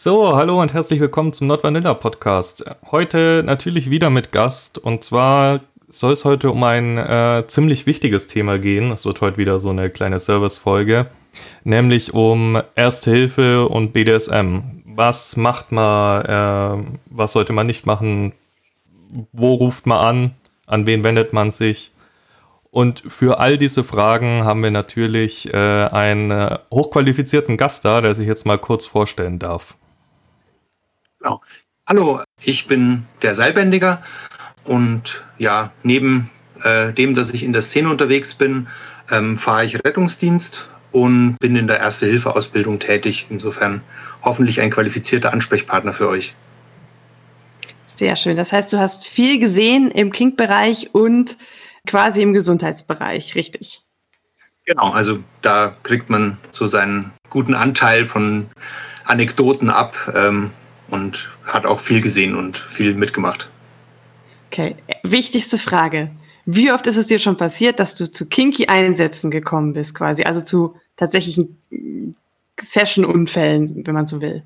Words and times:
So, 0.00 0.36
hallo 0.36 0.60
und 0.60 0.74
herzlich 0.74 1.00
willkommen 1.00 1.32
zum 1.32 1.48
Not 1.48 1.64
Vanilla 1.64 1.92
Podcast. 1.92 2.64
Heute 2.92 3.42
natürlich 3.44 3.90
wieder 3.90 4.10
mit 4.10 4.30
Gast 4.30 4.78
und 4.78 5.02
zwar 5.02 5.58
soll 5.88 6.12
es 6.12 6.24
heute 6.24 6.52
um 6.52 6.62
ein 6.62 6.96
äh, 6.98 7.42
ziemlich 7.48 7.84
wichtiges 7.84 8.28
Thema 8.28 8.60
gehen. 8.60 8.92
Es 8.92 9.06
wird 9.06 9.20
heute 9.20 9.38
wieder 9.38 9.58
so 9.58 9.70
eine 9.70 9.90
kleine 9.90 10.20
Service-Folge, 10.20 11.08
nämlich 11.64 12.14
um 12.14 12.62
Erste 12.76 13.10
Hilfe 13.10 13.66
und 13.66 13.92
BDSM. 13.92 14.84
Was 14.84 15.36
macht 15.36 15.72
man, 15.72 16.24
äh, 16.24 16.98
was 17.10 17.32
sollte 17.32 17.52
man 17.52 17.66
nicht 17.66 17.84
machen, 17.84 18.34
wo 19.32 19.54
ruft 19.54 19.84
man 19.88 19.98
an, 19.98 20.34
an 20.66 20.86
wen 20.86 21.02
wendet 21.02 21.32
man 21.32 21.50
sich? 21.50 21.90
Und 22.70 23.02
für 23.04 23.40
all 23.40 23.58
diese 23.58 23.82
Fragen 23.82 24.44
haben 24.44 24.62
wir 24.62 24.70
natürlich 24.70 25.52
äh, 25.52 25.56
einen 25.56 26.30
äh, 26.30 26.56
hochqualifizierten 26.70 27.56
Gast 27.56 27.84
da, 27.84 28.00
der 28.00 28.14
sich 28.14 28.28
jetzt 28.28 28.46
mal 28.46 28.58
kurz 28.58 28.86
vorstellen 28.86 29.40
darf. 29.40 29.76
Genau. 31.18 31.40
Hallo, 31.86 32.22
ich 32.40 32.66
bin 32.66 33.06
der 33.22 33.34
Seilbändiger 33.34 34.02
und 34.64 35.24
ja, 35.38 35.72
neben 35.82 36.30
äh, 36.62 36.92
dem, 36.92 37.14
dass 37.14 37.30
ich 37.30 37.42
in 37.42 37.52
der 37.52 37.62
Szene 37.62 37.88
unterwegs 37.90 38.34
bin, 38.34 38.68
ähm, 39.10 39.36
fahre 39.38 39.64
ich 39.64 39.74
Rettungsdienst 39.74 40.68
und 40.92 41.36
bin 41.40 41.56
in 41.56 41.66
der 41.66 41.80
Erste-Hilfe-Ausbildung 41.80 42.78
tätig. 42.78 43.26
Insofern 43.30 43.82
hoffentlich 44.22 44.60
ein 44.60 44.70
qualifizierter 44.70 45.32
Ansprechpartner 45.32 45.92
für 45.92 46.08
euch. 46.08 46.34
Sehr 47.86 48.16
schön. 48.16 48.36
Das 48.36 48.52
heißt, 48.52 48.72
du 48.72 48.78
hast 48.78 49.06
viel 49.06 49.40
gesehen 49.40 49.90
im 49.90 50.12
Kink-Bereich 50.12 50.94
und 50.94 51.36
quasi 51.86 52.22
im 52.22 52.32
Gesundheitsbereich, 52.32 53.34
richtig? 53.34 53.82
Genau, 54.66 54.90
also 54.92 55.18
da 55.42 55.74
kriegt 55.82 56.10
man 56.10 56.36
so 56.52 56.66
seinen 56.66 57.12
guten 57.30 57.54
Anteil 57.54 58.04
von 58.04 58.48
Anekdoten 59.04 59.70
ab. 59.70 59.96
Ähm, 60.14 60.50
und 60.88 61.28
hat 61.44 61.66
auch 61.66 61.80
viel 61.80 62.00
gesehen 62.00 62.34
und 62.34 62.58
viel 62.58 62.94
mitgemacht. 62.94 63.48
Okay, 64.50 64.76
wichtigste 65.02 65.58
Frage. 65.58 66.10
Wie 66.46 66.72
oft 66.72 66.86
ist 66.86 66.96
es 66.96 67.06
dir 67.06 67.18
schon 67.18 67.36
passiert, 67.36 67.78
dass 67.78 67.94
du 67.94 68.10
zu 68.10 68.26
kinky 68.26 68.66
Einsätzen 68.68 69.30
gekommen 69.30 69.74
bist, 69.74 69.94
quasi? 69.94 70.24
Also 70.24 70.40
zu 70.40 70.76
tatsächlichen 70.96 71.58
Session-Unfällen, 72.58 73.86
wenn 73.86 73.94
man 73.94 74.06
so 74.06 74.22
will? 74.22 74.42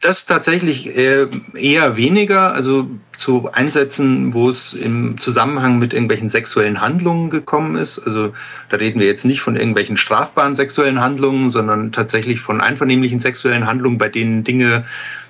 Das 0.00 0.26
tatsächlich 0.26 0.96
äh, 0.96 1.26
eher 1.54 1.96
weniger, 1.96 2.52
also 2.52 2.88
zu 3.16 3.50
Einsätzen, 3.52 4.32
wo 4.32 4.48
es 4.48 4.72
im 4.72 5.20
Zusammenhang 5.20 5.78
mit 5.78 5.92
irgendwelchen 5.92 6.30
sexuellen 6.30 6.80
Handlungen 6.80 7.30
gekommen 7.30 7.76
ist. 7.76 7.98
Also 7.98 8.32
da 8.68 8.76
reden 8.76 9.00
wir 9.00 9.06
jetzt 9.06 9.24
nicht 9.24 9.40
von 9.40 9.56
irgendwelchen 9.56 9.96
strafbaren 9.96 10.54
sexuellen 10.54 11.00
Handlungen, 11.00 11.50
sondern 11.50 11.90
tatsächlich 11.90 12.40
von 12.40 12.60
einvernehmlichen 12.60 13.18
sexuellen 13.18 13.66
Handlungen, 13.66 13.98
bei 13.98 14.08
denen 14.08 14.44
Dinge 14.44 14.84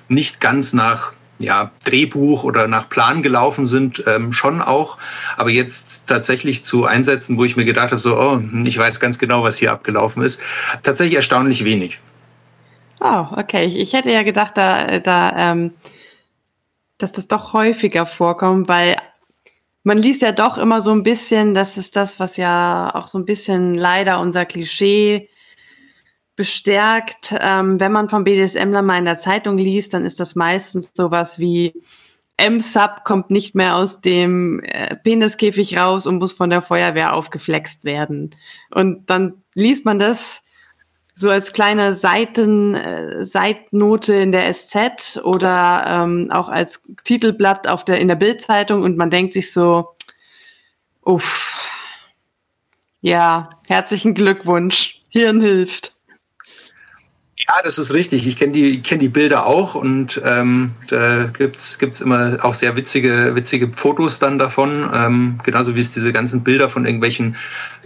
nicht 0.07 0.39
ganz 0.39 0.73
nach 0.73 1.13
ja, 1.39 1.71
Drehbuch 1.85 2.43
oder 2.43 2.67
nach 2.67 2.89
Plan 2.89 3.23
gelaufen 3.23 3.65
sind, 3.65 4.03
ähm, 4.05 4.33
schon 4.33 4.61
auch. 4.61 4.97
Aber 5.37 5.49
jetzt 5.49 6.03
tatsächlich 6.05 6.65
zu 6.65 6.85
Einsätzen, 6.85 7.37
wo 7.37 7.45
ich 7.45 7.55
mir 7.55 7.65
gedacht 7.65 7.91
habe, 7.91 7.99
so, 7.99 8.19
oh, 8.19 8.41
ich 8.65 8.77
weiß 8.77 8.99
ganz 8.99 9.17
genau, 9.17 9.43
was 9.43 9.57
hier 9.57 9.71
abgelaufen 9.71 10.21
ist, 10.21 10.41
tatsächlich 10.83 11.15
erstaunlich 11.15 11.63
wenig. 11.63 11.99
Oh, 12.99 13.25
okay. 13.31 13.65
Ich, 13.65 13.77
ich 13.77 13.93
hätte 13.93 14.11
ja 14.11 14.23
gedacht, 14.23 14.57
da, 14.57 14.99
da, 14.99 15.51
ähm, 15.51 15.73
dass 16.97 17.11
das 17.11 17.27
doch 17.27 17.53
häufiger 17.53 18.05
vorkommt, 18.05 18.67
weil 18.67 18.97
man 19.83 19.97
liest 19.97 20.21
ja 20.21 20.31
doch 20.31 20.57
immer 20.57 20.81
so 20.81 20.91
ein 20.91 21.03
bisschen, 21.03 21.53
das 21.53 21.77
ist 21.77 21.95
das, 21.95 22.19
was 22.19 22.37
ja 22.37 22.91
auch 22.93 23.07
so 23.07 23.17
ein 23.17 23.25
bisschen 23.25 23.75
leider 23.75 24.19
unser 24.19 24.45
Klischee 24.45 25.29
bestärkt. 26.35 27.35
Ähm, 27.39 27.79
wenn 27.79 27.91
man 27.91 28.09
vom 28.09 28.23
BDSMler 28.23 28.81
mal 28.81 28.97
in 28.97 29.05
der 29.05 29.19
Zeitung 29.19 29.57
liest, 29.57 29.93
dann 29.93 30.05
ist 30.05 30.19
das 30.19 30.35
meistens 30.35 30.91
sowas 30.93 31.39
wie 31.39 31.73
M-Sub 32.37 33.03
kommt 33.03 33.31
nicht 33.31 33.55
mehr 33.55 33.75
aus 33.75 33.99
dem 33.99 34.61
äh, 34.63 34.95
Peniskäfig 34.95 35.77
raus 35.77 36.07
und 36.07 36.19
muss 36.19 36.31
von 36.31 36.49
der 36.49 36.61
Feuerwehr 36.61 37.13
aufgeflext 37.13 37.83
werden. 37.83 38.35
Und 38.71 39.09
dann 39.09 39.43
liest 39.53 39.83
man 39.83 39.99
das 39.99 40.41
so 41.19 41.29
als 41.29 41.51
kleine 41.51 41.95
Seiten, 41.95 42.75
äh, 42.75 43.25
Seitnote 43.25 44.13
in 44.13 44.31
der 44.31 44.53
SZ 44.53 45.19
oder 45.21 45.83
ähm, 45.85 46.29
auch 46.31 46.47
als 46.47 46.81
Titelblatt 47.03 47.67
auf 47.67 47.83
der, 47.83 47.99
in 47.99 48.07
der 48.07 48.15
Bildzeitung 48.15 48.83
und 48.83 48.95
man 48.95 49.09
denkt 49.09 49.33
sich 49.33 49.51
so, 49.51 49.89
uff, 51.03 51.53
ja, 53.01 53.49
herzlichen 53.67 54.13
Glückwunsch, 54.13 55.01
Hirn 55.09 55.41
hilft. 55.41 55.93
Ja, 57.49 57.63
das 57.63 57.79
ist 57.79 57.91
richtig. 57.95 58.27
Ich 58.27 58.37
kenne 58.37 58.53
die, 58.53 58.79
kenn 58.79 58.99
die 58.99 59.09
Bilder 59.09 59.47
auch 59.47 59.73
und 59.73 60.21
ähm, 60.23 60.69
da 60.87 61.31
gibt's 61.35 61.79
gibt's 61.79 61.99
immer 61.99 62.37
auch 62.43 62.53
sehr 62.53 62.75
witzige, 62.75 63.31
witzige 63.33 63.71
Fotos 63.73 64.19
dann 64.19 64.37
davon. 64.37 64.87
Ähm, 64.93 65.39
genauso 65.43 65.73
wie 65.73 65.79
es 65.79 65.89
diese 65.89 66.13
ganzen 66.13 66.43
Bilder 66.43 66.69
von 66.69 66.85
irgendwelchen 66.85 67.35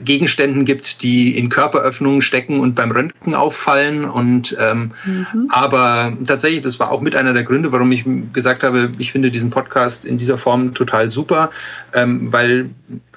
Gegenständen 0.03 0.65
gibt, 0.65 1.01
die 1.01 1.37
in 1.37 1.47
Körperöffnungen 1.47 2.21
stecken 2.21 2.59
und 2.59 2.75
beim 2.75 2.91
Röntgen 2.91 3.35
auffallen. 3.35 4.03
Und 4.03 4.53
ähm, 4.59 4.91
mhm. 5.05 5.47
aber 5.49 6.11
tatsächlich, 6.27 6.61
das 6.61 6.81
war 6.81 6.91
auch 6.91 6.99
mit 6.99 7.15
einer 7.15 7.33
der 7.33 7.45
Gründe, 7.45 7.71
warum 7.71 7.89
ich 7.93 8.03
gesagt 8.33 8.63
habe, 8.63 8.91
ich 8.97 9.13
finde 9.13 9.31
diesen 9.31 9.49
Podcast 9.49 10.05
in 10.05 10.17
dieser 10.17 10.37
Form 10.37 10.73
total 10.73 11.09
super, 11.09 11.51
ähm, 11.93 12.33
weil 12.33 12.69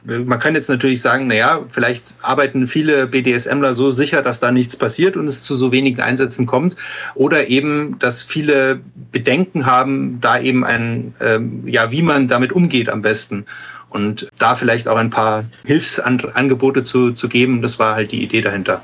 man 0.07 0.39
kann 0.39 0.55
jetzt 0.55 0.69
natürlich 0.69 1.01
sagen, 1.01 1.27
naja, 1.27 1.65
vielleicht 1.71 2.15
arbeiten 2.23 2.69
viele 2.69 3.07
BDSMler 3.09 3.75
so 3.75 3.91
sicher, 3.91 4.23
dass 4.23 4.41
da 4.41 4.53
nichts 4.53 4.77
passiert 4.77 5.17
und 5.17 5.27
es 5.27 5.43
zu 5.43 5.55
so 5.55 5.73
wenigen 5.73 6.01
Einsätzen 6.01 6.47
kommt. 6.47 6.77
Oder 7.15 7.49
eben, 7.49 7.99
dass 7.99 8.23
viele 8.23 8.81
Bedenken 9.11 9.67
haben, 9.67 10.21
da 10.21 10.39
eben 10.39 10.65
ein, 10.65 11.15
ähm, 11.21 11.67
ja, 11.67 11.91
wie 11.91 12.03
man 12.03 12.29
damit 12.29 12.53
umgeht 12.53 12.89
am 12.89 13.03
besten. 13.03 13.47
Und 13.89 14.29
da 14.39 14.55
vielleicht 14.55 14.89
auch 14.89 14.97
ein 14.97 15.11
paar 15.11 15.45
Hilfsangebote 15.65 16.85
zu, 16.85 17.13
zu 17.13 17.29
geben, 17.29 17.63
das 17.63 17.79
war 17.79 17.97
halt 17.97 18.13
die 18.13 18.23
Idee 18.23 18.43
dahinter. 18.43 18.83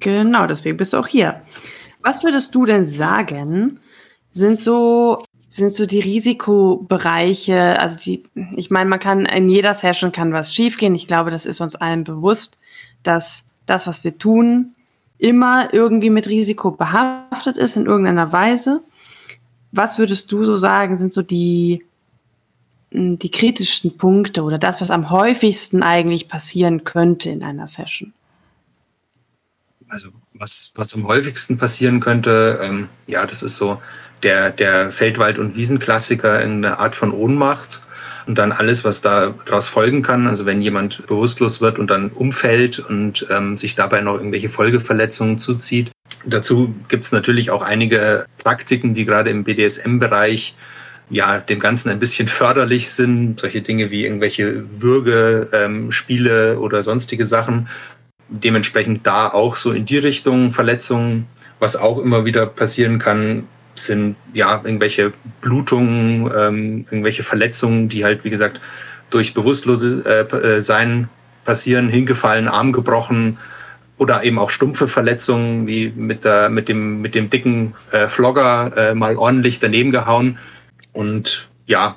Genau, 0.00 0.46
deswegen 0.46 0.76
bist 0.76 0.92
du 0.92 0.98
auch 0.98 1.08
hier. 1.08 1.42
Was 2.02 2.22
würdest 2.22 2.54
du 2.54 2.66
denn 2.66 2.86
sagen, 2.86 3.80
sind 4.30 4.60
so 4.60 5.24
sind 5.54 5.72
so 5.72 5.86
die 5.86 6.00
Risikobereiche, 6.00 7.78
also 7.80 7.96
die, 7.96 8.24
ich 8.56 8.70
meine, 8.70 8.90
man 8.90 8.98
kann 8.98 9.24
in 9.24 9.48
jeder 9.48 9.72
Session 9.72 10.10
kann 10.10 10.32
was 10.32 10.52
schiefgehen. 10.52 10.96
Ich 10.96 11.06
glaube, 11.06 11.30
das 11.30 11.46
ist 11.46 11.60
uns 11.60 11.76
allen 11.76 12.02
bewusst, 12.02 12.58
dass 13.04 13.44
das, 13.64 13.86
was 13.86 14.02
wir 14.02 14.18
tun, 14.18 14.74
immer 15.16 15.72
irgendwie 15.72 16.10
mit 16.10 16.26
Risiko 16.26 16.72
behaftet 16.72 17.56
ist 17.56 17.76
in 17.76 17.86
irgendeiner 17.86 18.32
Weise. 18.32 18.82
Was 19.70 19.96
würdest 19.96 20.32
du 20.32 20.42
so 20.42 20.56
sagen, 20.56 20.96
sind 20.96 21.12
so 21.12 21.22
die, 21.22 21.84
hm, 22.90 23.20
die 23.20 23.30
kritischsten 23.30 23.96
Punkte 23.96 24.42
oder 24.42 24.58
das, 24.58 24.80
was 24.80 24.90
am 24.90 25.10
häufigsten 25.10 25.84
eigentlich 25.84 26.26
passieren 26.26 26.82
könnte 26.82 27.30
in 27.30 27.44
einer 27.44 27.68
Session? 27.68 28.12
Also 29.86 30.08
was, 30.32 30.72
was 30.74 30.94
am 30.94 31.06
häufigsten 31.06 31.58
passieren 31.58 32.00
könnte, 32.00 32.58
ähm, 32.60 32.88
ja, 33.06 33.24
das 33.24 33.44
ist 33.44 33.56
so 33.56 33.80
der, 34.22 34.50
der 34.50 34.90
Feldwald- 34.90 35.38
und 35.38 35.56
Wiesenklassiker 35.56 36.40
in 36.42 36.64
einer 36.64 36.78
Art 36.78 36.94
von 36.94 37.12
Ohnmacht 37.12 37.80
und 38.26 38.38
dann 38.38 38.52
alles, 38.52 38.84
was 38.84 39.00
daraus 39.00 39.68
folgen 39.68 40.02
kann. 40.02 40.26
Also 40.26 40.46
wenn 40.46 40.62
jemand 40.62 41.06
bewusstlos 41.06 41.60
wird 41.60 41.78
und 41.78 41.90
dann 41.90 42.10
umfällt 42.10 42.78
und 42.78 43.26
ähm, 43.30 43.56
sich 43.56 43.74
dabei 43.74 44.00
noch 44.00 44.14
irgendwelche 44.14 44.48
Folgeverletzungen 44.48 45.38
zuzieht. 45.38 45.90
Dazu 46.24 46.74
gibt 46.88 47.04
es 47.04 47.12
natürlich 47.12 47.50
auch 47.50 47.62
einige 47.62 48.26
Praktiken, 48.38 48.94
die 48.94 49.04
gerade 49.04 49.30
im 49.30 49.44
BDSM-Bereich 49.44 50.54
ja 51.10 51.38
dem 51.38 51.58
Ganzen 51.58 51.90
ein 51.90 51.98
bisschen 51.98 52.28
förderlich 52.28 52.90
sind. 52.90 53.40
Solche 53.40 53.60
Dinge 53.60 53.90
wie 53.90 54.04
irgendwelche 54.04 54.64
Würgespiele 54.80 56.52
ähm, 56.52 56.58
oder 56.58 56.82
sonstige 56.82 57.26
Sachen. 57.26 57.68
Dementsprechend 58.28 59.06
da 59.06 59.28
auch 59.28 59.56
so 59.56 59.70
in 59.70 59.84
die 59.84 59.98
Richtung 59.98 60.52
Verletzungen, 60.52 61.26
was 61.58 61.76
auch 61.76 61.98
immer 61.98 62.24
wieder 62.24 62.46
passieren 62.46 62.98
kann, 62.98 63.46
sind 63.74 64.16
ja 64.32 64.60
irgendwelche 64.64 65.12
Blutungen, 65.40 66.30
ähm, 66.36 66.86
irgendwelche 66.90 67.22
Verletzungen, 67.22 67.88
die 67.88 68.04
halt, 68.04 68.24
wie 68.24 68.30
gesagt, 68.30 68.60
durch 69.10 69.34
bewusstlose 69.34 70.02
äh, 70.06 70.36
äh, 70.36 70.60
Sein 70.60 71.08
passieren, 71.44 71.88
hingefallen, 71.88 72.48
Arm 72.48 72.72
gebrochen 72.72 73.38
oder 73.98 74.24
eben 74.24 74.38
auch 74.38 74.50
stumpfe 74.50 74.88
Verletzungen, 74.88 75.66
wie 75.66 75.92
mit, 75.94 76.24
der, 76.24 76.48
mit, 76.48 76.68
dem, 76.68 77.00
mit 77.00 77.14
dem 77.14 77.30
dicken 77.30 77.74
äh, 77.92 78.08
Flogger 78.08 78.72
äh, 78.76 78.94
mal 78.94 79.16
ordentlich 79.16 79.60
daneben 79.60 79.92
gehauen 79.92 80.38
und 80.92 81.48
ja, 81.66 81.96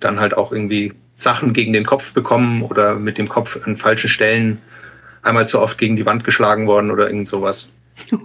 dann 0.00 0.20
halt 0.20 0.36
auch 0.36 0.52
irgendwie 0.52 0.92
Sachen 1.14 1.52
gegen 1.52 1.72
den 1.72 1.84
Kopf 1.84 2.12
bekommen 2.12 2.62
oder 2.62 2.94
mit 2.94 3.18
dem 3.18 3.28
Kopf 3.28 3.58
an 3.66 3.76
falschen 3.76 4.08
Stellen 4.08 4.60
einmal 5.22 5.48
zu 5.48 5.60
oft 5.60 5.78
gegen 5.78 5.96
die 5.96 6.06
Wand 6.06 6.24
geschlagen 6.24 6.66
worden 6.66 6.90
oder 6.90 7.08
irgend 7.08 7.28
sowas. 7.28 7.72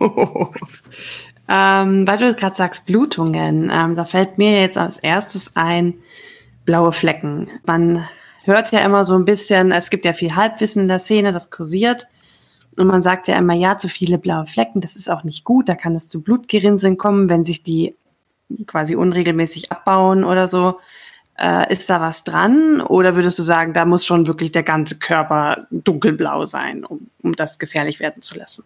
Ähm, 1.48 2.08
weil 2.08 2.18
du 2.18 2.34
gerade 2.36 2.56
sagst 2.56 2.86
Blutungen, 2.86 3.70
ähm, 3.74 3.96
da 3.96 4.06
fällt 4.06 4.38
mir 4.38 4.62
jetzt 4.62 4.78
als 4.78 4.98
erstes 4.98 5.56
ein 5.56 5.96
blaue 6.66 6.94
Flecken. 6.94 7.50
Man 7.66 8.08
hört 8.44 8.72
ja 8.72 8.80
immer 8.80 9.06
so 9.06 9.16
ein 9.16 9.26
bisschen, 9.26 9.72
es 9.72 9.90
gibt 9.90 10.06
ja 10.06 10.14
viel 10.14 10.36
Halbwissen 10.36 10.84
in 10.84 10.88
der 10.88 11.00
Szene, 11.00 11.32
das 11.34 11.50
kursiert, 11.50 12.08
Und 12.78 12.88
man 12.88 13.02
sagt 13.02 13.28
ja 13.28 13.38
immer, 13.38 13.54
ja, 13.54 13.78
zu 13.78 13.88
viele 13.88 14.18
blaue 14.18 14.48
Flecken, 14.48 14.82
das 14.82 14.96
ist 14.96 15.10
auch 15.10 15.24
nicht 15.24 15.44
gut, 15.44 15.70
da 15.70 15.76
kann 15.76 15.96
es 15.96 16.10
zu 16.10 16.22
Blutgerinnseln 16.22 16.98
kommen, 16.98 17.30
wenn 17.30 17.44
sich 17.44 17.64
die 17.64 17.96
quasi 18.68 18.96
unregelmäßig 18.96 19.72
abbauen 19.72 20.24
oder 20.24 20.48
so. 20.48 20.80
Äh, 21.38 21.72
ist 21.72 21.90
da 21.90 22.02
was 22.02 22.24
dran? 22.24 22.82
Oder 22.82 23.16
würdest 23.16 23.40
du 23.40 23.44
sagen, 23.44 23.74
da 23.74 23.86
muss 23.86 24.06
schon 24.06 24.28
wirklich 24.28 24.52
der 24.52 24.64
ganze 24.64 25.00
Körper 25.00 25.68
dunkelblau 25.72 26.46
sein, 26.46 26.86
um, 26.86 27.10
um 27.22 27.34
das 27.36 27.60
gefährlich 27.60 28.00
werden 28.00 28.22
zu 28.22 28.38
lassen? 28.38 28.64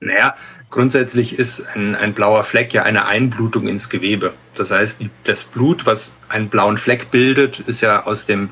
Naja, 0.00 0.34
grundsätzlich 0.70 1.38
ist 1.38 1.66
ein, 1.74 1.94
ein 1.94 2.14
blauer 2.14 2.42
Fleck 2.42 2.72
ja 2.72 2.84
eine 2.84 3.04
Einblutung 3.04 3.68
ins 3.68 3.90
Gewebe. 3.90 4.32
Das 4.54 4.70
heißt, 4.70 5.00
das 5.24 5.42
Blut, 5.42 5.84
was 5.84 6.14
einen 6.28 6.48
blauen 6.48 6.78
Fleck 6.78 7.10
bildet, 7.10 7.60
ist 7.60 7.82
ja 7.82 8.06
aus 8.06 8.24
dem 8.24 8.48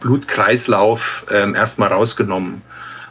Blutkreislauf 0.00 1.24
ähm, 1.30 1.54
erstmal 1.54 1.88
rausgenommen. 1.88 2.60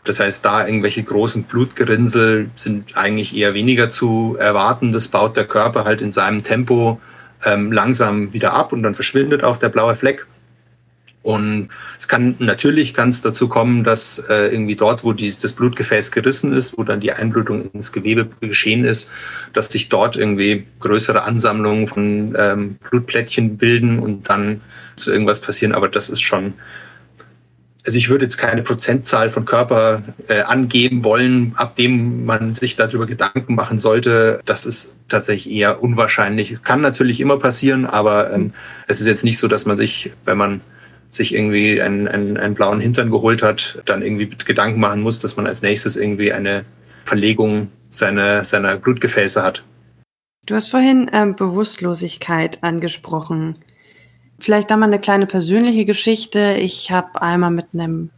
Das 0.03 0.19
heißt, 0.19 0.45
da 0.45 0.65
irgendwelche 0.65 1.03
großen 1.03 1.43
Blutgerinnsel 1.43 2.49
sind 2.55 2.95
eigentlich 2.95 3.35
eher 3.35 3.53
weniger 3.53 3.89
zu 3.89 4.37
erwarten. 4.39 4.91
Das 4.91 5.07
baut 5.07 5.35
der 5.35 5.45
Körper 5.45 5.83
halt 5.83 6.01
in 6.01 6.11
seinem 6.11 6.43
Tempo 6.43 7.01
ähm, 7.45 7.71
langsam 7.71 8.33
wieder 8.33 8.53
ab 8.53 8.71
und 8.71 8.83
dann 8.83 8.95
verschwindet 8.95 9.43
auch 9.43 9.57
der 9.57 9.69
blaue 9.69 9.95
Fleck. 9.95 10.25
Und 11.21 11.67
es 11.97 12.07
kann 12.07 12.35
natürlich 12.39 12.93
kann 12.93 13.13
dazu 13.23 13.49
kommen, 13.49 13.83
dass 13.83 14.19
äh, 14.29 14.47
irgendwie 14.47 14.75
dort, 14.75 15.03
wo 15.03 15.11
die, 15.11 15.33
das 15.35 15.51
Blutgefäß 15.51 16.11
gerissen 16.11 16.53
ist, 16.53 16.77
wo 16.77 16.83
dann 16.83 17.01
die 17.01 17.11
Einblutung 17.11 17.69
ins 17.71 17.91
Gewebe 17.91 18.27
geschehen 18.39 18.85
ist, 18.85 19.11
dass 19.53 19.67
sich 19.67 19.89
dort 19.89 20.15
irgendwie 20.15 20.65
größere 20.79 21.23
Ansammlungen 21.23 21.87
von 21.87 22.35
ähm, 22.37 22.77
Blutplättchen 22.89 23.57
bilden 23.57 23.99
und 23.99 24.29
dann 24.29 24.61
zu 24.95 25.11
irgendwas 25.11 25.41
passieren. 25.41 25.73
Aber 25.73 25.89
das 25.89 26.07
ist 26.09 26.21
schon 26.21 26.53
also 27.85 27.97
ich 27.97 28.09
würde 28.09 28.25
jetzt 28.25 28.37
keine 28.37 28.61
Prozentzahl 28.61 29.29
von 29.29 29.45
Körper 29.45 30.03
äh, 30.27 30.41
angeben 30.41 31.03
wollen, 31.03 31.53
ab 31.55 31.75
dem 31.75 32.25
man 32.25 32.53
sich 32.53 32.75
darüber 32.75 33.05
Gedanken 33.05 33.55
machen 33.55 33.79
sollte. 33.79 34.41
Das 34.45 34.65
ist 34.65 34.93
tatsächlich 35.07 35.53
eher 35.53 35.81
unwahrscheinlich. 35.81 36.61
Kann 36.61 36.81
natürlich 36.81 37.19
immer 37.19 37.39
passieren, 37.39 37.85
aber 37.85 38.31
ähm, 38.31 38.53
es 38.87 38.99
ist 38.99 39.07
jetzt 39.07 39.23
nicht 39.23 39.37
so, 39.37 39.47
dass 39.47 39.65
man 39.65 39.77
sich, 39.77 40.11
wenn 40.25 40.37
man 40.37 40.61
sich 41.09 41.33
irgendwie 41.33 41.81
einen, 41.81 42.07
einen, 42.07 42.37
einen 42.37 42.53
blauen 42.53 42.79
Hintern 42.79 43.09
geholt 43.09 43.41
hat, 43.41 43.81
dann 43.85 44.01
irgendwie 44.01 44.29
Gedanken 44.29 44.79
machen 44.79 45.01
muss, 45.01 45.19
dass 45.19 45.37
man 45.37 45.47
als 45.47 45.61
nächstes 45.61 45.95
irgendwie 45.95 46.31
eine 46.31 46.65
Verlegung 47.05 47.71
seiner, 47.89 48.43
seiner 48.43 48.77
Blutgefäße 48.77 49.41
hat. 49.41 49.63
Du 50.45 50.55
hast 50.55 50.69
vorhin 50.69 51.09
ähm, 51.13 51.35
Bewusstlosigkeit 51.35 52.63
angesprochen. 52.63 53.57
Vielleicht 54.39 54.71
da 54.71 54.77
mal 54.77 54.85
eine 54.85 54.99
kleine 54.99 55.25
persönliche 55.25 55.85
Geschichte. 55.85 56.55
Ich 56.59 56.91
habe 56.91 57.21
einmal 57.21 57.51
mit 57.51 57.67
einem, 57.73 58.09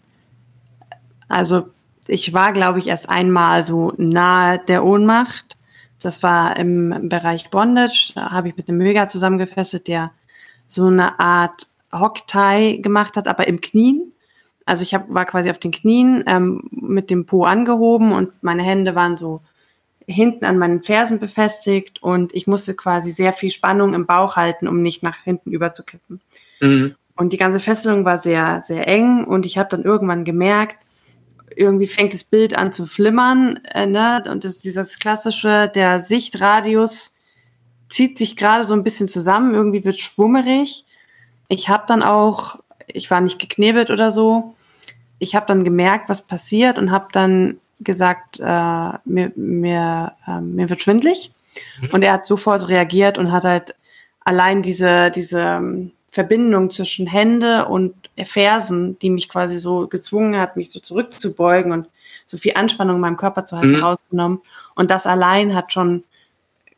also 1.27 1.69
ich 2.07 2.33
war, 2.33 2.53
glaube 2.53 2.79
ich, 2.79 2.87
erst 2.87 3.09
einmal 3.09 3.63
so 3.63 3.93
nahe 3.97 4.59
der 4.59 4.83
Ohnmacht. 4.83 5.57
Das 6.01 6.23
war 6.23 6.57
im 6.57 7.09
Bereich 7.09 7.49
Bondage. 7.49 8.11
Da 8.15 8.31
habe 8.31 8.49
ich 8.49 8.57
mit 8.57 8.67
einem 8.67 8.79
Möger 8.79 9.07
zusammengefesselt, 9.07 9.87
der 9.87 10.11
so 10.67 10.87
eine 10.87 11.19
Art 11.19 11.67
Hocktie 11.91 12.81
gemacht 12.81 13.15
hat, 13.15 13.27
aber 13.27 13.47
im 13.47 13.61
Knien. 13.61 14.13
Also 14.65 14.83
ich 14.83 14.93
hab, 14.93 15.13
war 15.13 15.25
quasi 15.25 15.49
auf 15.49 15.57
den 15.57 15.71
Knien 15.71 16.23
ähm, 16.27 16.63
mit 16.71 17.09
dem 17.09 17.25
Po 17.25 17.43
angehoben 17.43 18.11
und 18.11 18.31
meine 18.41 18.63
Hände 18.63 18.95
waren 18.95 19.17
so 19.17 19.41
hinten 20.07 20.45
an 20.45 20.57
meinen 20.57 20.83
Fersen 20.83 21.19
befestigt 21.19 22.01
und 22.01 22.33
ich 22.33 22.47
musste 22.47 22.75
quasi 22.75 23.11
sehr 23.11 23.33
viel 23.33 23.49
Spannung 23.49 23.93
im 23.93 24.05
Bauch 24.05 24.35
halten, 24.35 24.67
um 24.67 24.81
nicht 24.81 25.03
nach 25.03 25.23
hinten 25.23 25.51
überzukippen. 25.51 26.21
Mhm. 26.59 26.95
Und 27.15 27.33
die 27.33 27.37
ganze 27.37 27.59
Fesselung 27.59 28.05
war 28.05 28.17
sehr, 28.17 28.61
sehr 28.65 28.87
eng 28.87 29.25
und 29.25 29.45
ich 29.45 29.57
habe 29.57 29.69
dann 29.69 29.83
irgendwann 29.83 30.25
gemerkt, 30.25 30.77
irgendwie 31.55 31.87
fängt 31.87 32.13
das 32.13 32.23
Bild 32.23 32.57
an 32.57 32.73
zu 32.73 32.87
flimmern, 32.87 33.59
äh, 33.73 33.85
ne? 33.85 34.23
Und 34.29 34.43
das 34.43 34.55
ist 34.55 34.65
dieses 34.65 34.99
klassische, 34.99 35.69
der 35.73 35.99
Sichtradius 35.99 37.17
zieht 37.89 38.17
sich 38.17 38.37
gerade 38.37 38.65
so 38.65 38.73
ein 38.73 38.83
bisschen 38.83 39.07
zusammen, 39.07 39.53
irgendwie 39.53 39.83
wird 39.83 39.99
schwummerig. 39.99 40.85
Ich 41.51 41.67
habe 41.67 41.83
dann 41.85 42.01
auch, 42.01 42.59
ich 42.87 43.11
war 43.11 43.19
nicht 43.19 43.37
geknebelt 43.37 43.89
oder 43.89 44.13
so, 44.13 44.55
ich 45.19 45.35
habe 45.35 45.45
dann 45.47 45.65
gemerkt, 45.65 46.07
was 46.07 46.21
passiert 46.21 46.79
und 46.79 46.91
habe 46.91 47.09
dann 47.11 47.59
gesagt, 47.81 48.39
äh, 48.39 48.91
mir, 49.03 49.33
mir, 49.35 50.13
äh, 50.25 50.39
mir 50.39 50.69
wird 50.69 50.81
schwindlig. 50.81 51.33
Mhm. 51.81 51.89
Und 51.91 52.03
er 52.03 52.13
hat 52.13 52.25
sofort 52.25 52.69
reagiert 52.69 53.17
und 53.17 53.33
hat 53.33 53.43
halt 53.43 53.75
allein 54.21 54.61
diese, 54.61 55.11
diese 55.11 55.41
ähm, 55.41 55.91
Verbindung 56.09 56.69
zwischen 56.69 57.05
Hände 57.05 57.65
und 57.65 57.95
Fersen, 58.23 58.97
die 58.99 59.09
mich 59.09 59.27
quasi 59.27 59.59
so 59.59 59.87
gezwungen 59.87 60.37
hat, 60.39 60.55
mich 60.55 60.71
so 60.71 60.79
zurückzubeugen 60.79 61.73
und 61.73 61.89
so 62.25 62.37
viel 62.37 62.53
Anspannung 62.55 62.95
in 62.95 63.01
meinem 63.01 63.17
Körper 63.17 63.43
zu 63.43 63.57
halten, 63.57 63.75
mhm. 63.75 63.83
rausgenommen. 63.83 64.41
Und 64.75 64.89
das 64.89 65.05
allein 65.05 65.53
hat 65.53 65.73
schon 65.73 66.05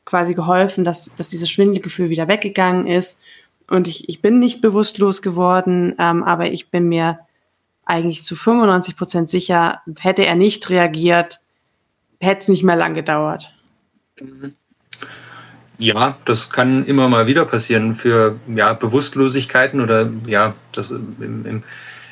quasi 0.04 0.34
geholfen, 0.34 0.84
dass, 0.84 1.14
dass 1.16 1.30
dieses 1.30 1.52
Schwindelgefühl 1.52 2.10
wieder 2.10 2.28
weggegangen 2.28 2.88
ist. 2.88 3.22
Und 3.74 3.88
ich, 3.88 4.08
ich 4.08 4.22
bin 4.22 4.38
nicht 4.38 4.62
bewusstlos 4.62 5.24
geworden, 5.24 5.96
ähm, 5.98 6.22
aber 6.24 6.52
ich 6.52 6.70
bin 6.70 6.90
mir 6.90 7.18
eigentlich 7.86 8.24
zu 8.24 8.36
95 8.36 8.96
Prozent 8.96 9.32
sicher, 9.32 9.82
hätte 9.98 10.28
er 10.28 10.36
nicht 10.36 10.70
reagiert, 10.70 11.40
hätte 12.20 12.42
es 12.42 12.48
nicht 12.50 12.62
mehr 12.62 12.76
lang 12.76 12.94
gedauert. 12.94 13.52
Ja, 15.80 16.20
das 16.26 16.52
kann 16.52 16.86
immer 16.86 17.08
mal 17.10 17.26
wieder 17.26 17.46
passieren 17.46 17.96
für 17.96 18.40
ja, 18.46 18.74
Bewusstlosigkeiten 18.74 19.82
oder 19.82 20.08
ja, 20.28 20.54
das 20.74 20.92
im, 20.92 21.44
im, 21.44 21.64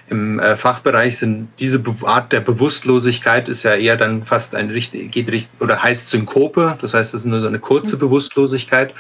im 0.10 0.40
äh, 0.40 0.58
Fachbereich 0.58 1.20
sind 1.20 1.48
diese 1.60 1.84
Art 2.02 2.32
der 2.32 2.42
Bewusstlosigkeit 2.42 3.48
ist 3.48 3.62
ja 3.62 3.76
eher 3.76 3.98
dann 3.98 4.26
fast 4.26 4.56
ein 4.56 4.72
richtig, 4.72 5.12
geht 5.12 5.32
richtig 5.32 5.62
oder 5.62 5.84
heißt 5.84 6.10
Synkope, 6.10 6.76
das 6.82 6.96
heißt, 6.96 7.14
das 7.14 7.22
ist 7.22 7.30
nur 7.30 7.40
so 7.40 7.46
eine 7.46 7.60
kurze 7.60 7.98
mhm. 7.98 8.00
Bewusstlosigkeit. 8.00 8.96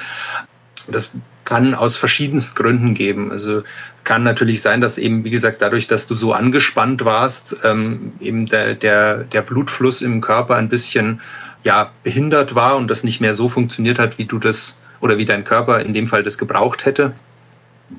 Das 0.87 1.11
kann 1.45 1.73
aus 1.73 1.97
verschiedensten 1.97 2.55
Gründen 2.55 2.93
geben. 2.93 3.31
Also 3.31 3.63
kann 4.03 4.23
natürlich 4.23 4.61
sein, 4.61 4.81
dass 4.81 4.97
eben, 4.97 5.23
wie 5.23 5.29
gesagt, 5.29 5.61
dadurch, 5.61 5.87
dass 5.87 6.07
du 6.07 6.15
so 6.15 6.33
angespannt 6.33 7.05
warst, 7.05 7.57
ähm, 7.63 8.13
eben 8.19 8.45
der, 8.45 8.73
der, 8.73 9.25
der 9.25 9.41
Blutfluss 9.41 10.01
im 10.01 10.21
Körper 10.21 10.55
ein 10.55 10.69
bisschen 10.69 11.21
ja, 11.63 11.91
behindert 12.03 12.55
war 12.55 12.77
und 12.77 12.89
das 12.89 13.03
nicht 13.03 13.21
mehr 13.21 13.33
so 13.33 13.49
funktioniert 13.49 13.99
hat, 13.99 14.17
wie 14.17 14.25
du 14.25 14.39
das 14.39 14.77
oder 14.99 15.17
wie 15.17 15.25
dein 15.25 15.43
Körper 15.43 15.79
in 15.79 15.93
dem 15.93 16.07
Fall 16.07 16.23
das 16.23 16.37
gebraucht 16.37 16.85
hätte. 16.85 17.13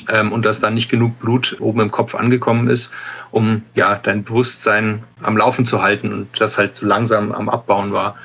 Ähm, 0.08 0.32
und 0.32 0.44
dass 0.44 0.60
dann 0.60 0.74
nicht 0.74 0.90
genug 0.90 1.18
Blut 1.18 1.56
oben 1.60 1.80
im 1.80 1.90
Kopf 1.90 2.14
angekommen 2.14 2.68
ist, 2.68 2.92
um 3.30 3.62
ja 3.74 3.96
dein 3.96 4.24
Bewusstsein 4.24 5.02
am 5.22 5.36
Laufen 5.36 5.66
zu 5.66 5.82
halten 5.82 6.12
und 6.12 6.28
das 6.40 6.56
halt 6.56 6.76
so 6.76 6.86
langsam 6.86 7.30
am 7.30 7.48
Abbauen 7.48 7.92
war. 7.92 8.16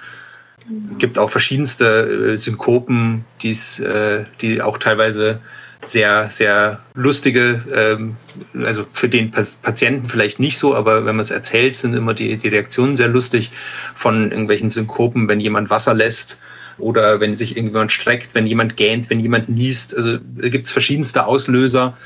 Es 0.91 0.97
gibt 0.97 1.17
auch 1.17 1.29
verschiedenste 1.29 2.33
äh, 2.33 2.37
Synkopen, 2.37 3.23
die's, 3.41 3.79
äh, 3.79 4.25
die 4.41 4.61
auch 4.61 4.77
teilweise 4.77 5.39
sehr, 5.85 6.29
sehr 6.29 6.81
lustige, 6.93 7.63
ähm, 7.73 8.17
also 8.65 8.85
für 8.91 9.07
den 9.07 9.31
Patienten 9.31 10.09
vielleicht 10.09 10.39
nicht 10.39 10.57
so, 10.57 10.75
aber 10.75 11.05
wenn 11.05 11.15
man 11.15 11.23
es 11.23 11.31
erzählt, 11.31 11.77
sind 11.77 11.93
immer 11.93 12.13
die, 12.13 12.35
die 12.37 12.47
Reaktionen 12.49 12.97
sehr 12.97 13.07
lustig 13.07 13.51
von 13.95 14.31
irgendwelchen 14.31 14.69
Synkopen, 14.69 15.27
wenn 15.27 15.39
jemand 15.39 15.69
Wasser 15.69 15.93
lässt 15.93 16.39
oder 16.77 17.19
wenn 17.19 17.35
sich 17.35 17.55
irgendjemand 17.55 17.91
streckt, 17.91 18.35
wenn 18.35 18.47
jemand 18.47 18.77
gähnt, 18.77 19.09
wenn 19.09 19.19
jemand 19.19 19.49
niest. 19.49 19.95
Also 19.95 20.17
gibt 20.41 20.65
es 20.65 20.71
verschiedenste 20.71 21.25
Auslöser 21.25 21.97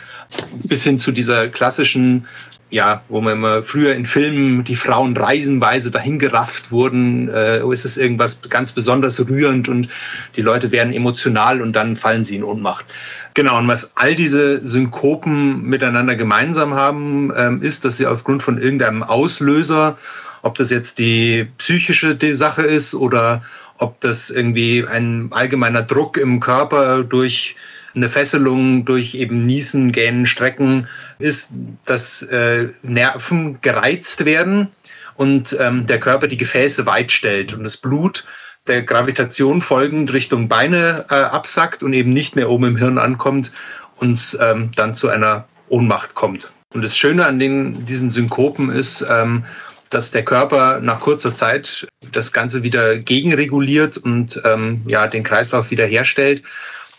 bis 0.63 0.83
hin 0.83 0.99
zu 0.99 1.11
dieser 1.11 1.49
klassischen 1.49 2.25
ja, 2.71 3.03
wo 3.09 3.19
man 3.19 3.33
immer 3.33 3.63
früher 3.63 3.93
in 3.93 4.05
Filmen 4.05 4.63
die 4.63 4.77
Frauen 4.77 5.15
reisenweise 5.15 5.91
dahingerafft 5.91 6.71
wurden, 6.71 7.29
äh, 7.29 7.59
ist 7.71 7.83
es 7.83 7.97
irgendwas 7.97 8.41
ganz 8.49 8.71
besonders 8.71 9.19
rührend 9.27 9.67
und 9.67 9.89
die 10.37 10.41
Leute 10.41 10.71
werden 10.71 10.93
emotional 10.93 11.61
und 11.61 11.73
dann 11.73 11.97
fallen 11.97 12.23
sie 12.23 12.37
in 12.37 12.43
Ohnmacht. 12.43 12.85
Genau, 13.33 13.57
und 13.57 13.67
was 13.67 13.95
all 13.97 14.15
diese 14.15 14.65
Synkopen 14.65 15.63
miteinander 15.63 16.15
gemeinsam 16.15 16.73
haben, 16.73 17.31
ähm, 17.35 17.61
ist, 17.61 17.83
dass 17.83 17.97
sie 17.97 18.07
aufgrund 18.07 18.41
von 18.41 18.57
irgendeinem 18.57 19.03
Auslöser, 19.03 19.97
ob 20.41 20.55
das 20.55 20.69
jetzt 20.69 20.97
die 20.97 21.47
psychische 21.57 22.17
Sache 22.33 22.63
ist 22.63 22.95
oder 22.95 23.43
ob 23.77 23.99
das 23.99 24.29
irgendwie 24.29 24.85
ein 24.87 25.27
allgemeiner 25.31 25.81
Druck 25.81 26.17
im 26.17 26.39
Körper 26.39 27.03
durch 27.03 27.55
eine 27.95 28.09
Fesselung 28.09 28.85
durch 28.85 29.15
eben 29.15 29.45
Niesen, 29.45 29.91
Gähnen, 29.91 30.25
Strecken 30.25 30.87
ist, 31.19 31.51
dass 31.85 32.21
äh, 32.23 32.69
Nerven 32.83 33.59
gereizt 33.61 34.25
werden 34.25 34.69
und 35.15 35.55
ähm, 35.59 35.85
der 35.85 35.99
Körper 35.99 36.27
die 36.27 36.37
Gefäße 36.37 36.85
weit 36.85 37.11
stellt 37.11 37.53
und 37.53 37.63
das 37.63 37.77
Blut 37.77 38.25
der 38.67 38.83
Gravitation 38.83 39.61
folgend 39.61 40.13
Richtung 40.13 40.47
Beine 40.47 41.05
äh, 41.09 41.15
absackt 41.15 41.83
und 41.83 41.93
eben 41.93 42.11
nicht 42.11 42.35
mehr 42.35 42.49
oben 42.49 42.65
im 42.65 42.77
Hirn 42.77 42.97
ankommt 42.97 43.51
und 43.97 44.37
ähm, 44.41 44.71
dann 44.75 44.95
zu 44.95 45.09
einer 45.09 45.47
Ohnmacht 45.69 46.15
kommt. 46.15 46.51
Und 46.73 46.83
das 46.83 46.97
Schöne 46.97 47.25
an 47.25 47.39
den, 47.39 47.85
diesen 47.85 48.11
Synkopen 48.11 48.69
ist, 48.69 49.05
ähm, 49.09 49.43
dass 49.89 50.11
der 50.11 50.23
Körper 50.23 50.79
nach 50.79 51.01
kurzer 51.01 51.33
Zeit 51.33 51.87
das 52.11 52.31
Ganze 52.31 52.63
wieder 52.63 52.97
gegenreguliert 52.97 53.97
und 53.97 54.41
ähm, 54.45 54.81
ja, 54.87 55.07
den 55.07 55.23
Kreislauf 55.23 55.69
wieder 55.69 55.85
herstellt. 55.85 56.43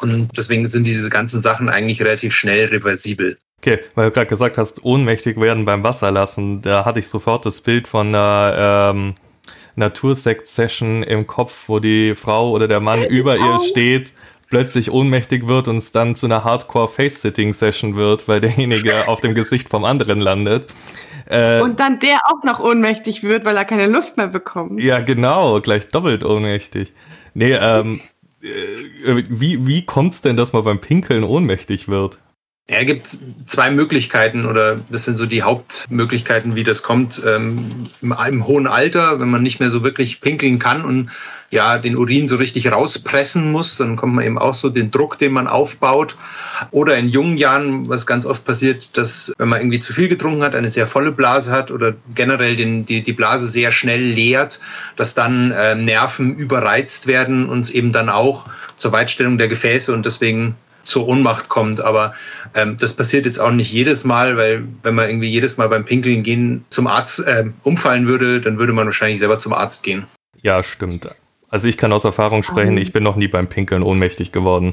Und 0.03 0.29
deswegen 0.37 0.67
sind 0.67 0.85
diese 0.85 1.09
ganzen 1.09 1.43
Sachen 1.43 1.69
eigentlich 1.69 2.01
relativ 2.01 2.35
schnell 2.35 2.67
reversibel. 2.67 3.39
Okay, 3.59 3.79
weil 3.95 4.09
du 4.09 4.15
gerade 4.15 4.27
gesagt 4.27 4.59
hast, 4.59 4.85
ohnmächtig 4.85 5.41
werden 5.41 5.65
beim 5.65 5.85
Wasserlassen, 5.85 6.63
da 6.63 6.85
hatte 6.85 6.99
ich 6.99 7.09
sofort 7.09 7.47
das 7.47 7.61
Bild 7.61 7.87
von 7.87 8.09
einer, 8.09 8.93
ähm, 8.93 9.15
Natursekt-Session 9.77 11.03
im 11.03 11.27
Kopf, 11.27 11.65
wo 11.69 11.79
die 11.79 12.15
Frau 12.15 12.51
oder 12.51 12.69
der 12.69 12.81
Mann 12.81 13.05
über 13.05 13.37
ihr 13.37 13.59
steht, 13.61 14.13
plötzlich 14.49 14.91
ohnmächtig 14.91 15.49
wird 15.49 15.69
und 15.69 15.79
es 15.79 15.93
dann 15.93 16.15
zu 16.15 16.27
einer 16.27 16.45
Hardcore-Face-Sitting-Session 16.45 17.97
wird, 17.97 18.29
weil 18.29 18.41
derjenige 18.41 18.93
auf 19.09 19.21
dem 19.21 19.35
Gesicht 19.35 19.69
vom 19.69 19.85
anderen 19.85 20.21
landet. 20.21 20.67
Äh, 21.27 21.61
und 21.61 21.81
dann 21.81 21.99
der 22.01 22.19
auch 22.25 22.43
noch 22.45 22.61
ohnmächtig 22.61 23.23
wird, 23.23 23.45
weil 23.45 23.57
er 23.57 23.65
keine 23.65 23.87
Luft 23.87 24.17
mehr 24.17 24.27
bekommt. 24.27 24.81
Ja, 24.81 25.01
genau, 25.01 25.61
gleich 25.61 25.89
doppelt 25.89 26.25
ohnmächtig. 26.25 26.93
Nee, 27.35 27.53
ähm, 27.53 28.01
äh, 28.01 28.12
wie, 28.43 29.67
wie 29.67 29.85
kommt's 29.85 30.21
denn, 30.21 30.37
dass 30.37 30.53
man 30.53 30.65
beim 30.65 30.81
Pinkeln 30.81 31.25
ohnmächtig 31.25 31.89
wird? 31.89 32.19
Ja, 32.71 32.85
gibt 32.85 33.19
zwei 33.47 33.71
Möglichkeiten 33.71 34.47
oder 34.47 34.81
das 34.89 35.05
sind 35.05 35.17
so 35.17 35.27
die 35.27 35.43
Hauptmöglichkeiten, 35.43 36.55
wie 36.55 36.63
das 36.63 36.83
kommt. 36.83 37.21
Ähm, 37.27 37.89
im, 38.01 38.47
hohen 38.47 38.69
Alter, 38.69 39.19
wenn 39.21 39.29
man 39.31 39.43
nicht 39.43 39.59
mehr 39.59 39.69
so 39.69 39.83
wirklich 39.83 40.21
pinkeln 40.21 40.61
kann 40.61 40.85
und 40.85 41.11
ja 41.51 41.77
den 41.77 41.97
Urin 41.97 42.29
so 42.29 42.37
richtig 42.37 42.73
rauspressen 42.73 43.51
muss, 43.51 43.77
dann 43.77 43.97
kommt 43.97 44.15
man 44.15 44.25
eben 44.25 44.39
auch 44.39 44.55
so 44.55 44.71
den 44.71 44.91
Druck, 44.91 45.19
den 45.19 45.33
man 45.33 45.49
aufbaut. 45.49 46.17
Oder 46.71 46.97
in 46.97 47.09
jungen 47.09 47.37
Jahren, 47.37 47.89
was 47.89 48.07
ganz 48.07 48.25
oft 48.25 48.45
passiert, 48.45 48.97
dass 48.97 49.35
wenn 49.37 49.49
man 49.49 49.61
irgendwie 49.61 49.81
zu 49.81 49.93
viel 49.93 50.09
getrunken 50.09 50.43
hat, 50.43 50.55
eine 50.55 50.71
sehr 50.71 50.87
volle 50.87 51.13
Blase 51.13 51.51
hat 51.51 51.73
oder 51.73 51.95
generell 52.15 52.55
den, 52.55 52.87
die, 52.87 53.03
die 53.03 53.13
Blase 53.13 53.49
sehr 53.49 53.73
schnell 53.73 54.01
leert, 54.01 54.61
dass 54.97 55.15
dann 55.15 55.51
äh, 55.51 55.75
Nerven 55.75 56.37
überreizt 56.37 57.09
werden 57.09 57.49
und 57.49 57.69
eben 57.71 57.93
dann 57.93 58.09
auch 58.09 58.47
zur 58.77 58.93
Weitstellung 58.93 59.37
der 59.37 59.49
Gefäße 59.49 59.93
und 59.93 60.07
deswegen 60.07 60.55
zur 60.85 61.07
Ohnmacht 61.09 61.49
kommt. 61.49 61.81
Aber 61.81 62.15
ähm, 62.55 62.77
das 62.77 62.95
passiert 62.95 63.27
jetzt 63.27 63.39
auch 63.39 63.51
nicht 63.51 63.73
jedes 63.73 64.05
Mal, 64.05 64.37
weil 64.37 64.65
wenn 64.83 64.95
man 64.95 65.09
irgendwie 65.09 65.29
jedes 65.29 65.57
Mal 65.57 65.69
beim 65.69 65.85
Pinkeln 65.85 66.23
gehen 66.23 66.65
zum 66.71 66.87
Arzt 66.87 67.21
äh, 67.21 67.45
umfallen 67.63 68.07
würde, 68.07 68.41
dann 68.41 68.59
würde 68.59 68.73
man 68.73 68.87
wahrscheinlich 68.87 69.19
selber 69.19 69.39
zum 69.39 69.53
Arzt 69.53 69.83
gehen. 69.83 70.07
Ja, 70.43 70.63
stimmt. 70.63 71.09
Also 71.49 71.69
ich 71.69 71.77
kann 71.77 71.93
aus 71.93 72.05
Erfahrung 72.05 72.43
sprechen, 72.43 72.79
ich 72.79 72.93
bin 72.93 73.03
noch 73.03 73.17
nie 73.17 73.29
beim 73.29 73.47
Pinkeln 73.47 73.83
ohnmächtig 73.83 74.33
geworden. 74.33 74.73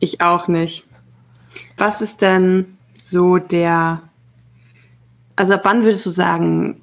Ich 0.00 0.20
auch 0.20 0.48
nicht. 0.48 0.84
Was 1.78 2.00
ist 2.00 2.20
denn 2.20 2.76
so 3.00 3.38
der, 3.38 4.02
also 5.36 5.54
ab 5.54 5.60
wann 5.62 5.84
würdest 5.84 6.04
du 6.04 6.10
sagen, 6.10 6.82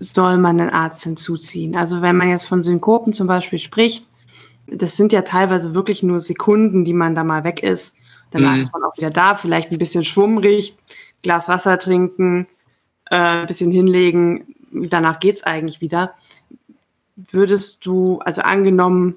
soll 0.00 0.36
man 0.38 0.58
den 0.58 0.70
Arzt 0.70 1.04
hinzuziehen? 1.04 1.76
Also 1.76 2.02
wenn 2.02 2.16
man 2.16 2.28
jetzt 2.28 2.46
von 2.46 2.64
Synkopen 2.64 3.12
zum 3.12 3.28
Beispiel 3.28 3.60
spricht, 3.60 4.07
das 4.70 4.96
sind 4.96 5.12
ja 5.12 5.22
teilweise 5.22 5.74
wirklich 5.74 6.02
nur 6.02 6.20
Sekunden, 6.20 6.84
die 6.84 6.92
man 6.92 7.14
da 7.14 7.24
mal 7.24 7.44
weg 7.44 7.62
ist. 7.62 7.94
Danach 8.30 8.56
mhm. 8.56 8.62
ist 8.62 8.72
man 8.72 8.84
auch 8.84 8.96
wieder 8.96 9.10
da, 9.10 9.34
vielleicht 9.34 9.72
ein 9.72 9.78
bisschen 9.78 10.04
schwummrig, 10.04 10.76
Glas 11.22 11.48
Wasser 11.48 11.78
trinken, 11.78 12.46
äh, 13.10 13.16
ein 13.16 13.46
bisschen 13.46 13.70
hinlegen, 13.70 14.54
danach 14.70 15.20
geht's 15.20 15.42
eigentlich 15.42 15.80
wieder. 15.80 16.14
Würdest 17.16 17.86
du, 17.86 18.20
also 18.20 18.42
angenommen, 18.42 19.16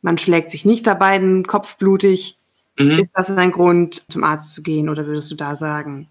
man 0.00 0.18
schlägt 0.18 0.50
sich 0.50 0.64
nicht 0.64 0.86
dabei 0.86 1.18
den 1.18 1.46
Kopf 1.46 1.76
blutig, 1.76 2.38
mhm. 2.78 2.92
ist 2.92 3.10
das 3.14 3.30
ein 3.30 3.52
Grund, 3.52 4.10
zum 4.10 4.24
Arzt 4.24 4.54
zu 4.54 4.62
gehen? 4.62 4.88
Oder 4.88 5.06
würdest 5.06 5.30
du 5.30 5.34
da 5.34 5.56
sagen, 5.56 6.08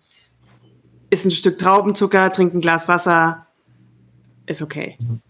ist 1.09 1.25
ein 1.25 1.31
Stück 1.31 1.57
Traubenzucker, 1.57 2.31
trink 2.31 2.53
ein 2.53 2.61
Glas 2.61 2.87
Wasser, 2.87 3.47
ist 4.45 4.61
okay? 4.61 4.97
Mhm. 5.07 5.21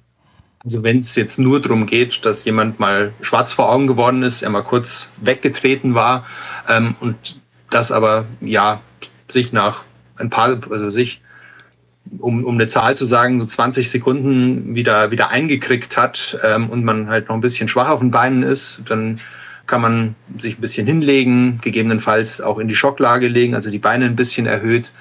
Also 0.66 0.84
wenn 0.84 1.00
es 1.00 1.16
jetzt 1.16 1.38
nur 1.38 1.62
darum 1.62 1.86
geht, 1.86 2.26
dass 2.26 2.44
jemand 2.44 2.80
mal 2.80 3.14
schwarz 3.22 3.54
vor 3.54 3.72
Augen 3.72 3.86
geworden 3.86 4.24
ist, 4.24 4.42
er 4.42 4.50
mal 4.50 4.64
kurz 4.64 5.10
weggetreten 5.22 5.94
war 5.94 6.26
ähm, 6.68 6.96
und 7.00 7.40
das 7.70 7.92
aber 7.92 8.26
ja 8.42 8.82
sich 9.28 9.54
nach 9.54 9.84
ein 10.18 10.30
paar, 10.30 10.60
also 10.70 10.90
sich 10.90 11.22
um, 12.20 12.44
um 12.44 12.56
eine 12.56 12.68
Zahl 12.68 12.96
zu 12.98 13.06
sagen, 13.06 13.40
so 13.40 13.46
20 13.46 13.90
Sekunden 13.90 14.76
wieder, 14.76 15.12
wieder 15.12 15.30
eingekriegt 15.30 15.98
hat 15.98 16.38
ähm, 16.44 16.70
und 16.70 16.84
man 16.84 17.10
halt 17.10 17.30
noch 17.30 17.36
ein 17.36 17.42
bisschen 17.42 17.68
schwach 17.68 17.90
auf 17.90 18.00
den 18.00 18.12
Beinen 18.12 18.44
ist, 18.44 18.82
dann 18.88 19.20
kann 19.68 19.82
man 19.82 20.16
sich 20.38 20.58
ein 20.58 20.62
bisschen 20.62 20.86
hinlegen, 20.86 21.60
gegebenenfalls 21.62 22.42
auch 22.42 22.60
in 22.60 22.68
die 22.68 22.76
Schocklage 22.76 23.28
legen, 23.28 23.56
also 23.56 23.72
die 23.72 23.80
Beine 23.80 24.06
ein 24.06 24.16
bisschen 24.16 24.46
erhöht. 24.46 24.92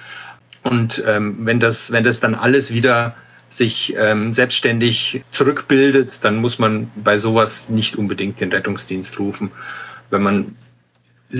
Und 0.63 1.03
ähm, 1.07 1.37
wenn, 1.41 1.59
das, 1.59 1.91
wenn 1.91 2.03
das 2.03 2.19
dann 2.19 2.33
alles 2.33 2.73
wieder 2.73 3.15
sich 3.57 3.95
ähm, 3.97 4.33
selbstständig 4.33 5.23
zurückbildet, 5.31 6.23
dann 6.23 6.37
muss 6.37 6.59
man 6.59 6.91
bei 6.95 7.17
sowas 7.17 7.69
nicht 7.69 7.97
unbedingt 7.97 8.41
den 8.41 8.51
Rettungsdienst 8.51 9.19
rufen. 9.19 9.51
Wenn 10.09 10.23
man 10.23 10.55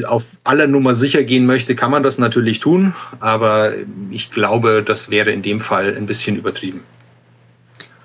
auf 0.08 0.26
aller 0.44 0.68
Nummer 0.68 0.96
sicher 0.96 1.24
gehen 1.24 1.46
möchte, 1.46 1.76
kann 1.76 1.92
man 1.92 2.04
das 2.04 2.18
natürlich 2.18 2.60
tun, 2.60 2.94
aber 3.20 3.74
ich 4.10 4.32
glaube, 4.32 4.84
das 4.84 5.10
wäre 5.10 5.32
in 5.32 5.42
dem 5.42 5.60
Fall 5.60 5.96
ein 5.96 6.06
bisschen 6.06 6.36
übertrieben. 6.36 6.84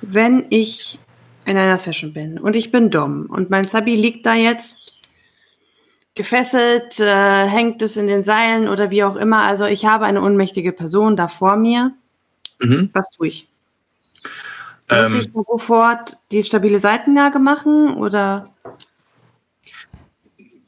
Wenn 0.02 0.46
ich 0.50 0.98
in 1.46 1.56
einer 1.56 1.78
Session 1.78 2.12
bin 2.12 2.38
und 2.38 2.54
ich 2.54 2.70
bin 2.70 2.90
dumm 2.90 3.26
und 3.26 3.50
mein 3.50 3.64
Sabi 3.64 3.96
liegt 3.96 4.26
da 4.26 4.34
jetzt 4.34 4.76
gefesselt, 6.14 7.00
äh, 7.00 7.46
hängt 7.46 7.82
es 7.82 7.96
in 7.96 8.06
den 8.06 8.22
Seilen 8.22 8.68
oder 8.68 8.90
wie 8.90 9.04
auch 9.04 9.16
immer, 9.16 9.42
also 9.42 9.64
ich 9.64 9.86
habe 9.86 10.04
eine 10.04 10.22
ohnmächtige 10.22 10.72
Person 10.72 11.16
da 11.16 11.28
vor 11.28 11.56
mir, 11.56 11.92
mhm. 12.60 12.90
was 12.92 13.08
tue 13.10 13.28
ich? 13.28 13.49
Muss 14.90 15.12
ähm, 15.12 15.20
ich 15.20 15.30
sofort 15.32 16.16
die 16.32 16.42
stabile 16.42 16.78
Seitenlage 16.78 17.38
machen 17.38 17.94
oder? 17.94 18.44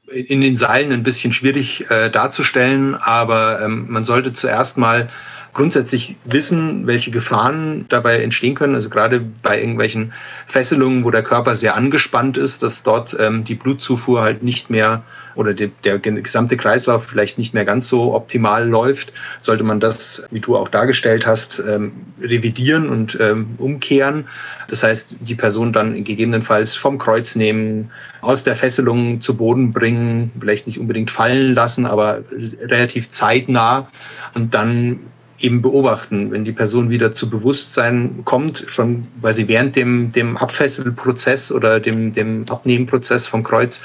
In 0.06 0.42
den 0.42 0.56
Seilen 0.56 0.92
ein 0.92 1.02
bisschen 1.02 1.32
schwierig 1.32 1.90
äh, 1.90 2.10
darzustellen, 2.10 2.94
aber 2.94 3.62
ähm, 3.62 3.86
man 3.88 4.04
sollte 4.04 4.32
zuerst 4.32 4.76
mal 4.76 5.08
grundsätzlich 5.54 6.16
wissen, 6.24 6.86
welche 6.86 7.10
Gefahren 7.10 7.84
dabei 7.88 8.22
entstehen 8.22 8.54
können. 8.54 8.74
Also 8.74 8.88
gerade 8.88 9.20
bei 9.20 9.60
irgendwelchen 9.60 10.12
Fesselungen, 10.46 11.04
wo 11.04 11.10
der 11.10 11.22
Körper 11.22 11.56
sehr 11.56 11.74
angespannt 11.74 12.36
ist, 12.36 12.62
dass 12.62 12.82
dort 12.82 13.16
ähm, 13.20 13.44
die 13.44 13.54
Blutzufuhr 13.54 14.22
halt 14.22 14.42
nicht 14.42 14.70
mehr 14.70 15.02
oder 15.34 15.54
de, 15.54 15.70
der 15.84 15.98
gesamte 15.98 16.56
Kreislauf 16.56 17.06
vielleicht 17.06 17.38
nicht 17.38 17.54
mehr 17.54 17.64
ganz 17.64 17.88
so 17.88 18.14
optimal 18.14 18.68
läuft, 18.68 19.12
sollte 19.38 19.64
man 19.64 19.80
das, 19.80 20.22
wie 20.30 20.40
du 20.40 20.56
auch 20.56 20.68
dargestellt 20.68 21.26
hast, 21.26 21.62
ähm, 21.66 21.92
revidieren 22.20 22.88
und 22.88 23.18
ähm, 23.20 23.54
umkehren. 23.58 24.26
Das 24.68 24.82
heißt, 24.82 25.16
die 25.20 25.34
Person 25.34 25.72
dann 25.72 26.04
gegebenenfalls 26.04 26.74
vom 26.74 26.98
Kreuz 26.98 27.34
nehmen, 27.34 27.90
aus 28.20 28.44
der 28.44 28.56
Fesselung 28.56 29.20
zu 29.20 29.36
Boden 29.36 29.72
bringen, 29.72 30.30
vielleicht 30.38 30.66
nicht 30.66 30.78
unbedingt 30.78 31.10
fallen 31.10 31.54
lassen, 31.54 31.86
aber 31.86 32.22
relativ 32.62 33.10
zeitnah 33.10 33.88
und 34.34 34.54
dann 34.54 35.00
eben 35.42 35.62
beobachten, 35.62 36.30
wenn 36.30 36.44
die 36.44 36.52
Person 36.52 36.90
wieder 36.90 37.14
zu 37.14 37.28
Bewusstsein 37.28 38.22
kommt, 38.24 38.64
schon 38.68 39.02
weil 39.20 39.34
sie 39.34 39.48
während 39.48 39.76
dem, 39.76 40.12
dem 40.12 40.36
Abfesselprozess 40.36 41.52
oder 41.52 41.80
dem, 41.80 42.12
dem 42.12 42.44
Abnehmenprozess 42.48 43.26
vom 43.26 43.42
Kreuz 43.42 43.80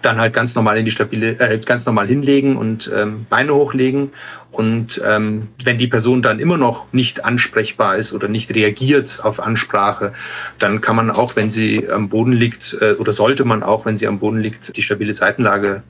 dann 0.00 0.18
halt 0.18 0.32
ganz 0.32 0.54
normal 0.54 0.78
in 0.78 0.84
die 0.84 0.90
stabile, 0.90 1.38
äh, 1.38 1.58
ganz 1.58 1.84
normal 1.84 2.06
hinlegen 2.06 2.56
und 2.56 2.90
ähm, 2.94 3.26
Beine 3.28 3.54
hochlegen. 3.54 4.10
Und 4.50 5.02
ähm, 5.06 5.48
wenn 5.64 5.78
die 5.78 5.86
Person 5.86 6.22
dann 6.22 6.38
immer 6.38 6.56
noch 6.56 6.92
nicht 6.92 7.24
ansprechbar 7.24 7.96
ist 7.96 8.12
oder 8.12 8.28
nicht 8.28 8.54
reagiert 8.54 9.20
auf 9.22 9.40
Ansprache, 9.40 10.12
dann 10.58 10.80
kann 10.80 10.96
man 10.96 11.10
auch, 11.10 11.36
wenn 11.36 11.50
sie 11.50 11.88
am 11.90 12.08
Boden 12.08 12.32
liegt, 12.32 12.76
äh, 12.80 12.92
oder 12.92 13.12
sollte 13.12 13.44
man 13.44 13.62
auch, 13.62 13.86
wenn 13.86 13.98
sie 13.98 14.06
am 14.06 14.18
Boden 14.18 14.38
liegt, 14.38 14.76
die 14.76 14.82
stabile 14.82 15.12
Seitenlage 15.12 15.82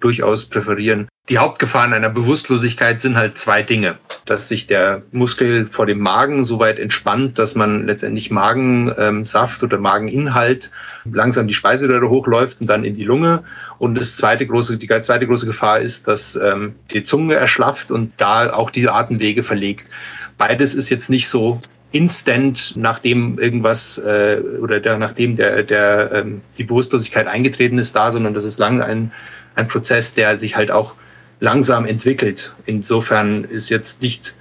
durchaus 0.00 0.46
präferieren. 0.46 1.08
Die 1.28 1.38
Hauptgefahren 1.38 1.92
einer 1.92 2.08
Bewusstlosigkeit 2.08 3.00
sind 3.00 3.16
halt 3.16 3.38
zwei 3.38 3.62
Dinge. 3.62 3.98
Dass 4.24 4.48
sich 4.48 4.66
der 4.66 5.02
Muskel 5.12 5.66
vor 5.66 5.86
dem 5.86 6.00
Magen 6.00 6.42
so 6.42 6.58
weit 6.58 6.78
entspannt, 6.78 7.38
dass 7.38 7.54
man 7.54 7.86
letztendlich 7.86 8.30
Magensaft 8.30 9.62
oder 9.62 9.78
Mageninhalt 9.78 10.70
langsam 11.04 11.46
die 11.46 11.54
Speiseröhre 11.54 12.10
hochläuft 12.10 12.60
und 12.60 12.66
dann 12.66 12.82
in 12.84 12.94
die 12.94 13.04
Lunge. 13.04 13.44
Und 13.78 13.94
das 13.94 14.16
zweite 14.16 14.46
große, 14.46 14.76
die 14.76 14.88
zweite 14.88 15.26
große 15.26 15.46
Gefahr 15.46 15.78
ist, 15.78 16.08
dass 16.08 16.34
ähm, 16.34 16.74
die 16.90 17.04
Zunge 17.04 17.34
erschlafft 17.34 17.90
und 17.92 18.12
da 18.16 18.52
auch 18.52 18.70
die 18.70 18.88
Atemwege 18.88 19.42
verlegt. 19.42 19.88
Beides 20.36 20.74
ist 20.74 20.88
jetzt 20.88 21.10
nicht 21.10 21.28
so 21.28 21.60
instant, 21.92 22.72
nachdem 22.76 23.38
irgendwas 23.38 23.98
äh, 23.98 24.40
oder 24.60 24.80
der, 24.80 24.98
nachdem 24.98 25.36
der, 25.36 25.62
der, 25.62 26.12
ähm, 26.12 26.40
die 26.56 26.64
Bewusstlosigkeit 26.64 27.26
eingetreten 27.26 27.78
ist, 27.78 27.94
da, 27.96 28.10
sondern 28.12 28.34
das 28.34 28.44
ist 28.44 28.58
lang 28.58 28.80
ein 28.80 29.12
ein 29.54 29.68
Prozess, 29.68 30.14
der 30.14 30.38
sich 30.38 30.56
halt 30.56 30.70
auch 30.70 30.94
langsam 31.40 31.86
entwickelt. 31.86 32.54
Insofern 32.66 33.44
ist 33.44 33.68
jetzt 33.68 34.02
nicht 34.02 34.34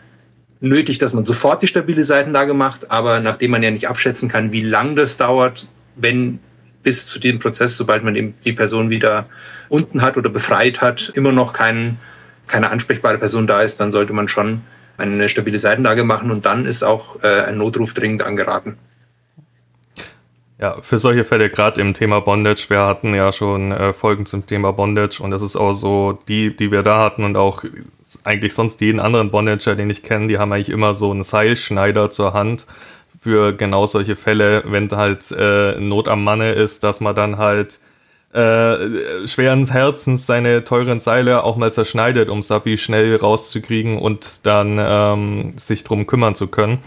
nötig, 0.60 0.98
dass 0.98 1.14
man 1.14 1.26
sofort 1.26 1.62
die 1.62 1.68
stabile 1.68 2.04
Seitenlage 2.04 2.54
macht, 2.54 2.92
aber 2.92 3.20
nachdem 3.20 3.52
man 3.52 3.64
ja 3.64 3.72
nicht 3.72 3.88
abschätzen 3.88 4.30
kann, 4.30 4.52
wie 4.52 4.62
lang 4.62 4.96
das 4.96 5.18
dauert, 5.18 5.68
wenn 5.96 6.40
bis 6.84 7.08
zu 7.08 7.20
dem 7.20 7.40
Prozess, 7.40 7.78
sobald 7.78 8.04
man 8.04 8.16
eben 8.16 8.34
die 8.46 8.54
Person 8.54 8.90
wieder 8.90 9.26
unten 9.70 10.02
hat 10.02 10.18
oder 10.18 10.30
befreit 10.30 10.82
hat, 10.82 11.12
immer 11.16 11.32
noch 11.32 11.54
kein, 11.54 11.98
keine 12.48 12.70
ansprechbare 12.70 13.18
Person 13.18 13.48
da 13.48 13.62
ist, 13.62 13.80
dann 13.80 13.92
sollte 13.92 14.14
man 14.14 14.28
schon 14.28 14.62
eine 14.98 15.30
stabile 15.30 15.60
Seitenlage 15.60 16.04
machen 16.04 16.32
und 16.32 16.46
dann 16.46 16.66
ist 16.66 16.84
auch 16.84 17.24
äh, 17.24 17.44
ein 17.44 17.58
Notruf 17.58 17.94
dringend 17.94 18.22
angeraten. 18.22 18.78
Ja, 20.62 20.82
für 20.82 21.00
solche 21.00 21.24
Fälle, 21.24 21.50
gerade 21.50 21.80
im 21.80 21.94
Thema 21.94 22.20
Bondage, 22.20 22.66
wir 22.68 22.86
hatten 22.86 23.16
ja 23.16 23.32
schon 23.32 23.72
äh, 23.72 23.94
Folgen 23.94 24.26
zum 24.26 24.46
Thema 24.46 24.74
Bondage 24.74 25.22
und 25.24 25.32
das 25.32 25.42
ist 25.42 25.56
auch 25.56 25.72
so, 25.72 26.20
die, 26.28 26.54
die 26.54 26.70
wir 26.70 26.84
da 26.84 27.00
hatten 27.00 27.24
und 27.24 27.38
auch 27.38 27.64
eigentlich 28.26 28.54
sonst 28.54 28.82
jeden 28.82 29.00
anderen 29.00 29.32
Bondager, 29.32 29.76
den 29.76 29.90
ich 29.90 30.04
kenne, 30.04 30.28
die 30.28 30.38
haben 30.38 30.52
eigentlich 30.52 30.70
immer 30.70 30.94
so 30.94 31.12
einen 31.12 31.24
Seilschneider 31.24 32.10
zur 32.10 32.34
Hand, 32.34 32.66
für 33.22 33.54
genau 33.54 33.86
solche 33.86 34.16
Fälle, 34.16 34.64
wenn 34.66 34.90
halt 34.92 35.32
äh, 35.32 35.80
Not 35.80 36.08
am 36.08 36.24
Manne 36.24 36.52
ist, 36.52 36.84
dass 36.84 37.00
man 37.00 37.16
dann 37.16 37.38
halt 37.38 37.80
äh, 38.34 39.28
schweren 39.28 39.66
Herzens 39.70 40.26
seine 40.26 40.64
teuren 40.64 41.00
Seile 41.00 41.44
auch 41.44 41.56
mal 41.56 41.72
zerschneidet, 41.72 42.30
um 42.30 42.42
Sabi 42.42 42.78
schnell 42.78 43.16
rauszukriegen 43.16 43.98
und 43.98 44.46
dann 44.46 44.78
ähm, 44.80 45.58
sich 45.58 45.84
drum 45.84 46.06
kümmern 46.06 46.36
zu 46.36 46.48
können. 46.48 46.80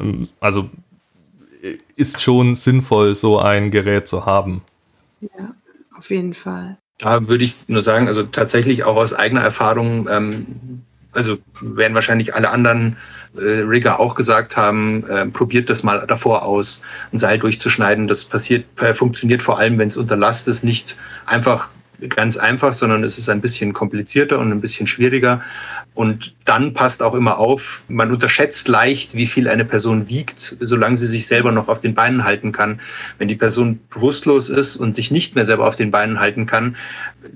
Ähm, 0.00 0.28
also 0.40 0.70
ist 1.96 2.20
schon 2.20 2.54
sinnvoll, 2.54 3.14
so 3.14 3.38
ein 3.38 3.70
Gerät 3.70 4.06
zu 4.06 4.26
haben. 4.26 4.62
Ja, 5.20 5.54
auf 5.96 6.10
jeden 6.10 6.34
Fall. 6.34 6.76
Da 6.98 7.28
würde 7.28 7.44
ich 7.44 7.56
nur 7.66 7.82
sagen, 7.82 8.08
also 8.08 8.22
tatsächlich 8.22 8.84
auch 8.84 8.96
aus 8.96 9.12
eigener 9.12 9.42
Erfahrung, 9.42 10.08
ähm, 10.10 10.82
also 11.12 11.38
werden 11.60 11.94
wahrscheinlich 11.94 12.34
alle 12.34 12.50
anderen 12.50 12.96
äh, 13.36 13.60
Rigger 13.60 14.00
auch 14.00 14.14
gesagt 14.14 14.56
haben, 14.56 15.04
äh, 15.06 15.26
probiert 15.26 15.68
das 15.68 15.82
mal 15.82 16.06
davor 16.06 16.42
aus, 16.42 16.82
ein 17.12 17.18
Seil 17.18 17.38
durchzuschneiden. 17.38 18.06
Das 18.06 18.24
passiert, 18.24 18.64
äh, 18.80 18.94
funktioniert 18.94 19.42
vor 19.42 19.58
allem, 19.58 19.78
wenn 19.78 19.88
es 19.88 19.96
unter 19.96 20.16
Last 20.16 20.48
ist, 20.48 20.64
nicht 20.64 20.96
einfach 21.26 21.68
ganz 22.08 22.36
einfach, 22.36 22.72
sondern 22.72 23.04
es 23.04 23.18
ist 23.18 23.28
ein 23.28 23.40
bisschen 23.40 23.72
komplizierter 23.72 24.38
und 24.38 24.52
ein 24.52 24.60
bisschen 24.60 24.86
schwieriger. 24.86 25.40
Und 25.94 26.34
dann 26.44 26.74
passt 26.74 27.02
auch 27.02 27.14
immer 27.14 27.38
auf, 27.38 27.82
man 27.88 28.10
unterschätzt 28.10 28.68
leicht, 28.68 29.14
wie 29.14 29.26
viel 29.26 29.48
eine 29.48 29.64
Person 29.64 30.08
wiegt, 30.08 30.56
solange 30.60 30.96
sie 30.96 31.06
sich 31.06 31.26
selber 31.26 31.52
noch 31.52 31.68
auf 31.68 31.80
den 31.80 31.94
Beinen 31.94 32.24
halten 32.24 32.52
kann. 32.52 32.80
Wenn 33.18 33.28
die 33.28 33.34
Person 33.34 33.80
bewusstlos 33.90 34.48
ist 34.48 34.76
und 34.76 34.94
sich 34.94 35.10
nicht 35.10 35.34
mehr 35.34 35.46
selber 35.46 35.66
auf 35.66 35.76
den 35.76 35.90
Beinen 35.90 36.20
halten 36.20 36.46
kann, 36.46 36.76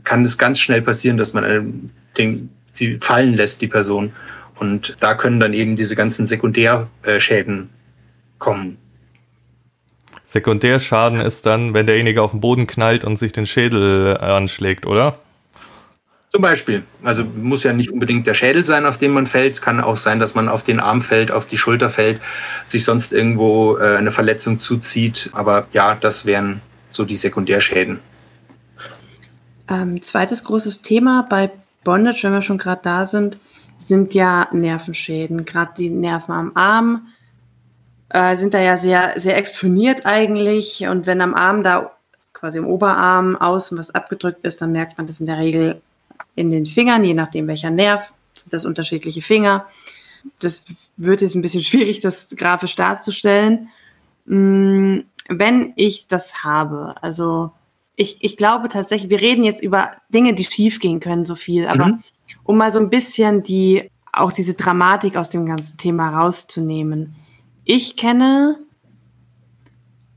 kann 0.05 0.25
es 0.25 0.37
ganz 0.37 0.59
schnell 0.59 0.83
passieren, 0.83 1.17
dass 1.17 1.33
man 1.33 1.90
den, 2.19 2.50
sie 2.73 2.99
fallen 3.00 3.35
lässt, 3.35 3.62
die 3.62 3.69
Person. 3.69 4.12
Und 4.59 4.95
da 5.00 5.14
können 5.14 5.40
dann 5.40 5.55
eben 5.55 5.76
diese 5.76 5.97
ganzen 5.97 6.26
Sekundärschäden 6.26 7.71
kommen. 8.38 8.76
Sekundärschaden 10.30 11.20
ist 11.20 11.44
dann, 11.44 11.75
wenn 11.75 11.87
derjenige 11.87 12.22
auf 12.22 12.30
den 12.30 12.40
Boden 12.40 12.68
knallt 12.68 13.04
und 13.04 13.16
sich 13.16 13.32
den 13.32 13.46
Schädel 13.46 14.16
anschlägt, 14.18 14.87
oder? 14.87 15.18
Zum 16.28 16.40
Beispiel. 16.40 16.84
Also 17.02 17.25
muss 17.25 17.64
ja 17.64 17.72
nicht 17.72 17.90
unbedingt 17.90 18.28
der 18.28 18.34
Schädel 18.34 18.64
sein, 18.64 18.87
auf 18.87 18.96
den 18.96 19.10
man 19.10 19.26
fällt. 19.26 19.60
Kann 19.60 19.80
auch 19.80 19.96
sein, 19.96 20.20
dass 20.20 20.37
man 20.37 20.49
auf 20.49 20.62
den 20.62 20.78
Arm 20.78 21.02
fällt, 21.02 21.32
auf 21.32 21.46
die 21.46 21.58
Schulter 21.58 21.90
fällt, 21.90 22.20
sich 22.64 22.84
sonst 22.84 23.12
irgendwo 23.12 23.76
äh, 23.78 23.96
eine 23.96 24.12
Verletzung 24.12 24.60
zuzieht. 24.60 25.30
Aber 25.32 25.66
ja, 25.72 25.96
das 25.96 26.25
wären 26.25 26.60
so 26.90 27.04
die 27.04 27.16
Sekundärschäden. 27.16 27.99
Ähm, 29.68 30.00
zweites 30.00 30.44
großes 30.44 30.82
Thema 30.82 31.26
bei 31.28 31.50
Bondage, 31.82 32.20
wenn 32.22 32.34
wir 32.34 32.42
schon 32.42 32.58
gerade 32.58 32.82
da 32.84 33.04
sind, 33.04 33.40
sind 33.78 34.14
ja 34.14 34.46
Nervenschäden. 34.52 35.44
Gerade 35.44 35.72
die 35.76 35.90
Nerven 35.90 36.32
am 36.32 36.52
Arm 36.54 37.08
äh, 38.11 38.37
sind 38.37 38.55
da 38.55 38.61
ja 38.61 38.76
sehr, 38.76 39.14
sehr 39.17 39.37
exponiert 39.37 40.07
eigentlich. 40.07 40.87
Und 40.87 41.07
wenn 41.07 41.21
am 41.21 41.35
Arm 41.35 41.62
da 41.62 41.93
quasi 42.33 42.59
im 42.59 42.67
Oberarm 42.67 43.37
außen 43.37 43.79
was 43.79 43.95
abgedrückt 43.95 44.45
ist, 44.45 44.62
dann 44.62 44.73
merkt 44.73 44.99
man 44.99 45.07
das 45.07 45.21
in 45.21 45.26
der 45.26 45.38
Regel 45.38 45.81
in 46.35 46.50
den 46.50 46.67
Fingern, 46.67 47.05
je 47.05 47.14
nachdem 47.14 47.47
welcher 47.47 47.71
Nerv, 47.71 48.12
sind 48.33 48.52
das 48.52 48.64
unterschiedliche 48.64 49.23
Finger. 49.23 49.67
Das 50.40 50.62
wird 50.97 51.21
jetzt 51.21 51.35
ein 51.35 51.43
bisschen 51.43 51.62
schwierig, 51.71 52.00
das 52.00 52.35
grafisch 52.37 52.75
darzustellen. 52.75 53.69
Mm, 54.26 55.00
wenn 55.29 55.73
ich 55.76 56.07
das 56.09 56.43
habe, 56.43 56.95
also 57.02 57.52
ich, 57.97 58.17
ich 58.21 58.37
glaube 58.37 58.69
tatsächlich, 58.69 59.11
wir 59.11 59.21
reden 59.21 59.45
jetzt 59.45 59.62
über 59.62 59.93
Dinge, 60.08 60.34
die 60.34 60.45
schiefgehen 60.45 61.00
können, 61.00 61.25
so 61.25 61.34
viel, 61.34 61.67
aber 61.67 61.87
mhm. 61.87 62.02
um 62.45 62.56
mal 62.56 62.73
so 62.73 62.78
ein 62.78 62.91
bisschen 62.91 63.43
die, 63.43 63.91
auch 64.13 64.32
diese 64.32 64.54
Dramatik 64.54 65.17
aus 65.17 65.28
dem 65.28 65.45
ganzen 65.47 65.76
Thema 65.76 66.19
rauszunehmen. 66.19 67.15
Ich 67.73 67.97
kenne 67.97 68.59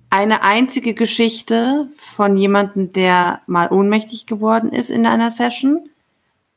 eine 0.10 0.42
einzige 0.42 0.96
Geschichte 0.96 1.88
von 1.96 2.36
jemandem, 2.36 2.94
der 2.94 3.42
mal 3.46 3.72
ohnmächtig 3.72 4.26
geworden 4.26 4.72
ist 4.72 4.89
in 4.89 5.06
einer 5.06 5.30
Session 5.30 5.88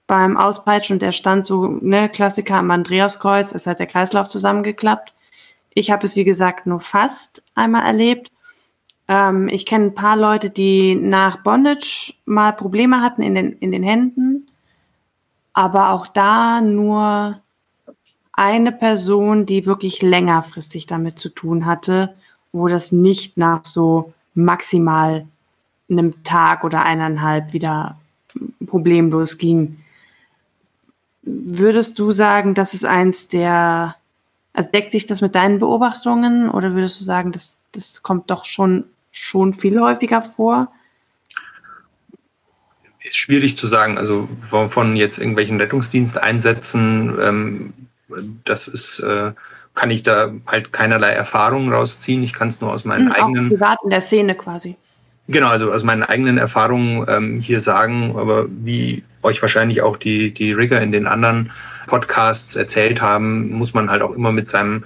beim 0.07 0.39
Auspeitschen 0.39 0.99
der 0.99 1.13
stand 1.13 1.45
so, 1.45 1.67
ne, 1.67 2.09
Klassiker 2.09 2.55
am 2.55 2.71
Andreaskreuz, 2.71 3.53
es 3.53 3.67
hat 3.67 3.79
der 3.79 3.89
Kreislauf 3.89 4.29
zusammengeklappt. 4.29 5.13
Ich 5.75 5.91
habe 5.91 6.07
es, 6.07 6.17
wie 6.17 6.25
gesagt, 6.25 6.67
nur 6.67 6.81
fast 6.81 7.43
einmal 7.55 7.85
erlebt. 7.85 8.33
Ähm, 9.07 9.49
ich 9.49 9.67
kenne 9.67 9.89
ein 9.89 9.95
paar 9.95 10.17
Leute, 10.17 10.49
die 10.49 10.95
nach 10.95 11.43
Bondage 11.43 12.15
mal 12.25 12.53
Probleme 12.53 13.03
hatten 13.03 13.21
in 13.21 13.35
den, 13.35 13.53
in 13.59 13.71
den 13.71 13.83
Händen, 13.83 14.47
aber 15.53 15.91
auch 15.91 16.07
da 16.07 16.63
nur 16.63 17.43
eine 18.37 18.70
Person, 18.70 19.46
die 19.46 19.66
wirklich 19.66 20.03
längerfristig 20.03 20.87
damit 20.87 21.18
zu 21.18 21.31
tun 21.31 21.64
hatte, 21.64 22.14
wo 22.53 22.68
das 22.68 22.92
nicht 22.92 23.38
nach 23.38 23.64
so 23.64 24.12
maximal 24.35 25.27
einem 25.88 26.22
Tag 26.22 26.62
oder 26.62 26.85
eineinhalb 26.85 27.53
wieder 27.53 27.99
problemlos 28.66 29.38
ging. 29.38 29.79
Würdest 31.22 31.99
du 31.99 32.12
sagen, 32.12 32.55
das 32.55 32.75
ist 32.75 32.85
eins 32.85 33.29
der, 33.29 33.96
also 34.53 34.70
deckt 34.70 34.92
sich 34.92 35.07
das 35.07 35.22
mit 35.22 35.35
deinen 35.35 35.59
Beobachtungen 35.59 36.51
oder 36.51 36.75
würdest 36.75 37.01
du 37.01 37.05
sagen, 37.05 37.33
das, 37.33 37.57
das 37.72 38.03
kommt 38.03 38.31
doch 38.31 38.44
schon, 38.44 38.85
schon 39.11 39.55
viel 39.55 39.81
häufiger 39.81 40.22
vor? 40.22 40.70
Ist 43.03 43.16
schwierig 43.16 43.57
zu 43.57 43.68
sagen, 43.68 43.99
also 43.99 44.29
von 44.68 44.96
jetzt 44.96 45.18
irgendwelchen 45.18 45.61
Rettungsdiensteinsätzen, 45.61 47.16
ähm, 47.20 47.86
das 48.45 48.69
ist, 48.69 49.01
äh, 49.01 49.33
kann 49.75 49.90
ich 49.90 50.03
da 50.03 50.33
halt 50.47 50.73
keinerlei 50.73 51.11
Erfahrungen 51.11 51.73
rausziehen. 51.73 52.23
Ich 52.23 52.33
kann 52.33 52.49
es 52.49 52.61
nur 52.61 52.73
aus 52.73 52.85
meinen 52.85 53.09
hm, 53.09 53.12
eigenen. 53.12 53.47
Auch 53.47 53.51
privat 53.51 53.79
in 53.85 53.90
der 53.90 54.01
Szene 54.01 54.35
quasi. 54.35 54.77
Genau, 55.29 55.49
also 55.49 55.73
aus 55.73 55.83
meinen 55.83 56.05
eigenen 56.05 56.38
Erfahrungen 56.38 57.05
ähm, 57.09 57.40
hier 57.40 57.61
sagen, 57.61 58.14
aber 58.16 58.47
wie 58.49 59.03
euch 59.23 59.42
wahrscheinlich 59.42 59.83
auch 59.83 59.97
die, 59.97 60.33
die 60.33 60.53
Rigger 60.53 60.81
in 60.81 60.92
den 60.92 61.07
anderen 61.07 61.51
Podcasts 61.88 62.55
erzählt 62.55 63.03
haben, 63.03 63.51
muss 63.51 63.75
man 63.75 63.90
halt 63.90 64.03
auch 64.03 64.12
immer 64.12 64.31
mit 64.31 64.49
seinem 64.49 64.85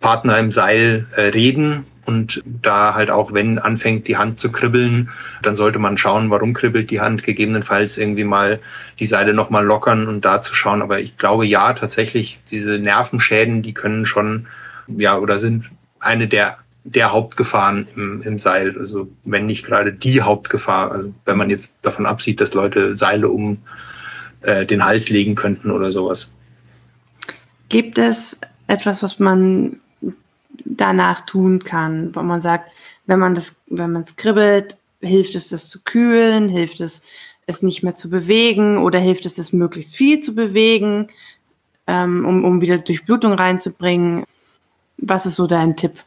Partner 0.00 0.38
im 0.38 0.52
Seil 0.52 1.06
äh, 1.16 1.22
reden 1.22 1.86
und 2.08 2.42
da 2.44 2.94
halt 2.94 3.10
auch, 3.10 3.34
wenn 3.34 3.58
anfängt 3.58 4.08
die 4.08 4.16
Hand 4.16 4.40
zu 4.40 4.50
kribbeln, 4.50 5.10
dann 5.42 5.54
sollte 5.54 5.78
man 5.78 5.98
schauen, 5.98 6.30
warum 6.30 6.54
kribbelt 6.54 6.90
die 6.90 7.00
Hand, 7.00 7.22
gegebenenfalls 7.22 7.98
irgendwie 7.98 8.24
mal 8.24 8.60
die 8.98 9.06
Seile 9.06 9.34
nochmal 9.34 9.64
lockern 9.64 10.08
und 10.08 10.24
da 10.24 10.40
zu 10.40 10.54
schauen. 10.54 10.80
Aber 10.80 10.98
ich 10.98 11.18
glaube 11.18 11.44
ja, 11.44 11.74
tatsächlich, 11.74 12.40
diese 12.50 12.78
Nervenschäden, 12.78 13.60
die 13.60 13.74
können 13.74 14.06
schon, 14.06 14.46
ja, 14.86 15.18
oder 15.18 15.38
sind 15.38 15.66
eine 16.00 16.26
der 16.26 16.56
der 16.84 17.12
Hauptgefahren 17.12 17.86
im, 17.96 18.22
im 18.22 18.38
Seil. 18.38 18.74
Also 18.78 19.08
wenn 19.24 19.44
nicht 19.44 19.66
gerade 19.66 19.92
die 19.92 20.22
Hauptgefahr, 20.22 20.90
also 20.90 21.12
wenn 21.26 21.36
man 21.36 21.50
jetzt 21.50 21.76
davon 21.82 22.06
absieht, 22.06 22.40
dass 22.40 22.54
Leute 22.54 22.96
Seile 22.96 23.28
um 23.28 23.58
äh, 24.40 24.64
den 24.64 24.82
Hals 24.82 25.10
legen 25.10 25.34
könnten 25.34 25.70
oder 25.70 25.92
sowas. 25.92 26.32
Gibt 27.68 27.98
es 27.98 28.40
etwas, 28.68 29.02
was 29.02 29.18
man 29.18 29.80
danach 30.64 31.22
tun 31.22 31.64
kann, 31.64 32.14
wo 32.14 32.22
man 32.22 32.40
sagt, 32.40 32.70
wenn 33.06 33.18
man 33.18 33.34
das, 33.34 33.56
wenn 33.66 33.92
man 33.92 34.02
es 34.02 34.16
kribbelt, 34.16 34.76
hilft 35.00 35.34
es, 35.34 35.48
das 35.48 35.68
zu 35.68 35.80
kühlen, 35.82 36.48
hilft 36.48 36.80
es, 36.80 37.02
es 37.46 37.62
nicht 37.62 37.82
mehr 37.82 37.96
zu 37.96 38.10
bewegen 38.10 38.78
oder 38.78 38.98
hilft 38.98 39.26
es, 39.26 39.38
es 39.38 39.52
möglichst 39.52 39.96
viel 39.96 40.20
zu 40.20 40.34
bewegen, 40.34 41.08
ähm, 41.86 42.24
um, 42.26 42.44
um 42.44 42.60
wieder 42.60 42.78
Durchblutung 42.78 43.32
reinzubringen? 43.32 44.24
Was 44.98 45.26
ist 45.26 45.36
so 45.36 45.46
dein 45.46 45.76
Tipp? 45.76 46.02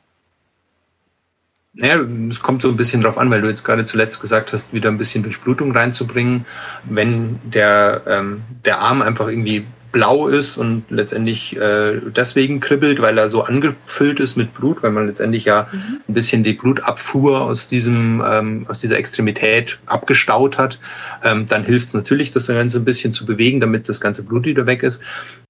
Naja, 1.73 2.01
es 2.29 2.41
kommt 2.41 2.61
so 2.61 2.67
ein 2.67 2.75
bisschen 2.75 3.01
drauf 3.01 3.17
an, 3.17 3.31
weil 3.31 3.41
du 3.41 3.47
jetzt 3.47 3.63
gerade 3.63 3.85
zuletzt 3.85 4.19
gesagt 4.19 4.51
hast, 4.51 4.73
wieder 4.73 4.89
ein 4.89 4.97
bisschen 4.97 5.23
Durchblutung 5.23 5.71
reinzubringen. 5.71 6.45
Wenn 6.83 7.39
der, 7.43 8.03
ähm, 8.07 8.43
der 8.65 8.79
Arm 8.79 9.01
einfach 9.01 9.29
irgendwie 9.29 9.65
blau 9.91 10.27
ist 10.27 10.57
und 10.57 10.83
letztendlich 10.89 11.57
äh, 11.57 11.99
deswegen 12.15 12.59
kribbelt, 12.59 13.01
weil 13.01 13.17
er 13.17 13.29
so 13.29 13.43
angefüllt 13.43 14.19
ist 14.19 14.37
mit 14.37 14.53
Blut, 14.53 14.81
weil 14.83 14.91
man 14.91 15.07
letztendlich 15.07 15.45
ja 15.45 15.67
mhm. 15.71 15.99
ein 16.07 16.13
bisschen 16.13 16.43
die 16.43 16.53
Blutabfuhr 16.53 17.41
aus 17.41 17.67
diesem 17.67 18.23
ähm, 18.25 18.65
aus 18.67 18.79
dieser 18.79 18.97
Extremität 18.97 19.79
abgestaut 19.85 20.57
hat, 20.57 20.79
ähm, 21.23 21.45
dann 21.45 21.63
hilft 21.63 21.89
es 21.89 21.93
natürlich, 21.93 22.31
das 22.31 22.47
Ganze 22.47 22.79
ein 22.79 22.85
bisschen 22.85 23.13
zu 23.13 23.25
bewegen, 23.25 23.59
damit 23.59 23.89
das 23.89 24.01
ganze 24.01 24.23
Blut 24.23 24.45
wieder 24.45 24.65
weg 24.65 24.83
ist. 24.83 25.01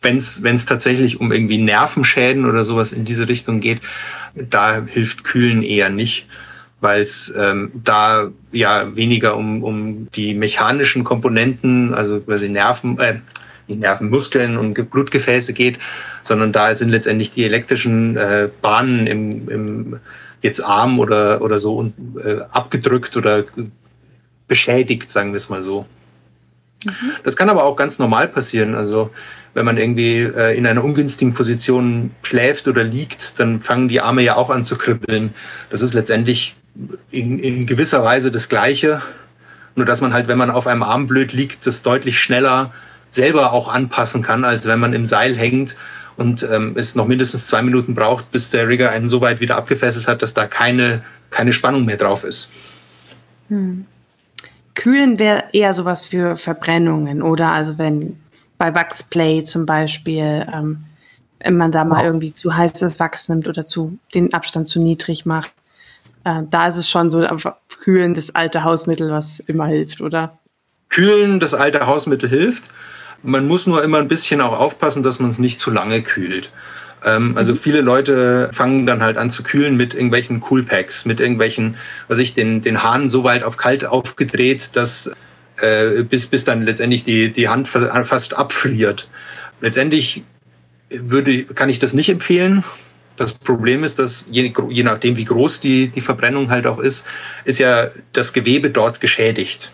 Wenn 0.02 0.18
es 0.18 0.42
wenn 0.44 0.56
es 0.56 0.66
tatsächlich 0.66 1.20
um 1.20 1.32
irgendwie 1.32 1.58
Nervenschäden 1.58 2.50
oder 2.50 2.64
sowas 2.64 2.92
in 2.92 3.06
diese 3.06 3.30
Richtung 3.30 3.60
geht, 3.60 3.82
da 4.34 4.82
hilft 4.86 5.24
Kühlen 5.24 5.64
eher 5.64 5.90
nicht 5.90 6.26
weil 6.82 7.04
es 7.04 7.32
ähm, 7.38 7.72
da 7.84 8.30
ja 8.52 8.96
weniger 8.96 9.38
um, 9.38 9.64
um 9.64 10.12
die 10.12 10.34
mechanischen 10.34 11.04
Komponenten, 11.04 11.94
also 11.94 12.20
quasi 12.20 12.50
Nerven, 12.50 12.98
äh, 13.00 13.20
die 13.72 13.78
Nervenmuskeln 13.78 14.58
und 14.58 14.92
Blutgefäße 14.92 15.54
geht, 15.54 15.80
sondern 16.22 16.52
da 16.52 16.74
sind 16.76 16.90
letztendlich 16.90 17.32
die 17.32 17.46
elektrischen 17.46 18.18
äh, 18.18 18.50
Bahnen 18.62 19.08
im, 19.08 19.50
im 19.50 20.00
jetzt 20.42 20.64
Arm 20.64 21.00
oder, 21.00 21.42
oder 21.42 21.60
so 21.60 21.76
und, 21.78 21.94
äh, 22.24 22.42
abgedrückt 22.52 23.16
oder 23.16 23.46
beschädigt, 24.48 25.10
sagen 25.10 25.32
wir 25.32 25.38
es 25.38 25.50
mal 25.50 25.64
so. 25.64 25.86
Mhm. 26.86 27.12
Das 27.24 27.36
kann 27.36 27.50
aber 27.50 27.64
auch 27.64 27.76
ganz 27.76 28.00
normal 28.00 28.28
passieren. 28.28 28.76
Also 28.76 29.12
wenn 29.54 29.66
man 29.66 29.78
irgendwie 29.78 30.22
äh, 30.22 30.58
in 30.58 30.66
einer 30.66 30.84
ungünstigen 30.84 31.34
Position 31.34 32.12
schläft 32.24 32.68
oder 32.68 32.84
liegt, 32.84 33.40
dann 33.40 33.62
fangen 33.62 33.88
die 33.88 34.02
Arme 34.02 34.24
ja 34.24 34.36
auch 34.36 34.50
an 34.50 34.66
zu 34.66 34.78
kribbeln. 34.78 35.34
Das 35.70 35.82
ist 35.82 35.94
letztendlich 35.94 36.56
in, 37.12 37.40
in 37.40 37.66
gewisser 37.66 38.04
Weise 38.04 38.32
das 38.32 38.50
Gleiche. 38.50 39.02
Nur 39.76 39.86
dass 39.86 40.02
man 40.02 40.14
halt, 40.14 40.28
wenn 40.28 40.38
man 40.38 40.50
auf 40.50 40.68
einem 40.68 40.84
Arm 40.84 41.08
blöd 41.08 41.32
liegt, 41.34 41.66
das 41.66 41.82
deutlich 41.82 42.20
schneller 42.20 42.74
selber 43.12 43.54
auch 43.54 43.68
anpassen 43.68 44.24
kann, 44.24 44.44
als 44.44 44.66
wenn 44.66 44.80
man 44.80 44.94
im 44.94 45.06
Seil 45.06 45.36
hängt 45.36 45.76
und 46.18 46.44
ähm, 46.44 46.74
es 46.76 46.96
noch 46.96 47.06
mindestens 47.06 47.48
zwei 47.48 47.62
Minuten 47.62 47.94
braucht, 47.94 48.32
bis 48.32 48.50
der 48.50 48.68
Rigger 48.68 48.90
einen 48.90 49.10
so 49.10 49.22
weit 49.22 49.40
wieder 49.40 49.58
abgefesselt 49.58 50.08
hat, 50.08 50.22
dass 50.22 50.34
da 50.34 50.48
keine, 50.48 51.04
keine 51.30 51.54
Spannung 51.54 51.86
mehr 51.86 51.98
drauf 51.98 52.24
ist. 52.24 52.50
Hm. 53.50 53.86
Kühlen 54.74 55.20
wäre 55.20 55.44
eher 55.52 55.74
sowas 55.74 56.02
für 56.02 56.36
Verbrennungen 56.38 57.22
oder 57.22 57.52
also 57.52 57.78
wenn 57.78 58.18
bei 58.58 58.74
Wachsplay 58.74 59.44
zum 59.44 59.66
Beispiel, 59.66 60.48
ähm, 60.54 60.84
wenn 61.40 61.58
man 61.58 61.72
da 61.72 61.84
mal 61.84 62.06
irgendwie 62.06 62.34
zu 62.34 62.56
heißes 62.56 63.00
Wachs 63.00 63.28
nimmt 63.28 63.48
oder 63.48 63.66
zu 63.66 63.98
den 64.14 64.34
Abstand 64.34 64.68
zu 64.68 64.80
niedrig 64.80 65.26
macht. 65.26 65.52
Äh, 66.24 66.44
da 66.50 66.68
ist 66.68 66.78
es 66.78 66.90
schon 66.90 67.10
so 67.10 67.26
kühlen 67.82 68.14
das 68.14 68.34
alte 68.36 68.64
Hausmittel, 68.64 69.12
was 69.12 69.40
immer 69.40 69.66
hilft, 69.66 70.02
oder? 70.02 70.38
Kühlen 70.90 71.40
das 71.40 71.54
alte 71.54 71.88
Hausmittel 71.88 72.30
hilft. 72.30 72.70
Man 73.24 73.48
muss 73.48 73.68
nur 73.68 73.84
immer 73.84 74.00
ein 74.00 74.08
bisschen 74.08 74.42
auch 74.42 74.58
aufpassen, 74.58 75.04
dass 75.04 75.20
man 75.20 75.30
es 75.30 75.38
nicht 75.38 75.60
zu 75.60 75.72
lange 75.72 76.02
kühlt. 76.02 76.52
Ähm, 77.04 77.36
also 77.38 77.54
mhm. 77.54 77.58
viele 77.58 77.82
Leute 77.82 78.50
fangen 78.54 78.86
dann 78.86 79.02
halt 79.02 79.18
an 79.18 79.32
zu 79.32 79.44
kühlen 79.44 79.76
mit 79.78 79.94
irgendwelchen 79.94 80.40
Coolpacks, 80.40 81.06
mit 81.06 81.20
irgendwelchen, 81.20 81.76
was 82.08 82.18
ich, 82.18 82.34
den, 82.34 82.62
den 82.62 82.84
Hahn 82.84 83.10
so 83.10 83.24
weit 83.24 83.44
auf 83.44 83.58
kalt 83.58 83.86
aufgedreht, 83.86 84.72
dass 84.74 85.10
äh, 85.58 86.04
bis, 86.04 86.28
bis 86.28 86.46
dann 86.46 86.64
letztendlich 86.64 87.04
die, 87.04 87.32
die 87.32 87.48
Hand 87.50 87.68
fast 87.68 88.38
abfriert. 88.38 89.10
Letztendlich 89.60 90.24
würde, 90.90 91.46
kann 91.46 91.70
ich 91.70 91.80
das 91.80 91.94
nicht 91.94 92.10
empfehlen. 92.10 92.64
Das 93.18 93.34
Problem 93.34 93.84
ist, 93.84 94.00
dass 94.00 94.26
je, 94.32 94.52
je 94.70 94.84
nachdem, 94.84 95.16
wie 95.16 95.26
groß 95.26 95.60
die, 95.60 95.90
die 95.90 96.02
Verbrennung 96.02 96.50
halt 96.50 96.66
auch 96.66 96.80
ist, 96.80 97.06
ist 97.46 97.60
ja 97.60 97.92
das 98.14 98.34
Gewebe 98.34 98.70
dort 98.70 99.02
geschädigt. 99.02 99.72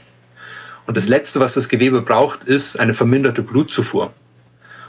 Und 0.87 0.95
das 0.95 1.07
Letzte, 1.07 1.39
was 1.39 1.53
das 1.53 1.67
Gewebe 1.67 2.01
braucht, 2.01 2.45
ist 2.45 2.79
eine 2.79 2.93
verminderte 2.93 3.43
Blutzufuhr. 3.43 4.13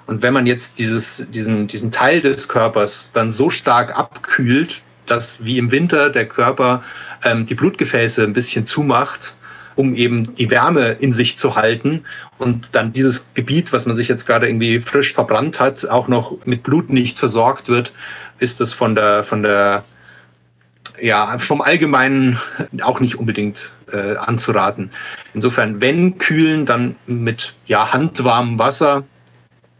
Und 0.07 0.23
wenn 0.23 0.33
man 0.33 0.47
jetzt 0.47 0.79
dieses, 0.79 1.27
diesen, 1.31 1.67
diesen 1.67 1.93
Teil 1.93 2.23
des 2.23 2.49
Körpers 2.49 3.11
dann 3.13 3.31
so 3.31 3.51
stark 3.51 3.99
abkühlt, 3.99 4.81
dass 5.07 5.45
wie 5.45 5.59
im 5.59 5.71
Winter 5.71 6.09
der 6.09 6.27
Körper 6.27 6.83
ähm, 7.25 7.47
die 7.47 7.55
Blutgefäße 7.55 8.23
ein 8.23 8.33
bisschen 8.33 8.67
zumacht, 8.67 9.35
um 9.75 9.95
eben 9.95 10.35
die 10.35 10.51
Wärme 10.51 10.93
in 11.01 11.13
sich 11.13 11.37
zu 11.37 11.57
halten 11.57 12.05
und 12.39 12.71
dann 12.73 12.93
dieses 12.93 13.29
Gebiet, 13.35 13.73
was 13.73 13.85
man 13.87 13.97
sich 13.97 14.09
jetzt 14.09 14.27
gerade 14.27 14.49
irgendwie 14.49 14.79
frisch 14.81 15.13
verbrannt 15.13 15.61
hat, 15.61 15.87
auch 15.89 16.09
noch 16.09 16.37
mit 16.47 16.63
Blut 16.63 16.91
nicht 16.91 17.19
versorgt 17.19 17.69
wird, 17.69 17.93
ist 18.39 18.61
das 18.61 18.73
von 18.73 18.95
der, 18.95 19.25
von 19.25 19.43
der 19.43 19.85
ja, 21.01 21.39
vom 21.39 21.61
Allgemeinen 21.61 22.39
auch 22.83 23.01
nicht 23.01 23.17
unbedingt 23.17 23.73
äh, 23.93 24.17
anzuraten. 24.17 24.91
Insofern, 25.35 25.81
wenn 25.81 26.19
kühlen, 26.19 26.67
dann 26.67 26.97
mit 27.07 27.55
ja, 27.67 27.93
handwarmem 27.93 28.59
Wasser 28.59 29.05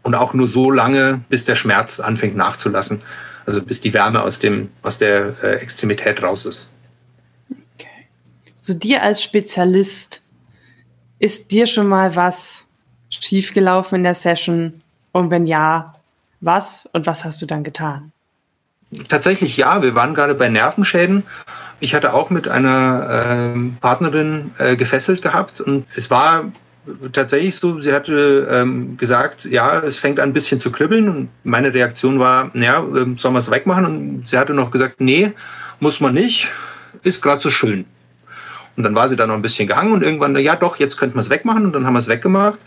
und 0.03 0.15
auch 0.15 0.33
nur 0.33 0.47
so 0.47 0.71
lange, 0.71 1.21
bis 1.29 1.45
der 1.45 1.55
Schmerz 1.55 1.99
anfängt 1.99 2.35
nachzulassen. 2.35 3.01
Also 3.45 3.63
bis 3.63 3.81
die 3.81 3.93
Wärme 3.93 4.21
aus, 4.21 4.39
dem, 4.39 4.69
aus 4.83 4.97
der 4.97 5.35
äh, 5.43 5.55
Extremität 5.55 6.21
raus 6.21 6.45
ist. 6.45 6.69
Okay. 7.75 8.07
So 8.61 8.73
dir 8.73 9.01
als 9.01 9.23
Spezialist, 9.23 10.21
ist 11.19 11.51
dir 11.51 11.67
schon 11.67 11.87
mal 11.87 12.15
was 12.15 12.65
schiefgelaufen 13.09 13.97
in 13.97 14.03
der 14.03 14.15
Session? 14.15 14.81
Und 15.11 15.31
wenn 15.31 15.47
ja, 15.47 15.95
was 16.41 16.85
und 16.93 17.05
was 17.05 17.25
hast 17.25 17.41
du 17.41 17.45
dann 17.45 17.63
getan? 17.63 18.11
Tatsächlich 19.07 19.55
ja, 19.57 19.83
wir 19.83 19.93
waren 19.93 20.13
gerade 20.15 20.33
bei 20.33 20.49
Nervenschäden. 20.49 21.23
Ich 21.79 21.93
hatte 21.93 22.13
auch 22.13 22.29
mit 22.29 22.47
einer 22.47 23.53
äh, 23.55 23.79
Partnerin 23.79 24.51
äh, 24.57 24.75
gefesselt 24.75 25.21
gehabt 25.21 25.61
und 25.61 25.85
es 25.95 26.09
war 26.09 26.51
tatsächlich 27.13 27.55
so, 27.55 27.79
sie 27.79 27.93
hatte 27.93 28.47
ähm, 28.51 28.97
gesagt, 28.97 29.45
ja, 29.45 29.79
es 29.79 29.97
fängt 29.97 30.19
an 30.19 30.29
ein 30.29 30.33
bisschen 30.33 30.59
zu 30.59 30.71
kribbeln 30.71 31.07
und 31.07 31.29
meine 31.43 31.73
Reaktion 31.73 32.19
war, 32.19 32.51
ja, 32.55 32.79
ähm, 32.79 33.17
sollen 33.17 33.35
wir 33.35 33.39
es 33.39 33.51
wegmachen? 33.51 33.85
Und 33.85 34.27
sie 34.27 34.37
hatte 34.37 34.53
noch 34.53 34.71
gesagt, 34.71 34.99
nee, 34.99 35.31
muss 35.79 35.99
man 35.99 36.15
nicht, 36.15 36.47
ist 37.03 37.21
gerade 37.21 37.41
so 37.41 37.49
schön. 37.49 37.85
Und 38.75 38.83
dann 38.83 38.95
war 38.95 39.07
sie 39.07 39.15
da 39.15 39.27
noch 39.27 39.35
ein 39.35 39.41
bisschen 39.41 39.67
gehangen 39.67 39.93
und 39.93 40.03
irgendwann, 40.03 40.35
ja 40.37 40.55
doch, 40.55 40.77
jetzt 40.77 40.97
könnten 40.97 41.15
wir 41.15 41.21
es 41.21 41.29
wegmachen 41.29 41.65
und 41.65 41.73
dann 41.73 41.85
haben 41.85 41.93
wir 41.93 41.99
es 41.99 42.07
weggemacht. 42.07 42.59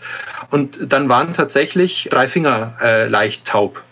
Und 0.51 0.91
dann 0.93 1.09
waren 1.09 1.33
tatsächlich 1.33 2.07
drei 2.11 2.27
Finger 2.27 2.75
äh, 2.81 3.07
leicht 3.07 3.45
taub. 3.45 3.83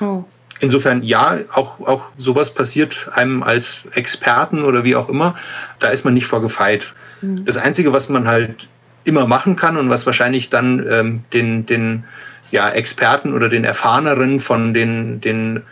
Oh 0.00 0.24
insofern 0.60 1.02
ja, 1.02 1.38
auch, 1.52 1.80
auch 1.80 2.06
sowas 2.18 2.52
passiert 2.52 3.08
einem 3.12 3.42
als 3.42 3.82
Experten 3.94 4.64
oder 4.64 4.84
wie 4.84 4.96
auch 4.96 5.08
immer. 5.08 5.36
Da 5.78 5.88
ist 5.88 6.04
man 6.04 6.14
nicht 6.14 6.26
vorgefeit. 6.26 6.92
Mhm. 7.20 7.44
Das 7.44 7.56
Einzige, 7.56 7.92
was 7.92 8.08
man 8.08 8.26
halt 8.26 8.68
immer 9.04 9.26
machen 9.26 9.56
kann 9.56 9.76
und 9.76 9.88
was 9.90 10.06
wahrscheinlich 10.06 10.50
dann 10.50 10.84
ähm, 10.90 11.22
den, 11.32 11.66
den 11.66 12.04
ja, 12.50 12.70
Experten 12.70 13.32
oder 13.32 13.48
den 13.48 13.64
Erfahreneren 13.64 14.40
von 14.40 14.74
den, 14.74 15.20
den 15.20 15.62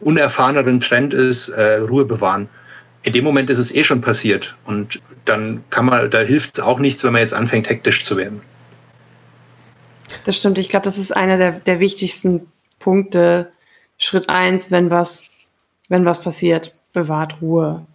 unerfahreneren 0.00 0.80
Trend 0.80 1.14
ist, 1.14 1.48
äh, 1.50 1.76
Ruhe 1.76 2.04
bewahren. 2.04 2.48
In 3.02 3.12
dem 3.12 3.24
Moment 3.24 3.50
ist 3.50 3.58
es 3.58 3.74
eh 3.74 3.84
schon 3.84 4.00
passiert 4.00 4.56
und 4.64 5.00
dann 5.24 5.62
kann 5.70 5.86
man, 5.86 6.10
da 6.10 6.20
hilft 6.20 6.58
es 6.58 6.64
auch 6.64 6.78
nichts, 6.78 7.04
wenn 7.04 7.12
man 7.12 7.20
jetzt 7.20 7.34
anfängt, 7.34 7.68
hektisch 7.68 8.04
zu 8.04 8.16
werden. 8.16 8.40
Das 10.24 10.38
stimmt. 10.38 10.58
Ich 10.58 10.68
glaube, 10.68 10.84
das 10.84 10.98
ist 10.98 11.14
einer 11.14 11.36
der, 11.36 11.52
der 11.52 11.80
wichtigsten 11.80 12.46
Punkte, 12.78 13.50
Schritt 13.98 14.28
eins, 14.28 14.70
wenn 14.70 14.90
was, 14.90 15.30
wenn 15.88 16.04
was 16.04 16.20
passiert, 16.20 16.74
bewahrt 16.92 17.40
Ruhe. 17.40 17.86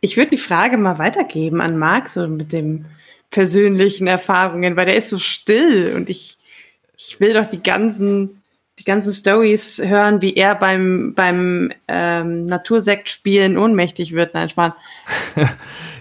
Ich 0.00 0.16
würde 0.16 0.30
die 0.30 0.38
Frage 0.38 0.76
mal 0.76 0.98
weitergeben 0.98 1.60
an 1.60 1.78
Marc, 1.78 2.10
so 2.10 2.26
mit 2.28 2.52
den 2.52 2.86
persönlichen 3.30 4.06
Erfahrungen, 4.06 4.76
weil 4.76 4.86
der 4.86 4.96
ist 4.96 5.10
so 5.10 5.18
still 5.18 5.92
und 5.94 6.08
ich, 6.08 6.38
ich 6.96 7.18
will 7.20 7.34
doch 7.34 7.46
die 7.46 7.62
ganzen, 7.62 8.42
die 8.78 8.84
ganzen 8.84 9.12
Stories 9.12 9.80
hören, 9.84 10.22
wie 10.22 10.34
er 10.34 10.54
beim, 10.54 11.14
beim 11.14 11.72
ähm, 11.88 12.44
Natursekt 12.46 13.08
spielen 13.08 13.58
ohnmächtig 13.58 14.12
wird. 14.12 14.34
Nein, 14.34 14.48
Spahn. 14.48 14.74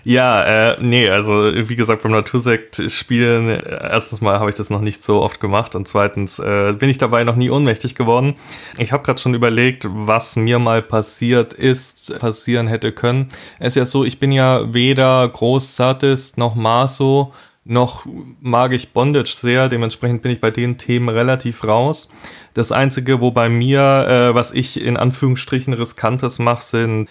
Ja, 0.07 0.43
äh, 0.43 0.77
nee, 0.79 1.09
also 1.09 1.51
wie 1.51 1.75
gesagt, 1.75 2.03
beim 2.03 2.11
Natursekt 2.11 2.79
spielen, 2.91 3.49
erstens 3.49 4.21
mal 4.21 4.39
habe 4.39 4.51
ich 4.51 4.55
das 4.55 4.69
noch 4.69 4.81
nicht 4.81 5.03
so 5.03 5.23
oft 5.23 5.39
gemacht 5.39 5.73
und 5.73 5.87
zweitens 5.87 6.37
äh, 6.37 6.73
bin 6.77 6.91
ich 6.91 6.99
dabei 6.99 7.23
noch 7.23 7.35
nie 7.35 7.49
ohnmächtig 7.49 7.95
geworden. 7.95 8.35
Ich 8.77 8.91
habe 8.91 9.01
gerade 9.01 9.19
schon 9.19 9.33
überlegt, 9.33 9.87
was 9.89 10.35
mir 10.35 10.59
mal 10.59 10.83
passiert 10.83 11.55
ist, 11.55 12.19
passieren 12.19 12.67
hätte 12.67 12.91
können. 12.91 13.29
Es 13.57 13.69
ist 13.69 13.77
ja 13.77 13.85
so, 13.87 14.05
ich 14.05 14.19
bin 14.19 14.31
ja 14.31 14.71
weder 14.71 15.27
Groß-Sadist 15.27 16.37
noch 16.37 16.53
Maso, 16.53 17.33
noch 17.63 18.05
mag 18.41 18.73
ich 18.73 18.93
Bondage 18.93 19.35
sehr, 19.35 19.69
dementsprechend 19.69 20.21
bin 20.21 20.31
ich 20.31 20.39
bei 20.39 20.51
den 20.51 20.77
Themen 20.77 21.09
relativ 21.09 21.63
raus. 21.63 22.11
Das 22.53 22.71
Einzige, 22.71 23.21
wo 23.21 23.31
bei 23.31 23.49
mir, 23.49 23.81
äh, 23.81 24.35
was 24.35 24.51
ich 24.51 24.79
in 24.79 24.97
Anführungsstrichen 24.97 25.73
riskantes 25.73 26.37
mache, 26.37 26.61
sind 26.61 27.09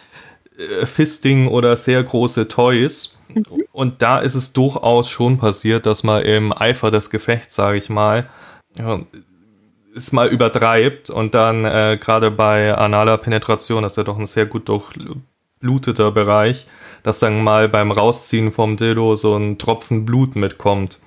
äh, 0.56 0.86
Fisting 0.86 1.48
oder 1.48 1.76
sehr 1.76 2.02
große 2.02 2.48
Toys. 2.48 3.18
Mhm. 3.28 3.44
Und 3.72 4.02
da 4.02 4.18
ist 4.18 4.34
es 4.34 4.52
durchaus 4.52 5.08
schon 5.08 5.38
passiert, 5.38 5.86
dass 5.86 6.02
man 6.02 6.22
im 6.22 6.52
Eifer 6.52 6.90
des 6.90 7.10
Gefechts, 7.10 7.54
sage 7.54 7.78
ich 7.78 7.88
mal, 7.88 8.28
ja, 8.76 9.00
es 9.96 10.12
mal 10.12 10.28
übertreibt 10.28 11.10
und 11.10 11.34
dann 11.34 11.64
äh, 11.64 11.98
gerade 12.00 12.30
bei 12.30 12.74
analer 12.74 13.18
Penetration, 13.18 13.82
das 13.82 13.92
ist 13.92 13.96
ja 13.96 14.02
doch 14.02 14.18
ein 14.18 14.26
sehr 14.26 14.46
gut 14.46 14.68
durchbluteter 14.68 16.10
Bereich, 16.10 16.66
dass 17.02 17.20
dann 17.20 17.42
mal 17.42 17.68
beim 17.68 17.92
Rausziehen 17.92 18.50
vom 18.50 18.76
Dildo 18.76 19.14
so 19.16 19.36
ein 19.36 19.58
Tropfen 19.58 20.04
Blut 20.04 20.34
mitkommt. 20.34 21.00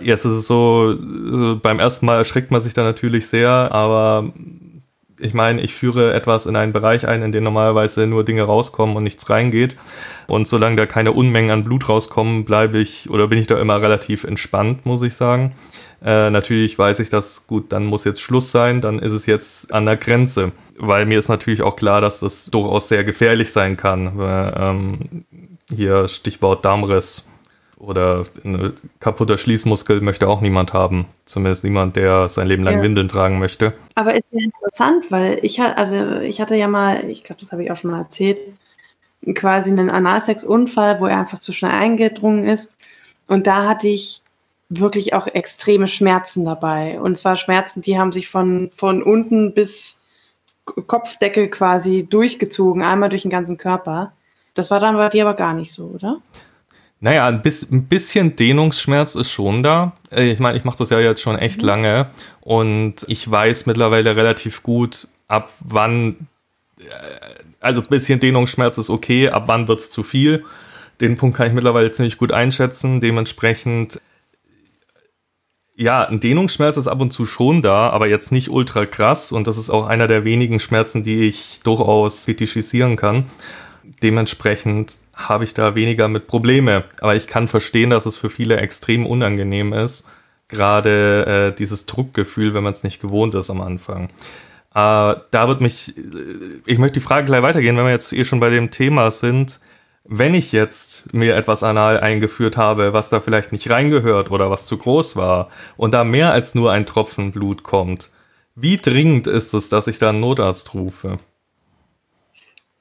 Jetzt 0.00 0.26
ist 0.26 0.32
es 0.32 0.46
so, 0.46 0.92
äh, 0.92 1.54
beim 1.54 1.78
ersten 1.78 2.06
Mal 2.06 2.16
erschreckt 2.16 2.50
man 2.50 2.60
sich 2.60 2.74
da 2.74 2.82
natürlich 2.82 3.26
sehr, 3.28 3.50
aber 3.50 4.30
ich 5.18 5.34
meine, 5.34 5.60
ich 5.62 5.74
führe 5.74 6.12
etwas 6.12 6.46
in 6.46 6.56
einen 6.56 6.72
Bereich 6.72 7.06
ein, 7.06 7.22
in 7.22 7.32
den 7.32 7.44
normalerweise 7.44 8.06
nur 8.06 8.24
Dinge 8.24 8.42
rauskommen 8.42 8.96
und 8.96 9.02
nichts 9.02 9.28
reingeht. 9.30 9.76
Und 10.26 10.46
solange 10.46 10.76
da 10.76 10.86
keine 10.86 11.12
Unmengen 11.12 11.50
an 11.50 11.64
Blut 11.64 11.88
rauskommen, 11.88 12.44
bleibe 12.44 12.78
ich 12.78 13.08
oder 13.10 13.28
bin 13.28 13.38
ich 13.38 13.46
da 13.46 13.58
immer 13.58 13.80
relativ 13.80 14.24
entspannt, 14.24 14.84
muss 14.84 15.02
ich 15.02 15.14
sagen. 15.14 15.54
Äh, 16.04 16.30
natürlich 16.30 16.78
weiß 16.78 16.98
ich, 17.00 17.08
dass 17.08 17.46
gut, 17.46 17.72
dann 17.72 17.86
muss 17.86 18.04
jetzt 18.04 18.20
Schluss 18.20 18.50
sein, 18.50 18.80
dann 18.80 18.98
ist 18.98 19.12
es 19.12 19.26
jetzt 19.26 19.72
an 19.72 19.86
der 19.86 19.96
Grenze. 19.96 20.52
Weil 20.78 21.06
mir 21.06 21.18
ist 21.18 21.28
natürlich 21.28 21.62
auch 21.62 21.76
klar, 21.76 22.00
dass 22.00 22.20
das 22.20 22.46
durchaus 22.46 22.88
sehr 22.88 23.04
gefährlich 23.04 23.50
sein 23.50 23.76
kann. 23.76 24.18
Weil, 24.18 24.54
ähm, 24.58 25.24
hier 25.74 26.06
Stichwort 26.08 26.64
Darmriss 26.64 27.30
oder 27.78 28.24
ein 28.44 28.72
kaputter 29.00 29.38
Schließmuskel 29.38 30.00
möchte 30.00 30.28
auch 30.28 30.40
niemand 30.40 30.72
haben. 30.72 31.06
Zumindest 31.24 31.64
niemand, 31.64 31.96
der 31.96 32.28
sein 32.28 32.46
Leben 32.46 32.64
lang 32.64 32.76
ja. 32.76 32.82
Windeln 32.82 33.08
tragen 33.08 33.38
möchte. 33.38 33.74
Aber 33.94 34.14
ist 34.14 34.24
ja 34.30 34.44
interessant, 34.44 35.10
weil 35.10 35.38
ich 35.42 35.60
also 35.60 36.16
ich 36.20 36.40
hatte 36.40 36.56
ja 36.56 36.68
mal, 36.68 37.08
ich 37.10 37.22
glaube, 37.22 37.40
das 37.40 37.52
habe 37.52 37.64
ich 37.64 37.70
auch 37.70 37.76
schon 37.76 37.90
mal 37.90 38.00
erzählt, 38.00 38.38
quasi 39.34 39.70
einen 39.70 39.90
Analsex-Unfall, 39.90 41.00
wo 41.00 41.06
er 41.06 41.18
einfach 41.18 41.38
zu 41.38 41.52
schnell 41.52 41.72
eingedrungen 41.72 42.44
ist. 42.44 42.76
Und 43.26 43.46
da 43.46 43.68
hatte 43.68 43.88
ich 43.88 44.22
wirklich 44.68 45.14
auch 45.14 45.26
extreme 45.26 45.86
Schmerzen 45.86 46.44
dabei. 46.44 47.00
Und 47.00 47.16
zwar 47.18 47.36
Schmerzen, 47.36 47.82
die 47.82 47.98
haben 47.98 48.12
sich 48.12 48.28
von, 48.28 48.70
von 48.74 49.02
unten 49.02 49.54
bis 49.54 50.04
Kopfdecke 50.64 51.48
quasi 51.48 52.06
durchgezogen, 52.08 52.82
einmal 52.82 53.08
durch 53.08 53.22
den 53.22 53.30
ganzen 53.30 53.58
Körper. 53.58 54.12
Das 54.54 54.70
war 54.70 54.80
dann 54.80 54.96
bei 54.96 55.08
dir 55.08 55.26
aber 55.26 55.36
gar 55.36 55.54
nicht 55.54 55.72
so, 55.72 55.86
oder? 55.86 56.20
Naja, 56.98 57.26
ein, 57.26 57.42
bisschen 57.42 58.36
Dehnungsschmerz 58.36 59.16
ist 59.16 59.30
schon 59.30 59.62
da. 59.62 59.92
Äh, 60.10 60.30
ich 60.30 60.38
meine, 60.38 60.56
ich 60.56 60.64
mache 60.64 60.78
das 60.78 60.90
ja 60.90 60.98
jetzt 60.98 61.20
schon 61.20 61.36
echt 61.38 61.60
mhm. 61.60 61.68
lange 61.68 62.10
und 62.40 63.04
ich 63.08 63.30
weiß 63.30 63.66
mittlerweile 63.66 64.16
relativ 64.16 64.62
gut, 64.62 65.06
ab 65.28 65.52
wann, 65.60 66.28
äh, 66.78 66.84
also 67.60 67.82
ein 67.82 67.88
bisschen 67.88 68.18
Dehnungsschmerz 68.18 68.78
ist 68.78 68.90
okay, 68.90 69.28
ab 69.28 69.44
wann 69.46 69.68
wird 69.68 69.80
es 69.80 69.90
zu 69.90 70.02
viel. 70.02 70.44
Den 71.00 71.16
Punkt 71.18 71.36
kann 71.36 71.48
ich 71.48 71.52
mittlerweile 71.52 71.90
ziemlich 71.90 72.16
gut 72.16 72.32
einschätzen. 72.32 73.00
Dementsprechend, 73.00 74.00
ja, 75.74 76.04
ein 76.08 76.20
Dehnungsschmerz 76.20 76.78
ist 76.78 76.88
ab 76.88 77.02
und 77.02 77.12
zu 77.12 77.26
schon 77.26 77.60
da, 77.60 77.90
aber 77.90 78.08
jetzt 78.08 78.32
nicht 78.32 78.48
ultra 78.48 78.86
krass 78.86 79.32
und 79.32 79.46
das 79.46 79.58
ist 79.58 79.68
auch 79.68 79.86
einer 79.86 80.06
der 80.06 80.24
wenigen 80.24 80.58
Schmerzen, 80.60 81.02
die 81.02 81.28
ich 81.28 81.60
durchaus 81.62 82.24
fetischisieren 82.24 82.96
kann. 82.96 83.26
Dementsprechend 84.02 84.96
habe 85.16 85.44
ich 85.44 85.54
da 85.54 85.74
weniger 85.74 86.08
mit 86.08 86.26
Probleme. 86.26 86.84
Aber 87.00 87.16
ich 87.16 87.26
kann 87.26 87.48
verstehen, 87.48 87.90
dass 87.90 88.06
es 88.06 88.16
für 88.16 88.30
viele 88.30 88.58
extrem 88.58 89.06
unangenehm 89.06 89.72
ist. 89.72 90.06
Gerade 90.48 91.52
äh, 91.52 91.56
dieses 91.56 91.86
Druckgefühl, 91.86 92.54
wenn 92.54 92.62
man 92.62 92.74
es 92.74 92.84
nicht 92.84 93.00
gewohnt 93.00 93.34
ist 93.34 93.50
am 93.50 93.60
Anfang. 93.60 94.10
Äh, 94.74 95.16
da 95.30 95.48
wird 95.48 95.60
mich, 95.60 95.96
äh, 95.96 96.02
ich 96.66 96.78
möchte 96.78 97.00
die 97.00 97.04
Frage 97.04 97.26
gleich 97.26 97.42
weitergehen, 97.42 97.76
wenn 97.76 97.86
wir 97.86 97.90
jetzt 97.90 98.12
eh 98.12 98.24
schon 98.24 98.40
bei 98.40 98.50
dem 98.50 98.70
Thema 98.70 99.10
sind. 99.10 99.58
Wenn 100.04 100.34
ich 100.34 100.52
jetzt 100.52 101.12
mir 101.12 101.34
etwas 101.34 101.64
anal 101.64 101.98
eingeführt 101.98 102.56
habe, 102.56 102.92
was 102.92 103.08
da 103.08 103.20
vielleicht 103.20 103.50
nicht 103.50 103.70
reingehört 103.70 104.30
oder 104.30 104.50
was 104.50 104.66
zu 104.66 104.78
groß 104.78 105.16
war 105.16 105.48
und 105.76 105.94
da 105.94 106.04
mehr 106.04 106.30
als 106.30 106.54
nur 106.54 106.70
ein 106.70 106.86
Tropfen 106.86 107.32
Blut 107.32 107.64
kommt, 107.64 108.10
wie 108.54 108.76
dringend 108.76 109.26
ist 109.26 109.52
es, 109.52 109.68
dass 109.68 109.88
ich 109.88 109.98
da 109.98 110.10
einen 110.10 110.20
Notarzt 110.20 110.74
rufe? 110.74 111.18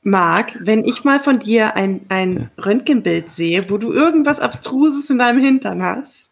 Marc, 0.06 0.56
wenn 0.60 0.86
ich 0.86 1.04
mal 1.04 1.20
von 1.20 1.40
dir 1.40 1.76
ein, 1.76 2.02
ein 2.10 2.52
Röntgenbild 2.64 3.28
sehe, 3.30 3.70
wo 3.72 3.78
du 3.78 3.92
irgendwas 3.92 4.40
Abstruses 4.40 5.10
in 5.10 5.18
deinem 5.18 5.44
Hintern 5.44 5.82
hast. 5.82 6.32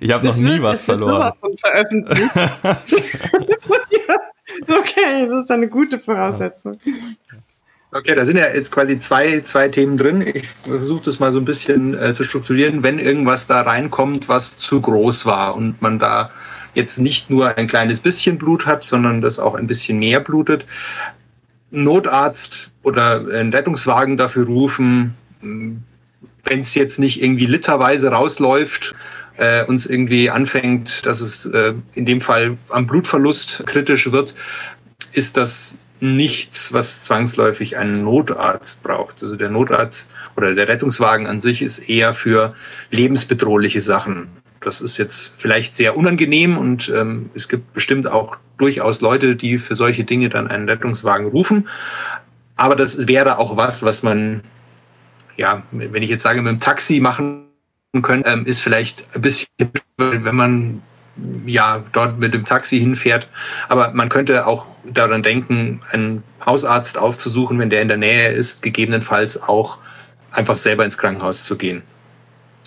Ich 0.00 0.12
habe 0.12 0.26
noch 0.26 0.36
nie 0.36 0.50
wird, 0.50 0.62
was 0.62 0.84
verloren. 0.84 1.32
veröffentlicht. 1.60 2.30
okay, 4.68 5.26
das 5.28 5.44
ist 5.44 5.50
eine 5.50 5.68
gute 5.68 5.98
Voraussetzung. 5.98 6.78
Okay, 7.92 8.14
da 8.14 8.26
sind 8.26 8.36
ja 8.36 8.52
jetzt 8.52 8.70
quasi 8.70 9.00
zwei, 9.00 9.40
zwei 9.40 9.68
Themen 9.68 9.96
drin. 9.96 10.20
Ich 10.20 10.46
versuche 10.64 11.04
das 11.04 11.18
mal 11.18 11.32
so 11.32 11.38
ein 11.38 11.46
bisschen 11.46 11.94
äh, 11.98 12.12
zu 12.12 12.24
strukturieren. 12.24 12.82
Wenn 12.82 12.98
irgendwas 12.98 13.46
da 13.46 13.62
reinkommt, 13.62 14.28
was 14.28 14.58
zu 14.58 14.82
groß 14.82 15.24
war 15.24 15.54
und 15.54 15.80
man 15.80 15.98
da 15.98 16.30
jetzt 16.74 16.98
nicht 16.98 17.30
nur 17.30 17.56
ein 17.56 17.66
kleines 17.66 18.00
bisschen 18.00 18.36
Blut 18.36 18.66
hat, 18.66 18.84
sondern 18.84 19.22
das 19.22 19.38
auch 19.38 19.54
ein 19.54 19.66
bisschen 19.66 19.98
mehr 19.98 20.20
blutet, 20.20 20.66
Notarzt 21.70 22.70
oder 22.86 23.26
einen 23.32 23.52
Rettungswagen 23.52 24.16
dafür 24.16 24.46
rufen, 24.46 25.12
wenn 25.40 26.60
es 26.60 26.76
jetzt 26.76 27.00
nicht 27.00 27.20
irgendwie 27.20 27.46
literweise 27.46 28.10
rausläuft, 28.12 28.94
äh, 29.38 29.64
uns 29.64 29.86
irgendwie 29.86 30.30
anfängt, 30.30 31.04
dass 31.04 31.20
es 31.20 31.46
äh, 31.46 31.74
in 31.94 32.06
dem 32.06 32.20
Fall 32.20 32.56
am 32.68 32.86
Blutverlust 32.86 33.64
kritisch 33.66 34.12
wird, 34.12 34.36
ist 35.12 35.36
das 35.36 35.78
nichts, 35.98 36.72
was 36.72 37.02
zwangsläufig 37.02 37.76
einen 37.76 38.02
Notarzt 38.02 38.84
braucht. 38.84 39.20
Also 39.20 39.34
der 39.34 39.50
Notarzt 39.50 40.12
oder 40.36 40.54
der 40.54 40.68
Rettungswagen 40.68 41.26
an 41.26 41.40
sich 41.40 41.62
ist 41.62 41.88
eher 41.88 42.14
für 42.14 42.54
lebensbedrohliche 42.90 43.80
Sachen. 43.80 44.28
Das 44.60 44.80
ist 44.80 44.96
jetzt 44.96 45.32
vielleicht 45.36 45.74
sehr 45.74 45.96
unangenehm 45.96 46.56
und 46.56 46.88
ähm, 46.94 47.30
es 47.34 47.48
gibt 47.48 47.72
bestimmt 47.72 48.06
auch 48.06 48.36
durchaus 48.58 49.00
Leute, 49.00 49.34
die 49.34 49.58
für 49.58 49.74
solche 49.74 50.04
Dinge 50.04 50.28
dann 50.28 50.46
einen 50.46 50.68
Rettungswagen 50.68 51.26
rufen. 51.26 51.68
Aber 52.56 52.74
das 52.74 53.06
wäre 53.06 53.38
auch 53.38 53.56
was, 53.56 53.82
was 53.82 54.02
man, 54.02 54.42
ja, 55.36 55.62
wenn 55.70 56.02
ich 56.02 56.10
jetzt 56.10 56.22
sage, 56.22 56.40
mit 56.42 56.52
dem 56.52 56.60
Taxi 56.60 57.00
machen 57.00 57.46
könnte, 58.02 58.28
ähm, 58.28 58.44
ist 58.46 58.60
vielleicht 58.60 59.06
ein 59.14 59.22
bisschen, 59.22 59.48
wenn 59.98 60.36
man 60.36 60.82
ja 61.46 61.82
dort 61.92 62.18
mit 62.18 62.34
dem 62.34 62.44
Taxi 62.44 62.78
hinfährt. 62.78 63.28
Aber 63.68 63.92
man 63.92 64.08
könnte 64.08 64.46
auch 64.46 64.66
daran 64.84 65.22
denken, 65.22 65.80
einen 65.92 66.22
Hausarzt 66.44 66.98
aufzusuchen, 66.98 67.58
wenn 67.58 67.70
der 67.70 67.82
in 67.82 67.88
der 67.88 67.96
Nähe 67.96 68.28
ist, 68.28 68.62
gegebenenfalls 68.62 69.42
auch 69.42 69.78
einfach 70.32 70.58
selber 70.58 70.84
ins 70.84 70.98
Krankenhaus 70.98 71.44
zu 71.44 71.56
gehen. 71.56 71.82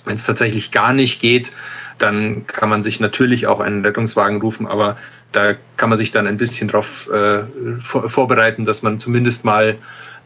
Wenn 0.05 0.15
es 0.15 0.23
tatsächlich 0.23 0.71
gar 0.71 0.93
nicht 0.93 1.21
geht, 1.21 1.51
dann 1.99 2.47
kann 2.47 2.69
man 2.69 2.83
sich 2.83 2.99
natürlich 2.99 3.47
auch 3.47 3.59
einen 3.59 3.85
Rettungswagen 3.85 4.41
rufen, 4.41 4.65
aber 4.65 4.97
da 5.31 5.55
kann 5.77 5.89
man 5.89 5.97
sich 5.97 6.11
dann 6.11 6.27
ein 6.27 6.37
bisschen 6.37 6.67
darauf 6.67 7.09
äh, 7.09 7.43
vor, 7.81 8.09
vorbereiten, 8.09 8.65
dass 8.65 8.81
man 8.81 8.99
zumindest 8.99 9.45
mal 9.45 9.77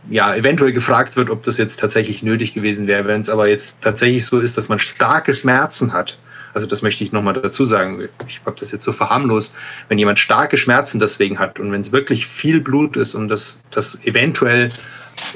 ja 0.09 0.35
eventuell 0.35 0.73
gefragt 0.73 1.15
wird, 1.15 1.29
ob 1.29 1.43
das 1.43 1.57
jetzt 1.57 1.79
tatsächlich 1.79 2.23
nötig 2.23 2.53
gewesen 2.53 2.87
wäre. 2.87 3.05
Wenn 3.05 3.21
es 3.21 3.29
aber 3.29 3.47
jetzt 3.47 3.81
tatsächlich 3.81 4.25
so 4.25 4.39
ist, 4.39 4.57
dass 4.57 4.69
man 4.69 4.79
starke 4.79 5.33
Schmerzen 5.35 5.93
hat, 5.93 6.17
also 6.53 6.67
das 6.67 6.81
möchte 6.81 7.03
ich 7.03 7.11
nochmal 7.11 7.33
dazu 7.33 7.65
sagen, 7.65 8.07
ich 8.27 8.41
habe 8.45 8.55
das 8.59 8.71
jetzt 8.71 8.83
so 8.83 8.93
verharmlost, 8.93 9.55
wenn 9.87 9.97
jemand 9.97 10.19
starke 10.19 10.57
Schmerzen 10.57 10.99
deswegen 10.99 11.39
hat 11.39 11.59
und 11.59 11.71
wenn 11.71 11.81
es 11.81 11.91
wirklich 11.91 12.27
viel 12.27 12.59
Blut 12.59 12.95
ist 12.95 13.15
und 13.15 13.27
das, 13.27 13.61
das 13.71 14.05
eventuell 14.05 14.71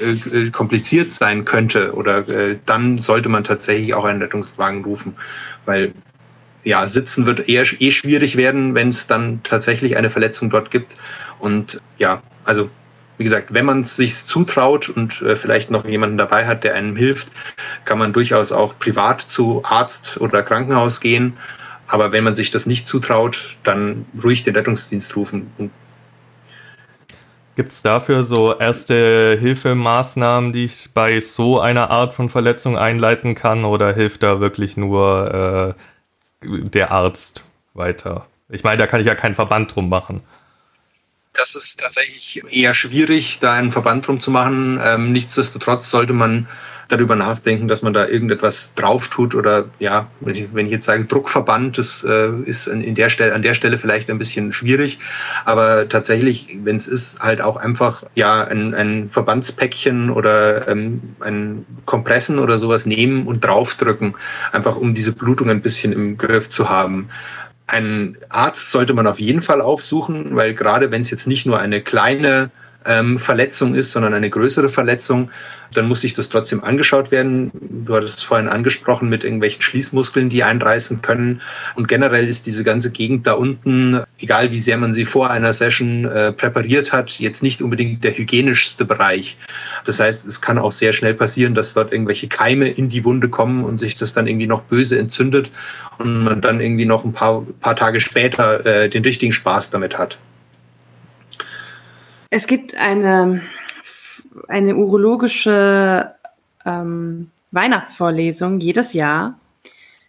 äh, 0.00 0.12
äh 0.36 0.50
kompliziert 0.50 1.12
sein 1.12 1.44
könnte 1.44 1.92
oder 1.94 2.28
äh, 2.28 2.58
dann 2.66 3.00
sollte 3.00 3.28
man 3.28 3.42
tatsächlich 3.42 3.94
auch 3.94 4.04
einen 4.04 4.22
Rettungswagen 4.22 4.84
rufen, 4.84 5.16
weil 5.64 5.92
ja, 6.68 6.86
sitzen 6.86 7.24
wird 7.24 7.48
eher 7.48 7.64
eh 7.78 7.90
schwierig 7.90 8.36
werden, 8.36 8.74
wenn 8.74 8.90
es 8.90 9.06
dann 9.06 9.42
tatsächlich 9.42 9.96
eine 9.96 10.10
Verletzung 10.10 10.50
dort 10.50 10.70
gibt. 10.70 10.98
Und 11.38 11.80
ja, 11.96 12.20
also 12.44 12.68
wie 13.16 13.24
gesagt, 13.24 13.54
wenn 13.54 13.64
man 13.64 13.80
es 13.80 13.96
sich 13.96 14.14
zutraut 14.14 14.90
und 14.90 15.22
äh, 15.22 15.34
vielleicht 15.34 15.70
noch 15.70 15.86
jemanden 15.86 16.18
dabei 16.18 16.46
hat, 16.46 16.64
der 16.64 16.74
einem 16.74 16.94
hilft, 16.94 17.28
kann 17.86 17.98
man 17.98 18.12
durchaus 18.12 18.52
auch 18.52 18.78
privat 18.78 19.22
zu 19.22 19.62
Arzt 19.64 20.20
oder 20.20 20.42
Krankenhaus 20.42 21.00
gehen. 21.00 21.38
Aber 21.86 22.12
wenn 22.12 22.22
man 22.22 22.36
sich 22.36 22.50
das 22.50 22.66
nicht 22.66 22.86
zutraut, 22.86 23.56
dann 23.62 24.04
ruhig 24.22 24.42
den 24.42 24.54
Rettungsdienst 24.54 25.16
rufen. 25.16 25.50
Gibt 27.56 27.72
es 27.72 27.80
dafür 27.80 28.24
so 28.24 28.58
erste 28.58 29.38
Hilfemaßnahmen, 29.40 30.52
die 30.52 30.66
ich 30.66 30.90
bei 30.92 31.18
so 31.20 31.60
einer 31.60 31.90
Art 31.90 32.12
von 32.12 32.28
Verletzung 32.28 32.76
einleiten 32.76 33.34
kann? 33.34 33.64
Oder 33.64 33.94
hilft 33.94 34.22
da 34.22 34.38
wirklich 34.38 34.76
nur 34.76 35.74
äh, 35.74 35.82
der 36.42 36.90
Arzt 36.90 37.44
weiter? 37.74 38.26
Ich 38.48 38.64
meine, 38.64 38.78
da 38.78 38.86
kann 38.86 39.00
ich 39.00 39.06
ja 39.06 39.14
keinen 39.14 39.34
Verband 39.34 39.74
drum 39.74 39.88
machen. 39.88 40.22
Das 41.34 41.54
ist 41.54 41.78
tatsächlich 41.78 42.42
eher 42.50 42.74
schwierig, 42.74 43.38
da 43.40 43.54
einen 43.54 43.70
Verband 43.70 44.06
drum 44.06 44.20
zu 44.20 44.30
machen. 44.30 44.80
Ähm, 44.82 45.12
nichtsdestotrotz 45.12 45.90
sollte 45.90 46.12
man 46.12 46.48
darüber 46.88 47.16
nachdenken, 47.16 47.68
dass 47.68 47.82
man 47.82 47.92
da 47.92 48.08
irgendetwas 48.08 48.72
drauf 48.74 49.08
tut 49.08 49.34
oder 49.34 49.66
ja, 49.78 50.08
wenn 50.20 50.34
ich, 50.34 50.54
wenn 50.54 50.66
ich 50.66 50.72
jetzt 50.72 50.86
sage 50.86 51.04
Druckverband, 51.04 51.76
das 51.76 52.02
äh, 52.02 52.30
ist 52.44 52.66
in 52.66 52.94
der 52.94 53.10
Stelle, 53.10 53.34
an 53.34 53.42
der 53.42 53.54
Stelle 53.54 53.76
vielleicht 53.76 54.10
ein 54.10 54.18
bisschen 54.18 54.52
schwierig, 54.54 54.98
aber 55.44 55.88
tatsächlich, 55.88 56.58
wenn 56.64 56.76
es 56.76 56.86
ist, 56.86 57.20
halt 57.20 57.42
auch 57.42 57.56
einfach 57.56 58.04
ja 58.14 58.42
ein, 58.42 58.74
ein 58.74 59.10
Verbandspäckchen 59.10 60.08
oder 60.08 60.66
ähm, 60.66 61.02
ein 61.20 61.66
Kompressen 61.84 62.38
oder 62.38 62.58
sowas 62.58 62.86
nehmen 62.86 63.26
und 63.26 63.44
draufdrücken, 63.44 64.14
einfach 64.52 64.76
um 64.76 64.94
diese 64.94 65.12
Blutung 65.12 65.50
ein 65.50 65.60
bisschen 65.60 65.92
im 65.92 66.16
Griff 66.16 66.48
zu 66.48 66.70
haben. 66.70 67.10
Einen 67.66 68.16
Arzt 68.30 68.70
sollte 68.70 68.94
man 68.94 69.06
auf 69.06 69.20
jeden 69.20 69.42
Fall 69.42 69.60
aufsuchen, 69.60 70.34
weil 70.36 70.54
gerade 70.54 70.90
wenn 70.90 71.02
es 71.02 71.10
jetzt 71.10 71.26
nicht 71.26 71.44
nur 71.44 71.58
eine 71.58 71.82
kleine 71.82 72.50
ähm, 72.88 73.18
Verletzung 73.18 73.74
ist, 73.74 73.92
sondern 73.92 74.14
eine 74.14 74.30
größere 74.30 74.68
Verletzung, 74.68 75.30
dann 75.74 75.86
muss 75.86 76.00
sich 76.00 76.14
das 76.14 76.28
trotzdem 76.28 76.64
angeschaut 76.64 77.10
werden. 77.10 77.50
Du 77.84 77.94
hattest 77.94 78.18
es 78.18 78.24
vorhin 78.24 78.48
angesprochen 78.48 79.08
mit 79.08 79.22
irgendwelchen 79.22 79.62
Schließmuskeln, 79.62 80.30
die 80.30 80.42
einreißen 80.42 81.02
können. 81.02 81.40
Und 81.74 81.88
generell 81.88 82.26
ist 82.26 82.46
diese 82.46 82.64
ganze 82.64 82.90
Gegend 82.90 83.26
da 83.26 83.32
unten, 83.32 84.02
egal 84.18 84.50
wie 84.50 84.60
sehr 84.60 84.78
man 84.78 84.94
sie 84.94 85.04
vor 85.04 85.30
einer 85.30 85.52
Session 85.52 86.06
äh, 86.06 86.32
präpariert 86.32 86.92
hat, 86.92 87.18
jetzt 87.18 87.42
nicht 87.42 87.60
unbedingt 87.60 88.02
der 88.02 88.16
hygienischste 88.16 88.84
Bereich. 88.84 89.36
Das 89.84 90.00
heißt, 90.00 90.26
es 90.26 90.40
kann 90.40 90.58
auch 90.58 90.72
sehr 90.72 90.92
schnell 90.92 91.14
passieren, 91.14 91.54
dass 91.54 91.74
dort 91.74 91.92
irgendwelche 91.92 92.28
Keime 92.28 92.68
in 92.68 92.88
die 92.88 93.04
Wunde 93.04 93.28
kommen 93.28 93.64
und 93.64 93.78
sich 93.78 93.96
das 93.96 94.14
dann 94.14 94.26
irgendwie 94.26 94.46
noch 94.46 94.62
böse 94.62 94.98
entzündet 94.98 95.50
und 95.98 96.24
man 96.24 96.40
dann 96.40 96.60
irgendwie 96.60 96.86
noch 96.86 97.04
ein 97.04 97.12
paar, 97.12 97.44
paar 97.60 97.76
Tage 97.76 98.00
später 98.00 98.64
äh, 98.64 98.88
den 98.88 99.04
richtigen 99.04 99.32
Spaß 99.32 99.70
damit 99.70 99.98
hat. 99.98 100.18
Es 102.30 102.46
gibt 102.46 102.76
eine, 102.78 103.42
eine 104.48 104.76
urologische 104.76 106.14
ähm, 106.66 107.30
Weihnachtsvorlesung 107.52 108.60
jedes 108.60 108.92
Jahr 108.92 109.38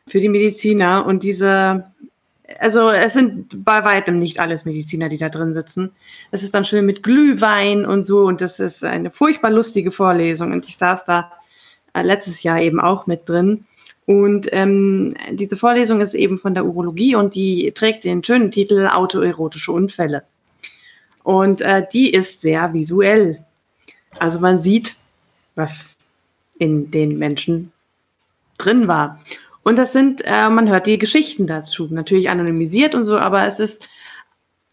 für 0.06 0.20
die 0.20 0.28
Mediziner 0.28 1.06
und 1.06 1.24
diese, 1.24 1.86
also 2.58 2.90
es 2.90 3.14
sind 3.14 3.64
bei 3.64 3.86
weitem 3.86 4.20
nicht 4.20 4.42
alles 4.42 4.66
Mediziner, 4.66 5.08
die 5.08 5.18
da 5.18 5.30
drin 5.30 5.54
sitzen. 5.54 5.92
Es 6.32 6.44
ist 6.44 6.54
dann 6.54 6.66
schön 6.66 6.86
mit 6.86 7.04
Glühwein 7.04 7.86
und 7.86 8.04
so 8.04 8.26
und 8.26 8.42
das 8.42 8.60
ist 8.60 8.84
eine 8.84 9.12
furchtbar 9.12 9.52
lustige 9.52 9.92
Vorlesung 9.92 10.52
und 10.52 10.68
ich 10.68 10.78
saß 10.78 11.06
da 11.06 11.32
äh, 11.94 12.02
letztes 12.02 12.44
Jahr 12.44 12.60
eben 12.62 12.82
auch 12.82 13.08
mit 13.08 13.30
drin 13.30 13.66
Und 14.06 14.50
ähm, 14.52 15.14
diese 15.32 15.56
Vorlesung 15.56 16.02
ist 16.02 16.16
eben 16.16 16.38
von 16.38 16.54
der 16.54 16.66
Urologie 16.66 17.16
und 17.16 17.36
die 17.36 17.72
trägt 17.74 18.04
den 18.04 18.24
schönen 18.24 18.52
Titel 18.52 18.90
Autoerotische 18.92 19.72
Unfälle. 19.72 20.24
Und 21.30 21.62
äh, 21.62 21.86
die 21.94 22.10
ist 22.10 22.42
sehr 22.42 22.74
visuell. 22.74 23.46
Also 24.18 24.40
man 24.40 24.64
sieht, 24.64 24.96
was 25.54 26.00
in 26.58 26.90
den 26.90 27.20
Menschen 27.20 27.72
drin 28.58 28.88
war. 28.88 29.20
Und 29.62 29.76
das 29.76 29.94
sind, 29.94 30.24
äh, 30.26 30.50
man 30.50 30.68
hört 30.68 30.88
die 30.88 30.98
Geschichten 30.98 31.46
dazu, 31.46 31.88
natürlich 31.92 32.32
anonymisiert 32.32 32.96
und 32.96 33.04
so, 33.04 33.20
aber 33.20 33.46
es 33.46 33.60
ist, 33.60 33.88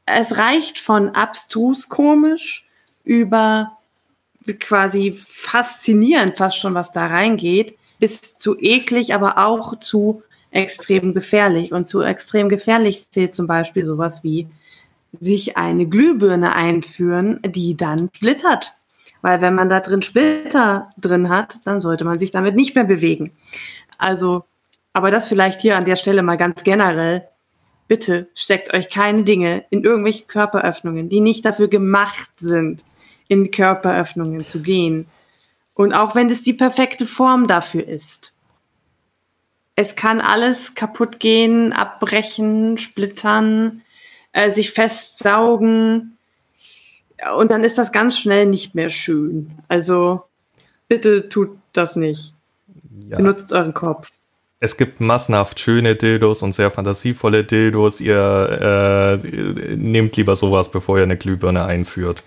es 0.06 0.38
reicht 0.38 0.78
von 0.78 1.10
abstrus 1.10 1.90
komisch 1.90 2.66
über 3.04 3.76
quasi 4.58 5.12
faszinierend 5.12 6.38
fast 6.38 6.56
schon, 6.56 6.72
was 6.72 6.90
da 6.90 7.04
reingeht, 7.06 7.76
bis 7.98 8.32
zu 8.32 8.58
eklig, 8.58 9.12
aber 9.12 9.46
auch 9.46 9.78
zu 9.78 10.22
extrem 10.52 11.12
gefährlich. 11.12 11.74
Und 11.74 11.86
zu 11.86 12.00
extrem 12.00 12.48
gefährlich 12.48 13.10
zählt 13.10 13.34
zum 13.34 13.46
Beispiel 13.46 13.82
sowas 13.82 14.24
wie 14.24 14.48
sich 15.20 15.56
eine 15.56 15.86
Glühbirne 15.86 16.54
einführen, 16.54 17.40
die 17.44 17.76
dann 17.76 18.10
splittert. 18.14 18.74
Weil 19.22 19.40
wenn 19.40 19.54
man 19.54 19.68
da 19.68 19.80
drin 19.80 20.02
Splitter 20.02 20.90
drin 20.98 21.28
hat, 21.28 21.66
dann 21.66 21.80
sollte 21.80 22.04
man 22.04 22.18
sich 22.18 22.30
damit 22.30 22.54
nicht 22.54 22.74
mehr 22.74 22.84
bewegen. 22.84 23.32
Also, 23.98 24.44
aber 24.92 25.10
das 25.10 25.28
vielleicht 25.28 25.60
hier 25.60 25.76
an 25.76 25.84
der 25.84 25.96
Stelle 25.96 26.22
mal 26.22 26.36
ganz 26.36 26.64
generell. 26.64 27.28
Bitte 27.88 28.28
steckt 28.34 28.74
euch 28.74 28.88
keine 28.88 29.24
Dinge 29.24 29.64
in 29.70 29.84
irgendwelche 29.84 30.24
Körperöffnungen, 30.24 31.08
die 31.08 31.20
nicht 31.20 31.44
dafür 31.44 31.68
gemacht 31.68 32.30
sind, 32.36 32.84
in 33.28 33.50
Körperöffnungen 33.50 34.44
zu 34.44 34.62
gehen. 34.62 35.06
Und 35.74 35.92
auch 35.92 36.14
wenn 36.14 36.30
es 36.30 36.42
die 36.42 36.54
perfekte 36.54 37.06
Form 37.06 37.46
dafür 37.46 37.86
ist. 37.86 38.32
Es 39.74 39.94
kann 39.94 40.20
alles 40.20 40.74
kaputt 40.74 41.20
gehen, 41.20 41.72
abbrechen, 41.72 42.78
splittern, 42.78 43.82
äh, 44.36 44.50
sich 44.50 44.70
festsaugen. 44.70 46.18
Und 47.38 47.50
dann 47.50 47.64
ist 47.64 47.78
das 47.78 47.90
ganz 47.90 48.18
schnell 48.18 48.44
nicht 48.44 48.74
mehr 48.74 48.90
schön. 48.90 49.50
Also 49.66 50.24
bitte 50.88 51.28
tut 51.30 51.56
das 51.72 51.96
nicht. 51.96 52.34
Ja. 53.08 53.16
Benutzt 53.16 53.52
euren 53.52 53.72
Kopf. 53.72 54.10
Es 54.60 54.76
gibt 54.76 55.00
massenhaft 55.00 55.58
schöne 55.58 55.96
Dildos 55.96 56.42
und 56.42 56.54
sehr 56.54 56.70
fantasievolle 56.70 57.44
Dildos. 57.44 58.00
Ihr 58.00 59.20
äh, 59.24 59.76
nehmt 59.76 60.16
lieber 60.16 60.36
sowas, 60.36 60.70
bevor 60.70 60.98
ihr 60.98 61.04
eine 61.04 61.16
Glühbirne 61.16 61.64
einführt. 61.64 62.22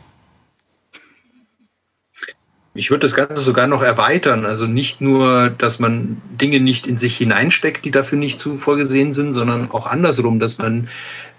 Ich 2.80 2.89
würde 2.89 3.02
das 3.02 3.13
Ganze 3.13 3.44
sogar 3.44 3.68
noch 3.68 3.84
erweitern. 3.84 4.46
Also 4.46 4.65
nicht 4.65 5.02
nur, 5.02 5.50
dass 5.50 5.80
man 5.80 6.22
Dinge 6.32 6.62
nicht 6.62 6.88
in 6.88 6.98
sich 6.98 7.18
hineinsteckt, 7.18 7.84
die 7.84 7.92
dafür 7.92 8.18
nicht 8.18 8.39
zu 8.39 8.56
vorgesehen 8.56 9.12
sind, 9.12 9.34
sondern 9.34 9.70
auch 9.70 9.86
andersrum, 9.86 10.39
dass 10.39 10.58
man 10.58 10.88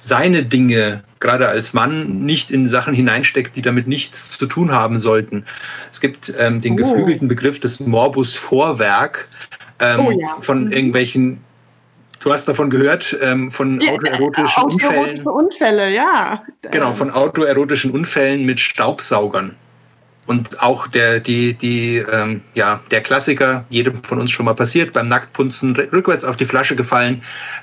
seine 0.01 0.45
Dinge, 0.45 1.03
gerade 1.19 1.49
als 1.49 1.73
Mann, 1.73 2.21
nicht 2.21 2.51
in 2.51 2.69
Sachen 2.69 2.93
hineinsteckt, 2.93 3.57
die 3.57 3.63
damit 3.63 3.89
nichts 3.89 4.37
zu 4.39 4.47
tun 4.47 4.71
haben 4.71 4.99
sollten. 4.99 5.47
Es 5.91 6.01
gibt 6.01 6.33
ähm, 6.39 6.61
den 6.61 6.75
oh. 6.75 6.77
geflügelten 6.77 7.27
Begriff 7.27 7.59
des 7.59 7.81
Morbus 7.81 8.35
Vorwerk 8.35 9.27
ähm, 9.79 10.01
oh, 10.01 10.11
ja. 10.11 10.37
von 10.43 10.67
mhm. 10.67 10.73
irgendwelchen 10.73 11.45
Du 12.23 12.31
hast 12.31 12.47
davon 12.47 12.69
gehört, 12.69 13.17
ähm, 13.23 13.51
von 13.51 13.81
ja, 13.81 13.93
autoerotischen 13.93 14.63
Unfällen. 14.65 15.27
Unfälle, 15.27 15.91
ja. 15.91 16.43
Genau, 16.71 16.93
von 16.93 17.11
autoerotischen 17.11 17.93
Unfällen 17.93 18.45
mit 18.45 18.61
Staubsaugern. 18.61 19.57
Und 20.31 20.63
auch 20.63 20.87
der, 20.87 21.19
die, 21.19 21.55
die, 21.55 21.97
ähm, 21.97 22.41
ja, 22.55 22.79
der 22.93 23.01
Klassiker, 23.01 23.65
jedem 23.69 24.01
von 24.05 24.21
uns 24.21 24.31
schon 24.31 24.47
mal 24.47 24.55
passiert, 24.55 24.93
beim 24.93 25.09
Nacktpunzen 25.09 25.75
rückwärts 25.75 26.25
auf 26.25 26.37
die 26.37 26.45
Flasche 26.45 26.77
gefallen. 26.77 27.23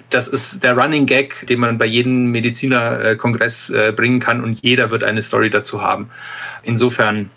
Das 0.10 0.28
ist 0.28 0.66
der 0.66 0.78
Running 0.78 1.06
Gag, 1.06 1.48
den 1.48 1.62
man 1.62 1.78
bei 1.78 1.86
jedem 1.86 2.30
Medizinerkongress 2.32 3.70
äh, 3.70 3.94
bringen 3.96 4.20
kann 4.20 4.44
und 4.44 4.60
jeder 4.64 4.92
wird 4.92 5.06
eine 5.06 5.22
Story 5.22 5.50
dazu 5.50 5.82
haben. 5.82 6.10
Insofern, 6.64 7.30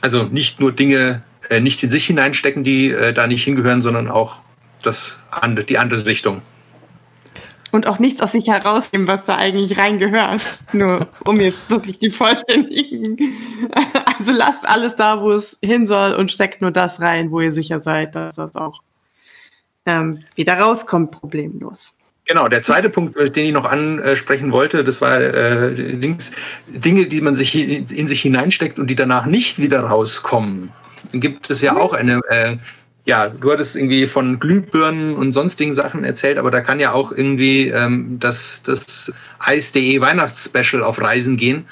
also 0.00 0.22
nicht 0.22 0.60
nur 0.60 0.72
Dinge 0.72 1.22
äh, 1.50 1.60
nicht 1.60 1.82
in 1.82 1.90
sich 1.90 2.06
hineinstecken, 2.06 2.64
die 2.64 2.90
äh, 2.90 3.12
da 3.12 3.26
nicht 3.26 3.44
hingehören, 3.44 3.82
sondern 3.82 4.08
auch 4.08 4.36
das, 4.82 5.18
die 5.68 5.76
andere 5.76 6.06
Richtung. 6.06 6.40
Und 7.70 7.86
auch 7.86 7.98
nichts 7.98 8.22
aus 8.22 8.32
sich 8.32 8.48
herausnehmen, 8.48 9.06
was 9.08 9.26
da 9.26 9.36
eigentlich 9.36 9.78
reingehört. 9.78 10.60
Nur 10.72 11.08
um 11.24 11.40
jetzt 11.40 11.68
wirklich 11.68 11.98
die 11.98 12.10
vollständigen. 12.10 13.16
Also 14.18 14.32
lasst 14.32 14.68
alles 14.68 14.96
da, 14.96 15.20
wo 15.20 15.30
es 15.30 15.58
hin 15.62 15.86
soll 15.86 16.12
und 16.14 16.32
steckt 16.32 16.60
nur 16.60 16.72
das 16.72 17.00
rein, 17.00 17.30
wo 17.30 17.40
ihr 17.40 17.52
sicher 17.52 17.78
seid, 17.78 18.16
dass 18.16 18.34
das 18.34 18.56
auch 18.56 18.82
ähm, 19.86 20.24
wieder 20.34 20.54
rauskommt, 20.58 21.12
problemlos. 21.12 21.94
Genau, 22.28 22.46
der 22.46 22.62
zweite 22.62 22.90
Punkt, 22.90 23.16
den 23.16 23.46
ich 23.46 23.52
noch 23.52 23.64
ansprechen 23.64 24.52
wollte, 24.52 24.84
das 24.84 25.00
war 25.00 25.18
äh, 25.18 25.68
Links, 25.68 26.32
Dinge, 26.66 27.06
die 27.06 27.22
man 27.22 27.36
sich 27.36 27.54
in 27.54 28.06
sich 28.06 28.20
hineinsteckt 28.20 28.78
und 28.78 28.88
die 28.88 28.96
danach 28.96 29.24
nicht 29.24 29.58
wieder 29.58 29.80
rauskommen. 29.80 30.70
Gibt 31.12 31.48
es 31.48 31.62
ja 31.62 31.76
auch 31.76 31.94
eine 31.94 32.20
äh, 32.28 32.56
ja, 33.08 33.30
du 33.30 33.50
hattest 33.50 33.74
irgendwie 33.74 34.06
von 34.06 34.38
Glühbirnen 34.38 35.14
und 35.14 35.32
sonstigen 35.32 35.72
Sachen 35.72 36.04
erzählt, 36.04 36.36
aber 36.36 36.50
da 36.50 36.60
kann 36.60 36.78
ja 36.78 36.92
auch 36.92 37.10
irgendwie 37.10 37.68
ähm, 37.68 38.18
das, 38.20 38.62
das 38.62 39.10
Eis.de 39.38 39.98
Weihnachtsspecial 39.98 40.82
auf 40.82 41.00
Reisen 41.00 41.38
gehen. 41.38 41.66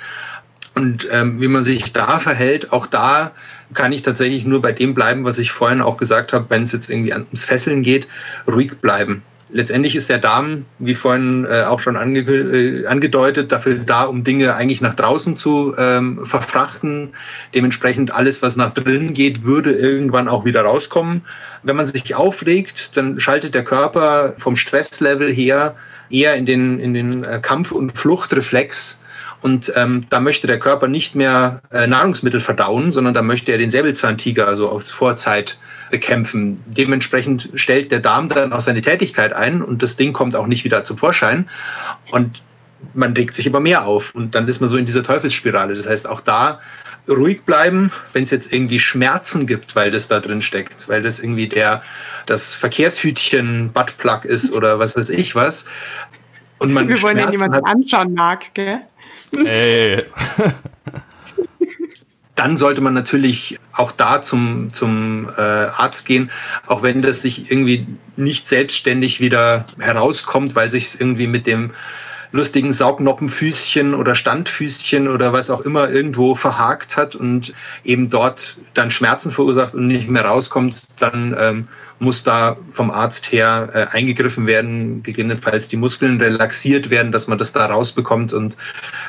Und 0.75 1.07
ähm, 1.13 1.39
wie 1.39 1.49
man 1.49 1.63
sich 1.63 1.93
da 1.93 2.19
verhält, 2.21 2.73
auch 2.73 2.87
da 2.87 3.33
kann 3.75 3.93
ich 3.93 4.01
tatsächlich 4.01 4.47
nur 4.47 4.63
bei 4.63 4.73
dem 4.73 4.95
bleiben, 4.95 5.25
was 5.25 5.37
ich 5.37 5.53
vorhin 5.53 5.83
auch 5.83 5.99
gesagt 5.99 6.33
habe, 6.33 6.47
wenn 6.49 6.63
es 6.63 6.73
jetzt 6.73 6.89
irgendwie 6.89 7.13
ums 7.13 7.45
Fesseln 7.45 7.83
geht, 7.83 8.09
ruhig 8.47 8.79
bleiben 8.81 9.23
letztendlich 9.51 9.95
ist 9.95 10.09
der 10.09 10.19
Darm, 10.19 10.65
wie 10.79 10.95
vorhin 10.95 11.47
äh, 11.49 11.63
auch 11.63 11.81
schon 11.81 11.97
ange 11.97 12.21
äh, 12.21 12.87
angedeutet, 12.87 13.53
dafür 13.53 13.77
da, 13.77 14.05
um 14.05 14.25
Dinge 14.25 14.55
eigentlich 14.55 14.81
nach 14.81 14.95
draußen 14.95 15.37
zu 15.37 15.75
ähm, 15.79 16.25
verfrachten. 16.27 17.11
Dementsprechend 17.55 18.15
alles, 18.15 18.43
was 18.43 18.57
nach 18.57 18.75
drinnen 18.75 19.15
geht, 19.15 19.45
würde 19.45 19.73
irgendwann 19.73 20.29
auch 20.29 20.45
wieder 20.45 20.63
rauskommen. 20.63 21.23
Wenn 21.63 21.77
man 21.77 21.87
sich 21.87 22.15
aufregt, 22.15 22.97
dann 22.97 23.21
schaltet 23.21 23.55
der 23.55 23.65
Körper 23.65 24.35
vom 24.39 24.57
Stresslevel 24.57 25.33
her 25.33 25.77
eher 26.11 26.35
in 26.35 26.47
den, 26.47 26.81
in 26.81 26.95
den 26.95 27.25
äh, 27.25 27.41
Kampf- 27.41 27.73
und 27.73 27.97
Fluchtreflex 27.97 28.99
und 29.43 29.73
ähm, 29.77 30.07
da 30.09 30.21
möchte 30.21 30.47
der 30.47 30.59
Körper 30.59 30.89
nicht 30.89 31.15
mehr 31.15 31.61
äh, 31.71 31.87
Nahrungsmittel 31.87 32.41
verdauen, 32.41 32.91
sondern 32.93 33.15
da 33.15 33.23
möchte 33.23 33.53
er 33.53 33.59
den 33.59 33.71
Säbelzahntiger, 33.71 34.47
also 34.47 34.69
aus 34.69 34.91
Vorzeit, 34.91 35.59
bekämpfen. 35.91 36.63
Dementsprechend 36.67 37.51
stellt 37.55 37.93
der 37.93 38.01
Darm 38.01 38.29
dann 38.29 38.53
auch 38.53 38.61
seine 38.61 38.83
Tätigkeit 38.83 39.33
ein 39.33 39.63
und 39.63 39.83
das 39.83 39.97
Ding 39.97 40.13
kommt 40.13 40.35
auch 40.35 40.47
nicht 40.47 40.65
wieder 40.65 40.85
zum 40.85 40.99
Vorschein. 40.99 41.49
Und 42.11 42.43
man 42.95 43.13
regt 43.13 43.37
sich 43.37 43.47
immer 43.47 43.61
mehr 43.61 43.87
auf 43.87 44.15
und 44.15 44.35
dann 44.35 44.49
ist 44.49 44.61
man 44.61 44.69
so 44.69 44.77
in 44.77 44.85
dieser 44.85 45.03
Teufelsspirale. 45.03 45.75
Das 45.75 45.89
heißt, 45.89 46.09
auch 46.09 46.21
da 46.21 46.61
ruhig 47.09 47.43
bleiben, 47.43 47.93
wenn 48.13 48.25
es 48.25 48.31
jetzt 48.31 48.53
irgendwie 48.53 48.81
Schmerzen 48.81 49.47
gibt, 49.47 49.77
weil 49.77 49.91
das 49.91 50.09
da 50.09 50.21
drin 50.21 50.43
steckt, 50.43 50.89
weil 50.89 51.03
das 51.03 51.19
irgendwie 51.19 51.49
der 51.49 51.83
das 52.27 52.53
Verkehrshütchen 52.53 53.71
Buttplug 53.73 54.25
ist 54.25 54.53
oder 54.53 54.79
was 54.79 54.97
weiß 54.97 55.11
ich 55.11 55.35
was. 55.35 55.67
Und 56.59 56.73
man 56.73 56.89
Wir 56.89 57.01
wollen 57.03 57.19
ja 57.19 57.31
niemanden 57.31 57.65
anschauen 57.65 58.15
mag, 58.15 58.55
gell? 58.55 58.81
Ey. 59.33 60.05
Dann 62.35 62.59
sollte 62.59 62.83
man 62.83 62.93
natürlich 62.93 63.59
auch 63.73 63.93
da 63.93 64.21
zum, 64.21 64.71
zum 64.73 65.31
äh, 65.39 65.41
Arzt 65.41 66.05
gehen, 66.05 66.31
auch 66.67 66.83
wenn 66.83 67.01
das 67.01 67.23
sich 67.23 67.51
irgendwie 67.51 67.87
nicht 68.17 68.47
selbstständig 68.47 69.21
wieder 69.21 69.65
herauskommt, 69.79 70.55
weil 70.55 70.71
sich 70.71 70.85
es 70.85 71.01
irgendwie 71.01 71.29
mit 71.29 71.47
dem 71.47 71.73
lustigen 72.37 72.73
Saugnoppenfüßchen 72.73 73.95
oder 73.95 74.15
Standfüßchen 74.15 75.09
oder 75.09 75.33
was 75.33 75.51
auch 75.51 75.63
immer 75.63 75.91
irgendwo 75.91 76.35
verhakt 76.35 76.97
hat 76.97 77.15
und 77.15 77.53
eben 77.85 78.11
dort 78.11 78.57
dann 78.75 78.91
Schmerzen 78.91 79.31
verursacht 79.31 79.75
und 79.75 79.89
nicht 79.89 80.09
mehr 80.09 80.25
rauskommt, 80.25 80.85
dann 81.01 81.35
ähm, 81.39 81.69
muss 81.99 82.23
da 82.23 82.57
vom 82.71 82.91
Arzt 82.91 83.33
her 83.33 83.71
äh, 83.73 83.97
eingegriffen 83.97 84.47
werden, 84.47 85.03
gegebenenfalls 85.03 85.69
die 85.69 85.77
Muskeln 85.77 86.21
relaxiert 86.21 86.91
werden, 86.91 87.11
dass 87.11 87.27
man 87.27 87.39
das 87.39 87.53
da 87.53 87.67
rausbekommt 87.67 88.33
und 88.33 88.57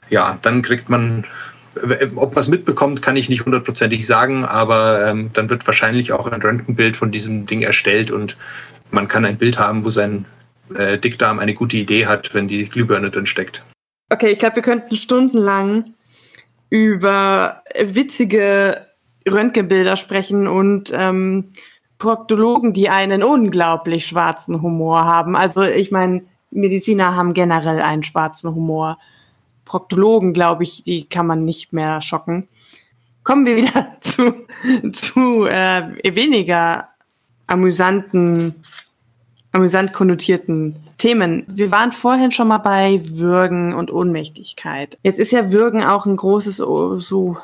ja, 0.09 0.39
dann 0.41 0.61
kriegt 0.61 0.89
man 0.89 1.25
ob 2.15 2.33
man 2.33 2.39
es 2.39 2.47
mitbekommt, 2.47 3.03
kann 3.03 3.15
ich 3.15 3.29
nicht 3.29 3.45
hundertprozentig 3.45 4.07
sagen, 4.07 4.45
aber 4.45 5.07
ähm, 5.07 5.29
dann 5.33 5.49
wird 5.49 5.67
wahrscheinlich 5.67 6.11
auch 6.11 6.25
ein 6.25 6.41
Röntgenbild 6.41 6.97
von 6.97 7.11
diesem 7.11 7.45
Ding 7.45 7.61
erstellt 7.61 8.09
und 8.09 8.35
man 8.89 9.07
kann 9.07 9.25
ein 9.25 9.37
Bild 9.37 9.59
haben, 9.59 9.85
wo 9.85 9.91
sein 9.91 10.25
äh, 10.75 10.97
Dickdarm 10.97 11.39
eine 11.39 11.53
gute 11.53 11.77
Idee 11.77 12.05
hat, 12.05 12.33
wenn 12.33 12.47
die 12.47 12.67
Glühbirne 12.67 13.09
drin 13.09 13.25
steckt. 13.25 13.63
Okay, 14.09 14.31
ich 14.31 14.39
glaube, 14.39 14.57
wir 14.57 14.63
könnten 14.63 14.95
stundenlang 14.95 15.93
über 16.69 17.63
witzige 17.79 18.87
Röntgenbilder 19.27 19.97
sprechen 19.97 20.47
und 20.47 20.91
ähm, 20.93 21.45
Proktologen, 21.97 22.73
die 22.73 22.89
einen 22.89 23.23
unglaublich 23.23 24.05
schwarzen 24.05 24.61
Humor 24.61 25.05
haben. 25.05 25.35
Also 25.35 25.63
ich 25.63 25.91
meine, 25.91 26.23
Mediziner 26.51 27.15
haben 27.15 27.33
generell 27.33 27.81
einen 27.81 28.03
schwarzen 28.03 28.53
Humor. 28.53 28.99
Proktologen, 29.65 30.33
glaube 30.33 30.63
ich, 30.63 30.83
die 30.83 31.09
kann 31.09 31.27
man 31.27 31.43
nicht 31.43 31.73
mehr 31.73 32.01
schocken. 32.01 32.47
Kommen 33.23 33.45
wir 33.45 33.57
wieder 33.57 33.97
zu, 34.01 34.45
zu 34.93 35.45
äh, 35.45 36.15
weniger 36.15 36.89
amüsanten 37.47 38.55
amüsant 39.51 39.93
konnotierten 39.93 40.75
Themen. 40.97 41.45
Wir 41.47 41.71
waren 41.71 41.91
vorhin 41.91 42.31
schon 42.31 42.47
mal 42.47 42.57
bei 42.57 43.01
Würgen 43.07 43.73
und 43.73 43.91
Ohnmächtigkeit. 43.91 44.97
Jetzt 45.03 45.19
ist 45.19 45.31
ja 45.31 45.51
Würgen 45.51 45.83
auch 45.83 46.05
ein 46.05 46.17
großes, 46.17 46.61
oh, 46.61 46.99
so 46.99 47.37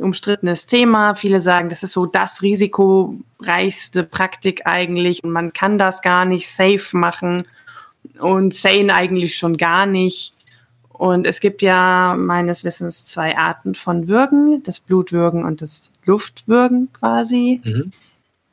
umstrittenes 0.00 0.66
Thema. 0.66 1.14
Viele 1.14 1.40
sagen, 1.40 1.68
das 1.68 1.82
ist 1.82 1.92
so 1.92 2.06
das 2.06 2.42
risikoreichste 2.42 4.02
Praktik 4.04 4.62
eigentlich 4.64 5.22
und 5.22 5.30
man 5.30 5.52
kann 5.52 5.78
das 5.78 6.02
gar 6.02 6.24
nicht 6.24 6.50
safe 6.50 6.96
machen 6.96 7.46
und 8.18 8.54
sane 8.54 8.94
eigentlich 8.94 9.36
schon 9.36 9.56
gar 9.56 9.86
nicht. 9.86 10.32
Und 10.88 11.26
es 11.26 11.40
gibt 11.40 11.60
ja 11.60 12.14
meines 12.16 12.62
Wissens 12.64 13.04
zwei 13.04 13.36
Arten 13.36 13.74
von 13.74 14.06
Würgen, 14.06 14.62
das 14.62 14.78
Blutwürgen 14.78 15.44
und 15.44 15.60
das 15.60 15.92
Luftwürgen 16.06 16.88
quasi. 16.92 17.60
Mhm. 17.64 17.92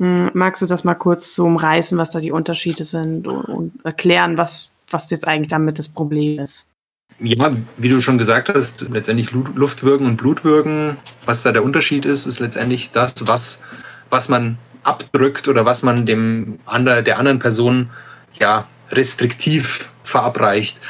Hm, 0.02 0.32
magst 0.34 0.64
du 0.64 0.66
das 0.66 0.84
mal 0.84 0.96
kurz 0.96 1.36
so 1.36 1.46
umreißen, 1.46 1.96
was 1.96 2.10
da 2.10 2.20
die 2.20 2.32
Unterschiede 2.32 2.86
sind 2.86 3.28
und, 3.28 3.46
und 3.46 3.86
erklären, 3.86 4.36
was, 4.36 4.72
was 4.90 5.12
jetzt 5.12 5.28
eigentlich 5.28 5.50
damit 5.50 5.78
das 5.78 5.88
Problem 5.88 6.40
ist? 6.40 6.72
Ja, 7.20 7.56
wie 7.78 7.90
du 7.90 8.02
schon 8.02 8.18
gesagt 8.18 8.50
hast, 8.50 8.82
letztendlich 8.90 9.30
Luftwürgen 9.32 10.08
und 10.08 10.18
Blutwürgen, 10.18 10.98
was 11.26 11.44
da 11.44 11.52
der 11.52 11.64
Unterschied 11.64 12.06
ist, 12.06 12.26
ist 12.26 12.40
letztendlich 12.40 12.90
das, 12.90 13.28
was, 13.28 13.62
was 14.10 14.28
man 14.28 14.58
abdrückt 14.82 15.48
oder 15.48 15.68
was 15.68 15.84
man 15.84 16.08
dem 16.08 16.58
ander, 16.66 17.04
der 17.04 17.20
anderen 17.20 17.38
Person 17.38 17.92
ja 18.40 18.68
restriktiv 18.90 19.88
verabreicht. 20.04 20.82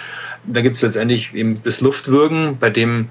Da 0.45 0.62
gibt 0.62 0.78
es 0.78 0.84
letztendlich 0.84 1.34
eben 1.34 1.62
das 1.64 1.82
Luftwürgen, 1.82 2.59
bei 2.59 2.70
dem 2.70 3.09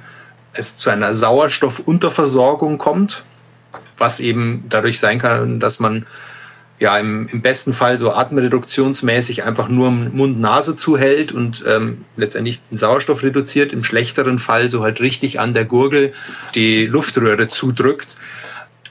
es 0.54 0.78
zu 0.78 0.88
einer 0.88 1.14
Sauerstoffunterversorgung 1.14 2.78
kommt 2.78 3.22
was 4.00 4.18
eben 4.18 4.64
dadurch 4.68 4.98
sein 4.98 5.18
kann, 5.18 5.60
dass 5.60 5.78
man 5.78 6.06
ja 6.80 6.98
im, 6.98 7.28
im 7.28 7.42
besten 7.42 7.74
Fall 7.74 7.98
so 7.98 8.12
atemreduktionsmäßig 8.12 9.44
einfach 9.44 9.68
nur 9.68 9.90
Mund-Nase 9.90 10.76
zuhält 10.76 11.30
und 11.30 11.62
ähm, 11.68 11.98
letztendlich 12.16 12.60
den 12.70 12.78
Sauerstoff 12.78 13.22
reduziert, 13.22 13.72
im 13.72 13.84
schlechteren 13.84 14.38
Fall 14.38 14.70
so 14.70 14.82
halt 14.82 15.00
richtig 15.00 15.38
an 15.38 15.52
der 15.52 15.66
Gurgel 15.66 16.14
die 16.54 16.86
Luftröhre 16.86 17.48
zudrückt. 17.48 18.16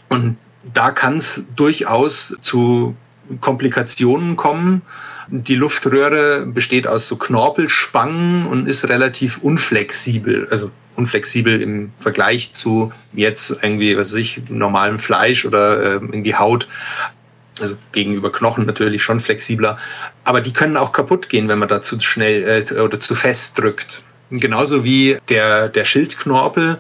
Und 0.08 0.38
da 0.72 0.92
kann 0.92 1.18
es 1.18 1.46
durchaus 1.56 2.36
zu 2.42 2.96
Komplikationen 3.42 4.36
kommen. 4.36 4.84
Die 5.32 5.56
Luftröhre 5.56 6.46
besteht 6.46 6.88
aus 6.88 7.08
so 7.08 7.16
Knorpelspangen 7.16 8.46
und 8.46 8.68
ist 8.68 8.88
relativ 8.88 9.40
unflexibel. 9.40 10.48
Also 10.50 10.72
unflexibel 11.00 11.62
im 11.62 11.92
Vergleich 12.00 12.54
zu 12.54 12.92
jetzt 13.14 13.56
irgendwie, 13.62 13.98
was 13.98 14.12
weiß 14.12 14.20
ich, 14.20 14.42
normalem 14.50 15.00
Fleisch 15.00 15.46
oder 15.46 15.82
äh, 15.82 15.94
irgendwie 15.96 16.36
Haut. 16.36 16.68
Also 17.60 17.76
gegenüber 17.92 18.32
Knochen 18.32 18.66
natürlich 18.66 19.02
schon 19.02 19.20
flexibler. 19.20 19.78
Aber 20.24 20.42
die 20.42 20.54
können 20.54 20.78
auch 20.78 20.92
kaputt 20.92 21.30
gehen, 21.30 21.48
wenn 21.48 21.60
man 21.60 21.70
da 21.70 21.82
zu 21.82 22.00
schnell 22.00 22.44
äh, 22.44 22.80
oder 22.80 23.00
zu 23.00 23.16
fest 23.16 23.58
drückt. 23.58 24.02
Genauso 24.30 24.84
wie 24.84 25.18
der, 25.30 25.70
der 25.70 25.86
Schildknorpel, 25.86 26.80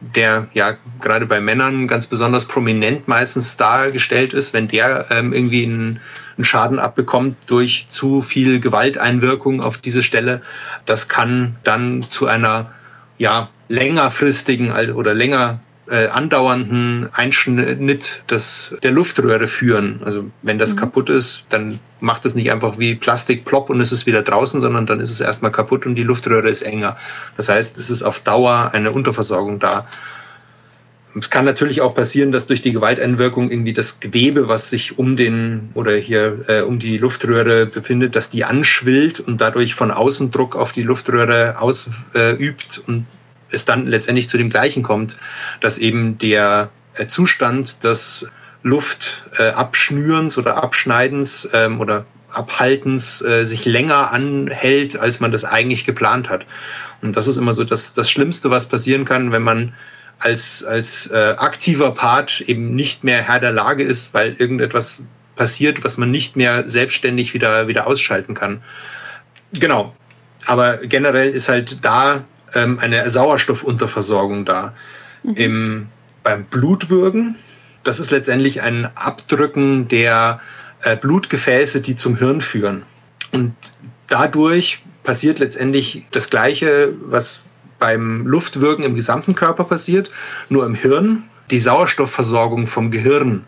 der 0.00 0.48
ja 0.52 0.76
gerade 1.00 1.26
bei 1.26 1.40
Männern 1.40 1.86
ganz 1.88 2.06
besonders 2.06 2.44
prominent 2.44 3.06
meistens 3.08 3.56
dargestellt 3.56 4.32
ist, 4.32 4.52
wenn 4.52 4.68
der 4.68 5.06
ähm, 5.10 5.32
irgendwie 5.32 5.64
einen, 5.64 6.00
einen 6.36 6.44
Schaden 6.44 6.78
abbekommt 6.78 7.36
durch 7.46 7.86
zu 7.88 8.22
viel 8.22 8.60
Gewalteinwirkung 8.60 9.60
auf 9.60 9.78
diese 9.78 10.02
Stelle, 10.02 10.42
das 10.86 11.08
kann 11.08 11.56
dann 11.64 12.04
zu 12.10 12.26
einer 12.26 12.72
ja, 13.18 13.50
längerfristigen 13.68 14.72
oder 14.92 15.14
länger 15.14 15.60
äh, 15.90 16.08
andauernden 16.08 17.08
Einschnitt 17.12 18.22
des, 18.30 18.74
der 18.82 18.92
Luftröhre 18.92 19.48
führen. 19.48 20.00
Also 20.04 20.30
wenn 20.42 20.58
das 20.58 20.74
mhm. 20.74 20.80
kaputt 20.80 21.08
ist, 21.10 21.44
dann 21.48 21.80
macht 22.00 22.24
es 22.24 22.34
nicht 22.34 22.52
einfach 22.52 22.78
wie 22.78 22.94
Plastik 22.94 23.44
plopp 23.44 23.70
und 23.70 23.80
es 23.80 23.92
ist 23.92 24.06
wieder 24.06 24.22
draußen, 24.22 24.60
sondern 24.60 24.86
dann 24.86 25.00
ist 25.00 25.10
es 25.10 25.20
erstmal 25.20 25.52
kaputt 25.52 25.86
und 25.86 25.94
die 25.94 26.02
Luftröhre 26.02 26.48
ist 26.48 26.62
enger. 26.62 26.96
Das 27.36 27.48
heißt, 27.48 27.78
es 27.78 27.90
ist 27.90 28.02
auf 28.02 28.20
Dauer 28.20 28.70
eine 28.72 28.92
Unterversorgung 28.92 29.58
da. 29.58 29.86
Es 31.18 31.30
kann 31.30 31.46
natürlich 31.46 31.80
auch 31.80 31.94
passieren, 31.94 32.32
dass 32.32 32.46
durch 32.46 32.60
die 32.60 32.72
Gewalteinwirkung 32.72 33.50
irgendwie 33.50 33.72
das 33.72 33.98
Gewebe, 33.98 34.46
was 34.46 34.68
sich 34.68 34.98
um 34.98 35.16
den 35.16 35.70
oder 35.72 35.96
hier 35.96 36.44
äh, 36.48 36.60
um 36.60 36.78
die 36.78 36.98
Luftröhre 36.98 37.64
befindet, 37.64 38.14
dass 38.14 38.28
die 38.28 38.44
anschwillt 38.44 39.18
und 39.18 39.40
dadurch 39.40 39.74
von 39.74 39.90
außen 39.90 40.30
Druck 40.30 40.54
auf 40.54 40.72
die 40.72 40.82
Luftröhre 40.82 41.58
ausübt 41.58 42.02
äh, 42.14 42.90
und 42.90 43.06
es 43.50 43.64
dann 43.64 43.86
letztendlich 43.86 44.28
zu 44.28 44.38
dem 44.38 44.50
gleichen 44.50 44.82
kommt, 44.82 45.16
dass 45.60 45.78
eben 45.78 46.18
der 46.18 46.70
äh, 46.94 47.06
Zustand 47.06 47.84
des 47.84 48.26
Luftabschnürens 48.62 50.36
äh, 50.36 50.40
oder 50.40 50.62
Abschneidens 50.62 51.48
ähm, 51.52 51.80
oder 51.80 52.04
Abhaltens 52.30 53.22
äh, 53.22 53.44
sich 53.44 53.64
länger 53.64 54.12
anhält, 54.12 54.98
als 54.98 55.20
man 55.20 55.32
das 55.32 55.44
eigentlich 55.44 55.84
geplant 55.84 56.28
hat. 56.28 56.44
Und 57.00 57.16
das 57.16 57.26
ist 57.26 57.36
immer 57.36 57.54
so 57.54 57.64
das, 57.64 57.94
das 57.94 58.10
Schlimmste, 58.10 58.50
was 58.50 58.66
passieren 58.66 59.04
kann, 59.04 59.32
wenn 59.32 59.42
man 59.42 59.72
als, 60.18 60.64
als 60.64 61.12
aktiver 61.12 61.92
Part 61.92 62.40
eben 62.40 62.74
nicht 62.74 63.04
mehr 63.04 63.22
Herr 63.22 63.38
der 63.38 63.52
Lage 63.52 63.84
ist, 63.84 64.12
weil 64.14 64.32
irgendetwas 64.32 65.04
passiert, 65.36 65.84
was 65.84 65.96
man 65.96 66.10
nicht 66.10 66.34
mehr 66.34 66.68
selbstständig 66.68 67.34
wieder, 67.34 67.68
wieder 67.68 67.86
ausschalten 67.86 68.34
kann. 68.34 68.60
Genau. 69.52 69.94
Aber 70.46 70.78
generell 70.78 71.30
ist 71.30 71.48
halt 71.48 71.84
da 71.84 72.24
ähm, 72.54 72.78
eine 72.78 73.08
Sauerstoffunterversorgung 73.10 74.44
da. 74.44 74.74
Mhm. 75.22 75.34
Im, 75.34 75.86
beim 76.22 76.44
Blutwürgen, 76.44 77.36
das 77.84 78.00
ist 78.00 78.10
letztendlich 78.10 78.62
ein 78.62 78.90
Abdrücken 78.96 79.88
der 79.88 80.40
äh, 80.82 80.96
Blutgefäße, 80.96 81.80
die 81.80 81.96
zum 81.96 82.16
Hirn 82.16 82.40
führen. 82.40 82.84
Und 83.32 83.54
dadurch 84.06 84.82
passiert 85.02 85.38
letztendlich 85.38 86.04
das 86.10 86.30
Gleiche, 86.30 86.92
was 87.00 87.42
beim 87.78 88.26
Luftwürgen 88.26 88.84
im 88.84 88.94
gesamten 88.94 89.34
Körper 89.34 89.64
passiert, 89.64 90.10
nur 90.48 90.66
im 90.66 90.74
Hirn. 90.74 91.24
Die 91.50 91.58
Sauerstoffversorgung 91.58 92.66
vom 92.66 92.90
Gehirn 92.90 93.44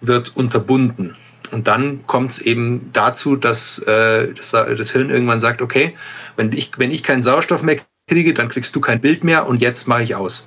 wird 0.00 0.36
unterbunden. 0.36 1.16
Und 1.50 1.66
dann 1.66 2.06
kommt 2.06 2.32
es 2.32 2.38
eben 2.40 2.90
dazu, 2.92 3.36
dass 3.36 3.78
äh, 3.80 4.32
das, 4.32 4.50
das, 4.52 4.90
Hirn 4.92 5.10
irgendwann 5.10 5.40
sagt, 5.40 5.60
okay, 5.60 5.94
wenn 6.36 6.52
ich, 6.52 6.72
wenn 6.78 6.90
ich 6.90 7.02
keinen 7.02 7.22
Sauerstoff 7.22 7.62
mehr 7.62 7.76
kriege, 8.12 8.34
dann 8.34 8.48
kriegst 8.48 8.74
du 8.76 8.80
kein 8.80 9.00
Bild 9.00 9.24
mehr 9.24 9.46
und 9.46 9.60
jetzt 9.60 9.88
mache 9.88 10.02
ich 10.02 10.14
aus. 10.14 10.46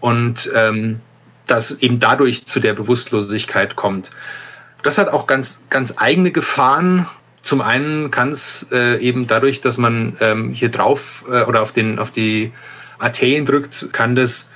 Und 0.00 0.50
ähm, 0.54 1.00
dass 1.46 1.70
eben 1.82 1.98
dadurch 1.98 2.46
zu 2.46 2.60
der 2.60 2.72
Bewusstlosigkeit 2.72 3.76
kommt. 3.76 4.10
Das 4.82 4.98
hat 4.98 5.08
auch 5.08 5.26
ganz, 5.26 5.60
ganz 5.70 5.94
eigene 5.96 6.30
Gefahren. 6.30 7.06
Zum 7.42 7.60
einen 7.60 8.10
kann 8.10 8.30
es 8.30 8.66
äh, 8.72 8.98
eben 9.00 9.26
dadurch, 9.26 9.60
dass 9.60 9.78
man 9.78 10.16
ähm, 10.20 10.52
hier 10.52 10.70
drauf 10.70 11.24
äh, 11.28 11.42
oder 11.42 11.62
auf, 11.62 11.72
den, 11.72 11.98
auf 11.98 12.10
die 12.10 12.52
Arterien 12.98 13.46
drückt, 13.46 13.92
kann 13.92 14.14
das 14.14 14.50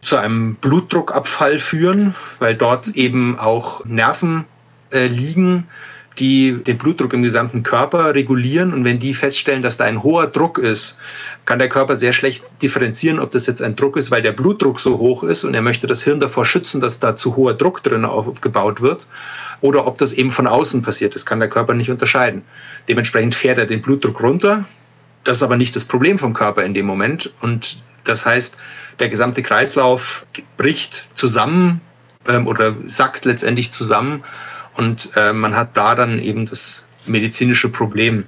zu 0.00 0.16
einem 0.16 0.54
Blutdruckabfall 0.54 1.58
führen, 1.58 2.14
weil 2.38 2.54
dort 2.54 2.88
eben 2.88 3.38
auch 3.38 3.84
Nerven 3.84 4.46
äh, 4.92 5.08
liegen, 5.08 5.68
die 6.20 6.62
den 6.62 6.78
Blutdruck 6.78 7.12
im 7.14 7.22
gesamten 7.22 7.62
Körper 7.62 8.14
regulieren. 8.14 8.72
Und 8.74 8.84
wenn 8.84 8.98
die 8.98 9.14
feststellen, 9.14 9.62
dass 9.62 9.78
da 9.78 9.84
ein 9.84 10.02
hoher 10.02 10.26
Druck 10.26 10.58
ist, 10.58 10.98
kann 11.46 11.58
der 11.58 11.68
Körper 11.68 11.96
sehr 11.96 12.12
schlecht 12.12 12.44
differenzieren, 12.62 13.18
ob 13.18 13.30
das 13.30 13.46
jetzt 13.46 13.62
ein 13.62 13.74
Druck 13.74 13.96
ist, 13.96 14.10
weil 14.10 14.22
der 14.22 14.32
Blutdruck 14.32 14.78
so 14.78 14.98
hoch 14.98 15.24
ist 15.24 15.44
und 15.44 15.54
er 15.54 15.62
möchte 15.62 15.86
das 15.86 16.04
Hirn 16.04 16.20
davor 16.20 16.44
schützen, 16.44 16.80
dass 16.80 17.00
da 17.00 17.16
zu 17.16 17.36
hoher 17.36 17.54
Druck 17.54 17.82
drin 17.82 18.04
aufgebaut 18.04 18.82
wird, 18.82 19.06
oder 19.62 19.86
ob 19.86 19.98
das 19.98 20.12
eben 20.12 20.30
von 20.30 20.46
außen 20.46 20.82
passiert. 20.82 21.14
Das 21.14 21.26
kann 21.26 21.40
der 21.40 21.48
Körper 21.48 21.74
nicht 21.74 21.90
unterscheiden. 21.90 22.42
Dementsprechend 22.88 23.34
fährt 23.34 23.58
er 23.58 23.66
den 23.66 23.82
Blutdruck 23.82 24.22
runter. 24.22 24.64
Das 25.24 25.38
ist 25.38 25.42
aber 25.42 25.56
nicht 25.56 25.74
das 25.74 25.84
Problem 25.84 26.18
vom 26.18 26.34
Körper 26.34 26.62
in 26.62 26.74
dem 26.74 26.86
Moment. 26.86 27.32
Und 27.40 27.82
das 28.04 28.24
heißt, 28.24 28.56
der 28.98 29.08
gesamte 29.08 29.42
Kreislauf 29.42 30.26
bricht 30.56 31.06
zusammen 31.14 31.80
ähm, 32.28 32.46
oder 32.46 32.74
sackt 32.86 33.24
letztendlich 33.24 33.70
zusammen 33.72 34.22
und 34.76 35.10
äh, 35.16 35.32
man 35.32 35.54
hat 35.54 35.76
da 35.76 35.94
dann 35.94 36.18
eben 36.18 36.46
das 36.46 36.84
medizinische 37.06 37.68
Problem. 37.68 38.24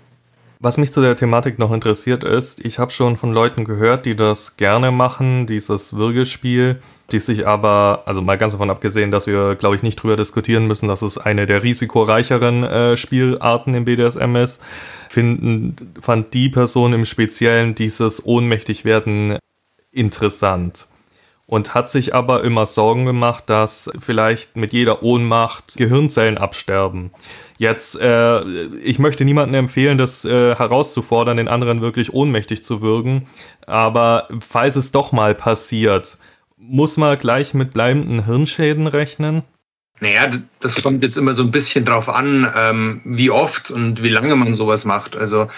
Was 0.61 0.79
mich 0.79 0.93
zu 0.93 1.01
der 1.01 1.17
Thematik 1.17 1.59
noch 1.59 1.73
interessiert 1.73 2.23
ist, 2.23 2.65
ich 2.65 2.79
habe 2.79 2.93
schon 2.93 3.17
von 3.17 3.33
Leuten 3.33 3.65
gehört, 3.65 4.07
die 4.07 4.15
das 4.15 4.57
gerne 4.57 4.93
machen, 4.93 5.49
dieses 5.49 5.95
Würgespiel, 5.95 6.81
die 7.11 7.19
sich 7.19 7.49
aber, 7.49 8.05
also 8.07 8.23
mal 8.23 8.39
ganz 8.39 8.53
davon 8.53 8.71
abgesehen, 8.71 9.11
dass 9.11 9.27
wir, 9.27 9.57
glaube 9.57 9.75
ich, 9.75 9.83
nicht 9.83 9.97
drüber 9.97 10.17
diskutieren 10.17 10.69
müssen, 10.69 10.87
dass 10.87 11.03
es 11.03 11.19
eine 11.19 11.47
der 11.47 11.65
risikoreicheren 11.65 12.63
äh, 12.63 12.97
Spielarten 12.97 13.75
im 13.75 13.87
BDSM 13.87 14.37
ist, 14.37 14.61
finden, 15.09 15.75
fand 16.01 16.33
die 16.33 16.49
Person 16.49 16.93
im 16.93 17.07
Speziellen 17.07 17.75
dieses 17.75 18.25
Ohnmächtigwerden 18.25 19.39
interessant 19.91 20.87
und 21.53 21.75
hat 21.75 21.91
sich 21.91 22.15
aber 22.15 22.45
immer 22.45 22.65
Sorgen 22.65 23.05
gemacht, 23.05 23.45
dass 23.51 23.91
vielleicht 24.01 24.57
mit 24.57 24.73
jeder 24.73 25.03
Ohnmacht 25.03 25.77
Gehirnzellen 25.77 26.39
absterben. 26.39 27.11
Jetzt, 27.59 28.01
äh, 28.01 28.41
ich 28.83 28.99
möchte 28.99 29.27
niemandem 29.27 29.67
empfehlen, 29.67 29.99
das 29.99 30.25
äh, 30.25 30.55
herauszufordern, 30.55 31.37
den 31.37 31.49
anderen 31.49 31.83
wirklich 31.83 32.15
ohnmächtig 32.15 32.65
zu 32.65 32.81
würgen, 32.81 33.27
aber 33.67 34.29
falls 34.41 34.77
es 34.77 34.93
doch 34.93 35.13
mal 35.13 35.35
passiert, 35.35 36.17
muss 36.57 36.97
man 36.97 37.19
gleich 37.19 37.53
mit 37.53 37.75
bleibenden 37.75 38.25
Hirnschäden 38.25 38.87
rechnen? 38.87 39.43
Naja, 40.01 40.31
das 40.61 40.83
kommt 40.83 41.03
jetzt 41.03 41.19
immer 41.19 41.35
so 41.35 41.43
ein 41.43 41.51
bisschen 41.51 41.85
drauf 41.85 42.09
an, 42.09 42.51
ähm, 42.57 43.03
wie 43.05 43.29
oft 43.29 43.71
und 43.71 44.03
wie 44.03 44.09
lange 44.09 44.35
man 44.37 44.55
sowas 44.55 44.87
macht. 44.87 45.17
Also 45.17 45.49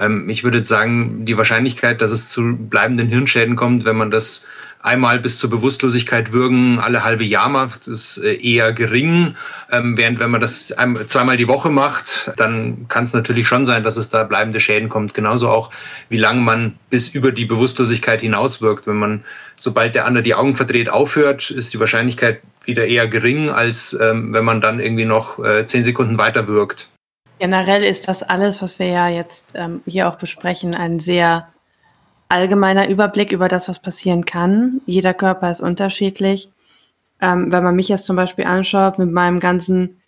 ähm, 0.00 0.30
ich 0.30 0.44
würde 0.44 0.58
jetzt 0.58 0.68
sagen, 0.68 1.26
die 1.26 1.36
Wahrscheinlichkeit, 1.36 2.00
dass 2.00 2.10
es 2.10 2.30
zu 2.30 2.56
bleibenden 2.56 3.08
Hirnschäden 3.08 3.54
kommt, 3.54 3.84
wenn 3.84 3.96
man 3.96 4.10
das 4.10 4.40
einmal 4.82 5.18
bis 5.20 5.38
zur 5.38 5.48
Bewusstlosigkeit 5.50 6.32
würgen 6.32 6.78
alle 6.78 7.04
halbe 7.04 7.24
Jahr 7.24 7.48
macht, 7.48 7.86
ist 7.86 8.18
äh, 8.18 8.34
eher 8.34 8.72
gering. 8.72 9.36
Ähm, 9.70 9.96
während 9.96 10.18
wenn 10.18 10.30
man 10.30 10.40
das 10.40 10.74
zweimal 11.06 11.36
die 11.36 11.48
Woche 11.48 11.70
macht, 11.70 12.30
dann 12.36 12.86
kann 12.88 13.04
es 13.04 13.12
natürlich 13.12 13.46
schon 13.46 13.64
sein, 13.64 13.84
dass 13.84 13.96
es 13.96 14.10
da 14.10 14.24
bleibende 14.24 14.60
Schäden 14.60 14.88
kommt. 14.88 15.14
Genauso 15.14 15.48
auch, 15.48 15.70
wie 16.08 16.18
lange 16.18 16.40
man 16.40 16.74
bis 16.90 17.08
über 17.08 17.32
die 17.32 17.44
Bewusstlosigkeit 17.44 18.20
hinauswirkt. 18.20 18.86
Wenn 18.86 18.98
man, 18.98 19.24
sobald 19.56 19.94
der 19.94 20.04
andere 20.04 20.22
die 20.22 20.34
Augen 20.34 20.56
verdreht, 20.56 20.88
aufhört, 20.88 21.50
ist 21.50 21.72
die 21.72 21.80
Wahrscheinlichkeit 21.80 22.40
wieder 22.64 22.86
eher 22.86 23.08
gering, 23.08 23.50
als 23.50 23.96
ähm, 24.00 24.32
wenn 24.32 24.44
man 24.44 24.60
dann 24.60 24.80
irgendwie 24.80 25.04
noch 25.04 25.38
äh, 25.38 25.66
zehn 25.66 25.84
Sekunden 25.84 26.18
weiter 26.18 26.46
wirkt. 26.48 26.88
Generell 27.38 27.82
ist 27.82 28.06
das 28.06 28.22
alles, 28.22 28.62
was 28.62 28.78
wir 28.78 28.86
ja 28.86 29.08
jetzt 29.08 29.46
ähm, 29.54 29.80
hier 29.84 30.08
auch 30.08 30.16
besprechen, 30.16 30.76
ein 30.76 31.00
sehr 31.00 31.48
allgemeiner 32.32 32.88
Überblick 32.88 33.30
über 33.30 33.48
das, 33.48 33.68
was 33.68 33.80
passieren 33.80 34.24
kann. 34.24 34.80
Jeder 34.86 35.14
Körper 35.14 35.50
ist 35.50 35.60
unterschiedlich. 35.60 36.50
Ähm, 37.20 37.52
wenn 37.52 37.62
man 37.62 37.76
mich 37.76 37.88
jetzt 37.88 38.06
zum 38.06 38.16
Beispiel 38.16 38.46
anschaut 38.46 38.98
mit 38.98 39.12
meinem 39.12 39.38
ganzen 39.38 40.00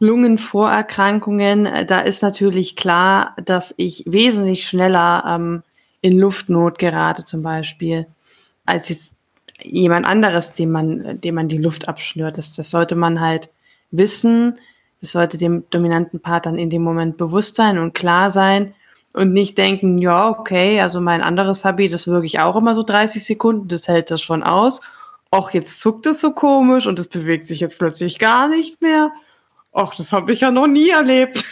Lungenvorerkrankungen, 0.00 1.66
äh, 1.66 1.86
da 1.86 2.00
ist 2.00 2.22
natürlich 2.22 2.74
klar, 2.74 3.36
dass 3.44 3.74
ich 3.76 4.04
wesentlich 4.06 4.66
schneller 4.66 5.24
ähm, 5.26 5.62
in 6.00 6.18
Luftnot 6.18 6.78
gerate 6.78 7.24
zum 7.24 7.42
Beispiel, 7.42 8.06
als 8.64 8.88
jetzt 8.88 9.14
jemand 9.62 10.06
anderes, 10.06 10.54
dem 10.54 10.70
man, 10.70 11.20
dem 11.20 11.34
man 11.34 11.48
die 11.48 11.58
Luft 11.58 11.86
abschnürt. 11.86 12.38
Das, 12.38 12.54
das 12.54 12.70
sollte 12.70 12.94
man 12.94 13.20
halt 13.20 13.50
wissen. 13.90 14.58
Das 15.00 15.12
sollte 15.12 15.36
dem 15.36 15.64
dominanten 15.70 16.20
Part 16.20 16.46
dann 16.46 16.58
in 16.58 16.70
dem 16.70 16.82
Moment 16.82 17.18
bewusst 17.18 17.56
sein 17.56 17.78
und 17.78 17.94
klar 17.94 18.30
sein, 18.30 18.74
und 19.18 19.32
nicht 19.32 19.58
denken, 19.58 19.98
ja, 19.98 20.28
okay, 20.28 20.80
also 20.80 21.00
mein 21.00 21.22
anderes 21.22 21.64
Hobby, 21.64 21.88
das 21.88 22.06
wirke 22.06 22.26
ich 22.26 22.38
auch 22.38 22.54
immer 22.54 22.74
so 22.74 22.84
30 22.84 23.24
Sekunden, 23.24 23.66
das 23.66 23.88
hält 23.88 24.10
das 24.10 24.22
schon 24.22 24.44
aus. 24.44 24.80
Och, 25.34 25.50
jetzt 25.50 25.80
zuckt 25.80 26.06
es 26.06 26.20
so 26.20 26.32
komisch 26.32 26.86
und 26.86 26.98
es 26.98 27.08
bewegt 27.08 27.44
sich 27.46 27.60
jetzt 27.60 27.78
plötzlich 27.78 28.18
gar 28.18 28.48
nicht 28.48 28.80
mehr. 28.80 29.10
Och, 29.72 29.94
das 29.96 30.12
habe 30.12 30.32
ich 30.32 30.40
ja 30.40 30.50
noch 30.50 30.68
nie 30.68 30.90
erlebt. 30.90 31.44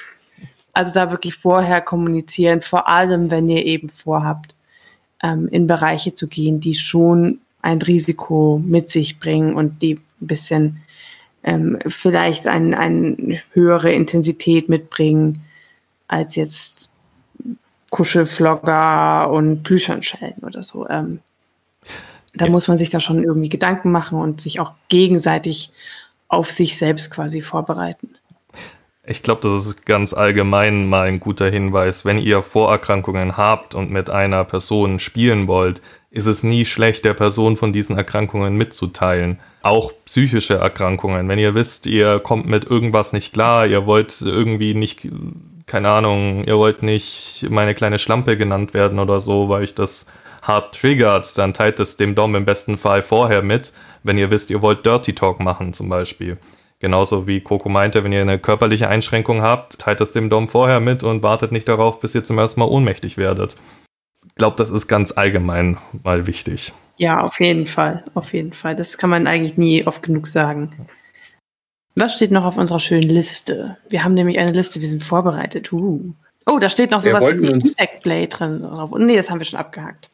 Also 0.72 0.92
da 0.92 1.10
wirklich 1.10 1.34
vorher 1.34 1.80
kommunizieren, 1.80 2.62
vor 2.62 2.88
allem 2.88 3.30
wenn 3.30 3.48
ihr 3.48 3.66
eben 3.66 3.88
vorhabt, 3.88 4.54
ähm, 5.22 5.48
in 5.48 5.66
Bereiche 5.66 6.14
zu 6.14 6.28
gehen, 6.28 6.60
die 6.60 6.74
schon 6.74 7.40
ein 7.62 7.82
Risiko 7.82 8.62
mit 8.64 8.90
sich 8.90 9.18
bringen 9.18 9.54
und 9.54 9.82
die 9.82 9.94
ein 9.94 10.26
bisschen 10.26 10.82
ähm, 11.42 11.78
vielleicht 11.86 12.46
eine 12.46 12.78
ein 12.78 13.40
höhere 13.52 13.92
Intensität 13.92 14.68
mitbringen 14.68 15.42
als 16.08 16.36
jetzt 16.36 16.90
Kuschelflogger 17.96 19.30
und 19.30 19.62
Plüschhandschellen 19.62 20.42
oder 20.42 20.62
so. 20.62 20.86
Ähm, 20.90 21.20
da 22.34 22.44
ja. 22.44 22.50
muss 22.50 22.68
man 22.68 22.76
sich 22.76 22.90
da 22.90 23.00
schon 23.00 23.24
irgendwie 23.24 23.48
Gedanken 23.48 23.90
machen 23.90 24.18
und 24.18 24.38
sich 24.38 24.60
auch 24.60 24.74
gegenseitig 24.88 25.70
auf 26.28 26.50
sich 26.50 26.76
selbst 26.76 27.10
quasi 27.10 27.40
vorbereiten. 27.40 28.10
Ich 29.06 29.22
glaube, 29.22 29.40
das 29.48 29.64
ist 29.64 29.86
ganz 29.86 30.12
allgemein 30.12 30.86
mal 30.86 31.06
ein 31.06 31.20
guter 31.20 31.48
Hinweis. 31.48 32.04
Wenn 32.04 32.18
ihr 32.18 32.42
Vorerkrankungen 32.42 33.38
habt 33.38 33.74
und 33.74 33.90
mit 33.90 34.10
einer 34.10 34.44
Person 34.44 34.98
spielen 34.98 35.48
wollt, 35.48 35.80
ist 36.10 36.26
es 36.26 36.42
nie 36.42 36.66
schlecht, 36.66 37.06
der 37.06 37.14
Person 37.14 37.56
von 37.56 37.72
diesen 37.72 37.96
Erkrankungen 37.96 38.58
mitzuteilen. 38.58 39.38
Auch 39.62 39.92
psychische 40.04 40.56
Erkrankungen. 40.56 41.28
Wenn 41.28 41.38
ihr 41.38 41.54
wisst, 41.54 41.86
ihr 41.86 42.20
kommt 42.20 42.46
mit 42.46 42.66
irgendwas 42.66 43.14
nicht 43.14 43.32
klar, 43.32 43.66
ihr 43.66 43.86
wollt 43.86 44.20
irgendwie 44.20 44.74
nicht 44.74 45.08
keine 45.66 45.90
Ahnung, 45.90 46.44
ihr 46.44 46.56
wollt 46.56 46.82
nicht 46.82 47.46
meine 47.50 47.74
kleine 47.74 47.98
Schlampe 47.98 48.36
genannt 48.36 48.72
werden 48.72 48.98
oder 48.98 49.20
so, 49.20 49.48
weil 49.48 49.64
ich 49.64 49.74
das 49.74 50.06
hart 50.42 50.76
triggert, 50.80 51.36
dann 51.38 51.52
teilt 51.52 51.80
es 51.80 51.96
dem 51.96 52.14
Dom 52.14 52.36
im 52.36 52.44
besten 52.44 52.78
Fall 52.78 53.02
vorher 53.02 53.42
mit, 53.42 53.72
wenn 54.04 54.16
ihr 54.16 54.30
wisst, 54.30 54.50
ihr 54.50 54.62
wollt 54.62 54.86
Dirty 54.86 55.14
Talk 55.14 55.40
machen 55.40 55.72
zum 55.72 55.88
Beispiel. 55.88 56.38
Genauso 56.78 57.26
wie 57.26 57.40
Coco 57.40 57.68
meinte, 57.68 58.04
wenn 58.04 58.12
ihr 58.12 58.20
eine 58.20 58.38
körperliche 58.38 58.88
Einschränkung 58.88 59.42
habt, 59.42 59.78
teilt 59.78 60.00
es 60.00 60.12
dem 60.12 60.30
Dom 60.30 60.46
vorher 60.46 60.78
mit 60.78 61.02
und 61.02 61.22
wartet 61.22 61.50
nicht 61.50 61.66
darauf, 61.68 62.00
bis 62.00 62.14
ihr 62.14 62.22
zum 62.22 62.38
ersten 62.38 62.60
Mal 62.60 62.68
ohnmächtig 62.68 63.16
werdet. 63.16 63.56
Ich 64.26 64.34
glaube, 64.34 64.56
das 64.56 64.70
ist 64.70 64.86
ganz 64.86 65.12
allgemein 65.12 65.78
mal 66.04 66.26
wichtig. 66.26 66.72
Ja, 66.98 67.20
auf 67.20 67.40
jeden 67.40 67.66
Fall, 67.66 68.04
auf 68.14 68.32
jeden 68.32 68.52
Fall. 68.52 68.76
Das 68.76 68.98
kann 68.98 69.10
man 69.10 69.26
eigentlich 69.26 69.56
nie 69.56 69.86
oft 69.86 70.02
genug 70.02 70.28
sagen. 70.28 70.70
Was 71.96 72.14
steht 72.14 72.30
noch 72.30 72.44
auf 72.44 72.58
unserer 72.58 72.78
schönen 72.78 73.08
Liste? 73.08 73.78
Wir 73.88 74.04
haben 74.04 74.12
nämlich 74.12 74.38
eine 74.38 74.52
Liste, 74.52 74.80
wir 74.82 74.88
sind 74.88 75.02
vorbereitet. 75.02 75.72
Uh. 75.72 76.12
Oh, 76.44 76.58
da 76.58 76.68
steht 76.68 76.90
noch 76.90 77.00
sowas 77.00 77.24
wie 77.24 77.46
Impact 77.46 78.02
Play 78.02 78.26
drin. 78.26 78.64
Nee, 78.98 79.16
das 79.16 79.30
haben 79.30 79.40
wir 79.40 79.46
schon 79.46 79.58
abgehakt. 79.58 80.10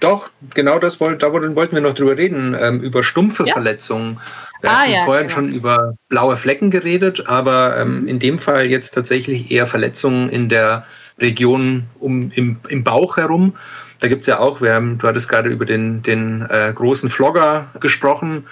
Doch, 0.00 0.30
genau 0.54 0.80
das 0.80 0.98
wollt, 0.98 1.22
da 1.22 1.32
wollten 1.32 1.74
wir 1.74 1.80
noch 1.80 1.94
drüber 1.94 2.18
reden, 2.18 2.56
ähm, 2.60 2.80
über 2.80 3.04
stumpfe 3.04 3.46
ja? 3.46 3.52
Verletzungen. 3.52 4.18
Wir 4.60 4.70
ah, 4.70 4.80
hatten 4.80 4.90
ja, 4.90 5.04
vorhin 5.04 5.28
genau. 5.28 5.34
schon 5.36 5.52
über 5.52 5.94
blaue 6.08 6.36
Flecken 6.36 6.72
geredet, 6.72 7.28
aber 7.28 7.76
ähm, 7.78 8.08
in 8.08 8.18
dem 8.18 8.40
Fall 8.40 8.66
jetzt 8.66 8.94
tatsächlich 8.94 9.52
eher 9.52 9.68
Verletzungen 9.68 10.28
in 10.30 10.48
der 10.48 10.84
Region 11.20 11.84
um, 12.00 12.32
im, 12.34 12.58
im 12.68 12.82
Bauch 12.82 13.16
herum. 13.16 13.54
Da 14.00 14.08
gibt 14.08 14.22
es 14.22 14.26
ja 14.26 14.40
auch, 14.40 14.60
wir 14.60 14.74
haben, 14.74 14.98
du 14.98 15.06
hattest 15.06 15.28
gerade 15.28 15.48
über 15.48 15.64
den, 15.64 16.02
den 16.02 16.44
äh, 16.50 16.72
großen 16.74 17.08
Flogger 17.08 17.68
gesprochen 17.78 18.46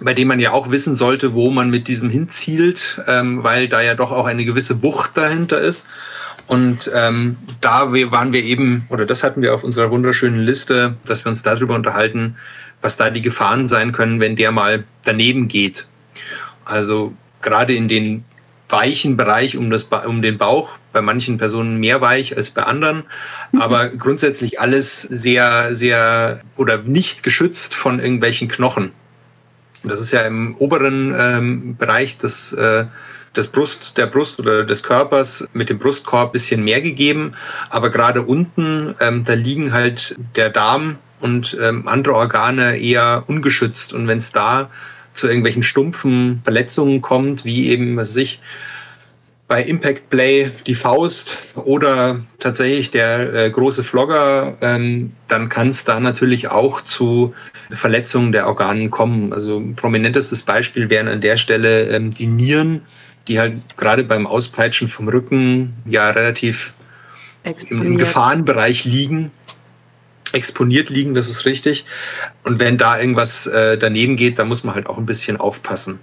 bei 0.00 0.14
dem 0.14 0.28
man 0.28 0.40
ja 0.40 0.52
auch 0.52 0.70
wissen 0.70 0.94
sollte, 0.94 1.34
wo 1.34 1.50
man 1.50 1.70
mit 1.70 1.88
diesem 1.88 2.10
hinzielt, 2.10 3.00
ähm, 3.06 3.42
weil 3.42 3.68
da 3.68 3.80
ja 3.80 3.94
doch 3.94 4.10
auch 4.10 4.26
eine 4.26 4.44
gewisse 4.44 4.74
Bucht 4.74 5.16
dahinter 5.16 5.60
ist. 5.60 5.86
Und 6.46 6.90
ähm, 6.94 7.36
da 7.60 7.92
waren 7.92 8.32
wir 8.32 8.42
eben, 8.42 8.86
oder 8.88 9.06
das 9.06 9.22
hatten 9.22 9.42
wir 9.42 9.54
auf 9.54 9.64
unserer 9.64 9.90
wunderschönen 9.90 10.42
Liste, 10.42 10.96
dass 11.04 11.24
wir 11.24 11.30
uns 11.30 11.42
darüber 11.42 11.74
unterhalten, 11.74 12.36
was 12.80 12.96
da 12.96 13.10
die 13.10 13.22
Gefahren 13.22 13.68
sein 13.68 13.92
können, 13.92 14.20
wenn 14.20 14.36
der 14.36 14.50
mal 14.50 14.84
daneben 15.04 15.48
geht. 15.48 15.86
Also 16.64 17.12
gerade 17.40 17.74
in 17.74 17.88
den 17.88 18.24
weichen 18.68 19.16
Bereich 19.16 19.56
um, 19.56 19.70
das, 19.70 19.84
um 19.84 20.22
den 20.22 20.38
Bauch, 20.38 20.70
bei 20.92 21.00
manchen 21.00 21.38
Personen 21.38 21.78
mehr 21.78 22.00
weich 22.00 22.36
als 22.36 22.50
bei 22.50 22.64
anderen, 22.64 23.04
aber 23.58 23.88
grundsätzlich 23.88 24.60
alles 24.60 25.02
sehr, 25.02 25.74
sehr 25.74 26.40
oder 26.56 26.78
nicht 26.78 27.22
geschützt 27.22 27.74
von 27.74 27.98
irgendwelchen 27.98 28.48
Knochen. 28.48 28.92
Das 29.84 30.00
ist 30.00 30.12
ja 30.12 30.22
im 30.22 30.54
oberen 30.56 31.14
ähm, 31.18 31.76
Bereich 31.76 32.18
des, 32.18 32.52
äh, 32.52 32.84
des 33.34 33.48
Brust, 33.48 33.96
der 33.98 34.06
Brust 34.06 34.38
oder 34.38 34.64
des 34.64 34.82
Körpers 34.82 35.48
mit 35.52 35.70
dem 35.70 35.78
Brustkorb 35.78 36.32
bisschen 36.32 36.62
mehr 36.64 36.80
gegeben. 36.80 37.34
Aber 37.70 37.90
gerade 37.90 38.22
unten, 38.22 38.94
ähm, 39.00 39.24
da 39.24 39.34
liegen 39.34 39.72
halt 39.72 40.14
der 40.36 40.50
Darm 40.50 40.96
und 41.20 41.56
ähm, 41.60 41.88
andere 41.88 42.14
Organe 42.14 42.78
eher 42.78 43.24
ungeschützt. 43.26 43.92
Und 43.92 44.06
wenn 44.06 44.18
es 44.18 44.32
da 44.32 44.70
zu 45.12 45.26
irgendwelchen 45.26 45.62
stumpfen 45.62 46.40
Verletzungen 46.44 47.02
kommt, 47.02 47.44
wie 47.44 47.68
eben, 47.68 47.96
was 47.96 48.10
weiß 48.10 48.16
ich, 48.16 48.40
bei 49.52 49.62
Impact 49.64 50.08
Play 50.08 50.50
die 50.66 50.74
Faust 50.74 51.36
oder 51.56 52.18
tatsächlich 52.38 52.90
der 52.90 53.34
äh, 53.34 53.50
große 53.50 53.84
Vlogger, 53.84 54.56
ähm, 54.62 55.12
dann 55.28 55.50
kann 55.50 55.68
es 55.68 55.84
da 55.84 56.00
natürlich 56.00 56.48
auch 56.48 56.80
zu 56.80 57.34
Verletzungen 57.70 58.32
der 58.32 58.46
Organe 58.46 58.88
kommen. 58.88 59.34
Also 59.34 59.62
prominentestes 59.76 60.40
Beispiel 60.40 60.88
wären 60.88 61.06
an 61.06 61.20
der 61.20 61.36
Stelle 61.36 61.82
ähm, 61.90 62.12
die 62.12 62.28
Nieren, 62.28 62.80
die 63.28 63.38
halt 63.38 63.56
gerade 63.76 64.04
beim 64.04 64.26
Auspeitschen 64.26 64.88
vom 64.88 65.06
Rücken 65.08 65.74
ja 65.84 66.08
relativ 66.08 66.72
im, 67.44 67.82
im 67.82 67.98
Gefahrenbereich 67.98 68.86
liegen 68.86 69.32
exponiert 70.32 70.88
liegen, 70.88 71.12
das 71.12 71.28
ist 71.28 71.44
richtig. 71.44 71.84
Und 72.42 72.58
wenn 72.58 72.78
da 72.78 72.98
irgendwas 72.98 73.46
äh, 73.48 73.76
daneben 73.76 74.16
geht, 74.16 74.38
dann 74.38 74.48
muss 74.48 74.64
man 74.64 74.74
halt 74.74 74.86
auch 74.86 74.96
ein 74.96 75.04
bisschen 75.04 75.36
aufpassen 75.36 76.00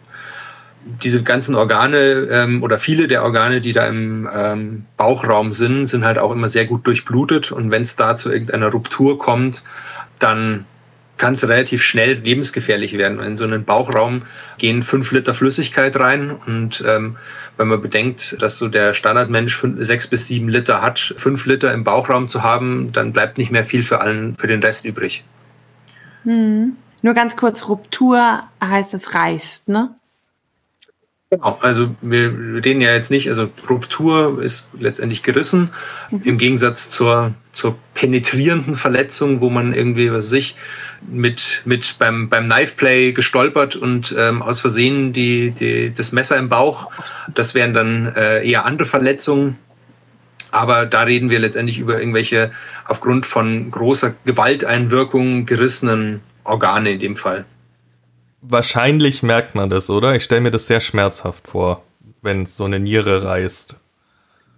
diese 1.04 1.24
ganzen 1.24 1.56
Organe 1.56 2.28
ähm, 2.32 2.64
oder 2.64 2.80
viele 2.80 3.08
der 3.08 3.24
Organe, 3.24 3.62
die 3.62 3.74
da 3.74 3.88
im 3.88 4.30
ähm, 4.34 4.86
Bauchraum 4.98 5.52
sind, 5.52 5.88
sind 5.88 6.06
halt 6.06 6.18
auch 6.18 6.32
immer 6.32 6.50
sehr 6.50 6.66
gut 6.66 6.88
durchblutet. 6.88 7.52
Und 7.52 7.72
wenn 7.72 7.84
es 7.84 7.96
da 7.96 8.18
zu 8.18 8.32
irgendeiner 8.32 8.70
Ruptur 8.70 9.20
kommt, 9.20 9.64
dann 10.20 10.66
kann 11.18 11.34
es 11.34 11.48
relativ 11.48 11.84
schnell 11.84 12.14
lebensgefährlich 12.14 12.98
werden. 12.98 13.20
In 13.20 13.38
so 13.38 13.44
einen 13.44 13.66
Bauchraum 13.66 14.24
gehen 14.58 14.84
fünf 14.84 15.12
Liter 15.12 15.34
Flüssigkeit 15.34 16.00
rein 16.00 16.32
und 16.32 16.82
ähm, 16.88 17.18
wenn 17.58 17.68
man 17.68 17.82
bedenkt, 17.82 18.42
dass 18.42 18.58
so 18.58 18.70
der 18.70 18.94
Standardmensch 18.94 19.56
fünf, 19.56 19.84
sechs 19.84 20.08
bis 20.08 20.28
sieben 20.28 20.48
Liter 20.48 20.82
hat, 20.82 21.14
fünf 21.18 21.46
Liter 21.46 21.74
im 21.74 21.84
Bauchraum 21.84 22.30
zu 22.30 22.42
haben, 22.42 22.94
dann 22.94 23.12
bleibt 23.12 23.38
nicht 23.38 23.52
mehr 23.52 23.66
viel 23.66 23.84
für 23.84 24.00
allen, 24.00 24.34
für 24.36 24.48
den 24.48 24.64
Rest 24.64 24.86
übrig. 24.86 25.26
Hm. 26.24 26.78
Nur 27.02 27.14
ganz 27.14 27.36
kurz, 27.36 27.68
Ruptur 27.68 28.42
heißt 28.64 28.94
es 28.94 29.14
reißt, 29.14 29.68
ne? 29.68 29.96
Genau, 31.32 31.60
also 31.62 31.96
wir 32.02 32.34
reden 32.66 32.82
ja 32.82 32.92
jetzt 32.92 33.12
nicht, 33.12 33.28
also 33.28 33.50
Ruptur 33.70 34.42
ist 34.42 34.68
letztendlich 34.80 35.22
gerissen, 35.22 35.70
mhm. 36.10 36.22
im 36.24 36.38
Gegensatz 36.40 36.90
zur, 36.90 37.36
zur 37.52 37.78
penetrierenden 37.94 38.74
Verletzung, 38.74 39.40
wo 39.40 39.52
man 39.52 39.72
irgendwie, 39.72 40.12
was 40.12 40.26
weiß 40.26 40.40
ich, 40.40 40.56
mit, 41.08 41.62
mit 41.66 41.98
beim, 42.00 42.30
beim 42.30 42.50
Knife 42.50 42.74
Play 42.76 43.12
gestolpert 43.12 43.76
und 43.76 44.16
ähm, 44.18 44.42
aus 44.42 44.60
Versehen 44.60 45.14
die, 45.14 45.52
die, 45.52 45.94
das 45.94 46.14
Messer 46.14 46.36
im 46.38 46.50
Bauch. 46.50 46.90
Das 47.36 47.54
wären 47.54 47.76
dann 47.76 48.12
äh, 48.16 48.44
eher 48.44 48.66
andere 48.66 48.88
Verletzungen. 48.88 49.56
Aber 50.50 50.88
da 50.88 51.04
reden 51.04 51.30
wir 51.30 51.38
letztendlich 51.38 51.78
über 51.78 52.00
irgendwelche 52.00 52.52
aufgrund 52.86 53.28
von 53.28 53.70
großer 53.70 54.16
Gewalteinwirkung 54.26 55.46
gerissenen 55.46 56.22
Organe 56.44 56.94
in 56.94 57.00
dem 57.00 57.16
Fall. 57.16 57.46
Wahrscheinlich 58.42 59.22
merkt 59.22 59.56
man 59.56 59.70
das, 59.70 59.90
oder? 59.90 60.16
Ich 60.16 60.24
stelle 60.24 60.42
mir 60.42 60.52
das 60.52 60.68
sehr 60.68 60.80
schmerzhaft 60.80 61.48
vor, 61.48 61.84
wenn 62.22 62.46
so 62.46 62.66
eine 62.66 62.80
Niere 62.80 63.24
reißt. 63.24 63.76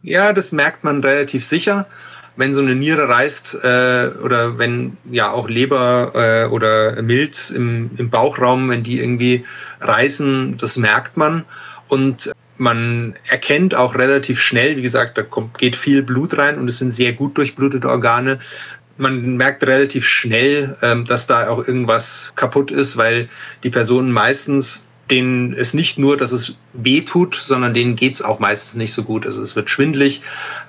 Ja, 0.03 0.33
das 0.33 0.51
merkt 0.51 0.83
man 0.83 1.03
relativ 1.03 1.45
sicher. 1.45 1.87
Wenn 2.35 2.55
so 2.55 2.61
eine 2.61 2.75
Niere 2.75 3.09
reißt 3.09 3.57
äh, 3.63 4.09
oder 4.23 4.57
wenn 4.57 4.97
ja 5.11 5.31
auch 5.31 5.49
Leber 5.49 6.11
äh, 6.15 6.49
oder 6.49 7.01
Milz 7.01 7.49
im, 7.49 7.91
im 7.97 8.09
Bauchraum, 8.09 8.69
wenn 8.69 8.83
die 8.83 8.99
irgendwie 8.99 9.45
reißen, 9.81 10.57
das 10.57 10.77
merkt 10.77 11.17
man. 11.17 11.43
Und 11.87 12.31
man 12.57 13.15
erkennt 13.27 13.75
auch 13.75 13.95
relativ 13.95 14.39
schnell, 14.39 14.77
wie 14.77 14.81
gesagt, 14.81 15.17
da 15.17 15.23
kommt, 15.23 15.57
geht 15.57 15.75
viel 15.75 16.03
Blut 16.03 16.37
rein 16.37 16.57
und 16.57 16.67
es 16.67 16.77
sind 16.77 16.91
sehr 16.91 17.11
gut 17.11 17.37
durchblutete 17.37 17.89
Organe 17.89 18.39
man 19.01 19.35
merkt 19.35 19.65
relativ 19.65 20.05
schnell, 20.07 20.77
ähm, 20.81 21.05
dass 21.05 21.27
da 21.27 21.49
auch 21.49 21.67
irgendwas 21.67 22.31
kaputt 22.35 22.71
ist, 22.71 22.97
weil 22.97 23.29
die 23.63 23.69
Personen 23.69 24.11
meistens 24.11 24.85
denen 25.11 25.53
es 25.53 25.73
nicht 25.73 25.99
nur, 25.99 26.15
dass 26.15 26.31
es 26.31 26.55
weh 26.71 27.01
tut, 27.01 27.35
sondern 27.35 27.73
denen 27.73 27.97
geht 27.97 28.15
es 28.15 28.21
auch 28.21 28.39
meistens 28.39 28.75
nicht 28.75 28.93
so 28.93 29.03
gut. 29.03 29.25
Also 29.25 29.41
es 29.41 29.57
wird 29.57 29.69
schwindlig, 29.69 30.21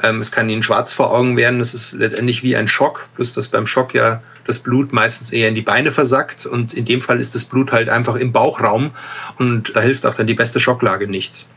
ähm, 0.03 0.21
es 0.21 0.33
kann 0.33 0.51
ihnen 0.51 0.65
schwarz 0.65 0.93
vor 0.93 1.13
Augen 1.13 1.37
werden. 1.37 1.61
Es 1.61 1.75
ist 1.75 1.93
letztendlich 1.93 2.43
wie 2.43 2.57
ein 2.57 2.67
Schock, 2.67 3.09
plus 3.15 3.33
dass 3.33 3.47
beim 3.47 3.69
Schock 3.69 3.95
ja 3.95 4.21
das 4.45 4.59
Blut 4.59 4.93
meistens 4.93 5.31
eher 5.31 5.49
in 5.49 5.55
die 5.55 5.63
Beine 5.63 5.93
versackt 5.93 6.45
und 6.45 6.75
in 6.75 6.85
dem 6.85 7.01
Fall 7.01 7.21
ist 7.21 7.37
das 7.37 7.45
Blut 7.45 7.71
halt 7.71 7.89
einfach 7.89 8.17
im 8.17 8.33
Bauchraum 8.33 8.91
und 9.39 9.77
da 9.77 9.81
hilft 9.81 10.05
auch 10.05 10.15
dann 10.15 10.27
die 10.27 10.35
beste 10.35 10.59
Schocklage 10.59 11.07
nichts. 11.07 11.49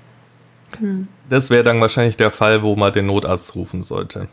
Hm. 0.77 1.07
Das 1.27 1.49
wäre 1.49 1.63
dann 1.63 1.81
wahrscheinlich 1.81 2.17
der 2.17 2.29
Fall, 2.29 2.61
wo 2.61 2.75
man 2.75 2.93
den 2.93 3.07
Notarzt 3.07 3.55
rufen 3.55 3.81
sollte. 3.81 4.27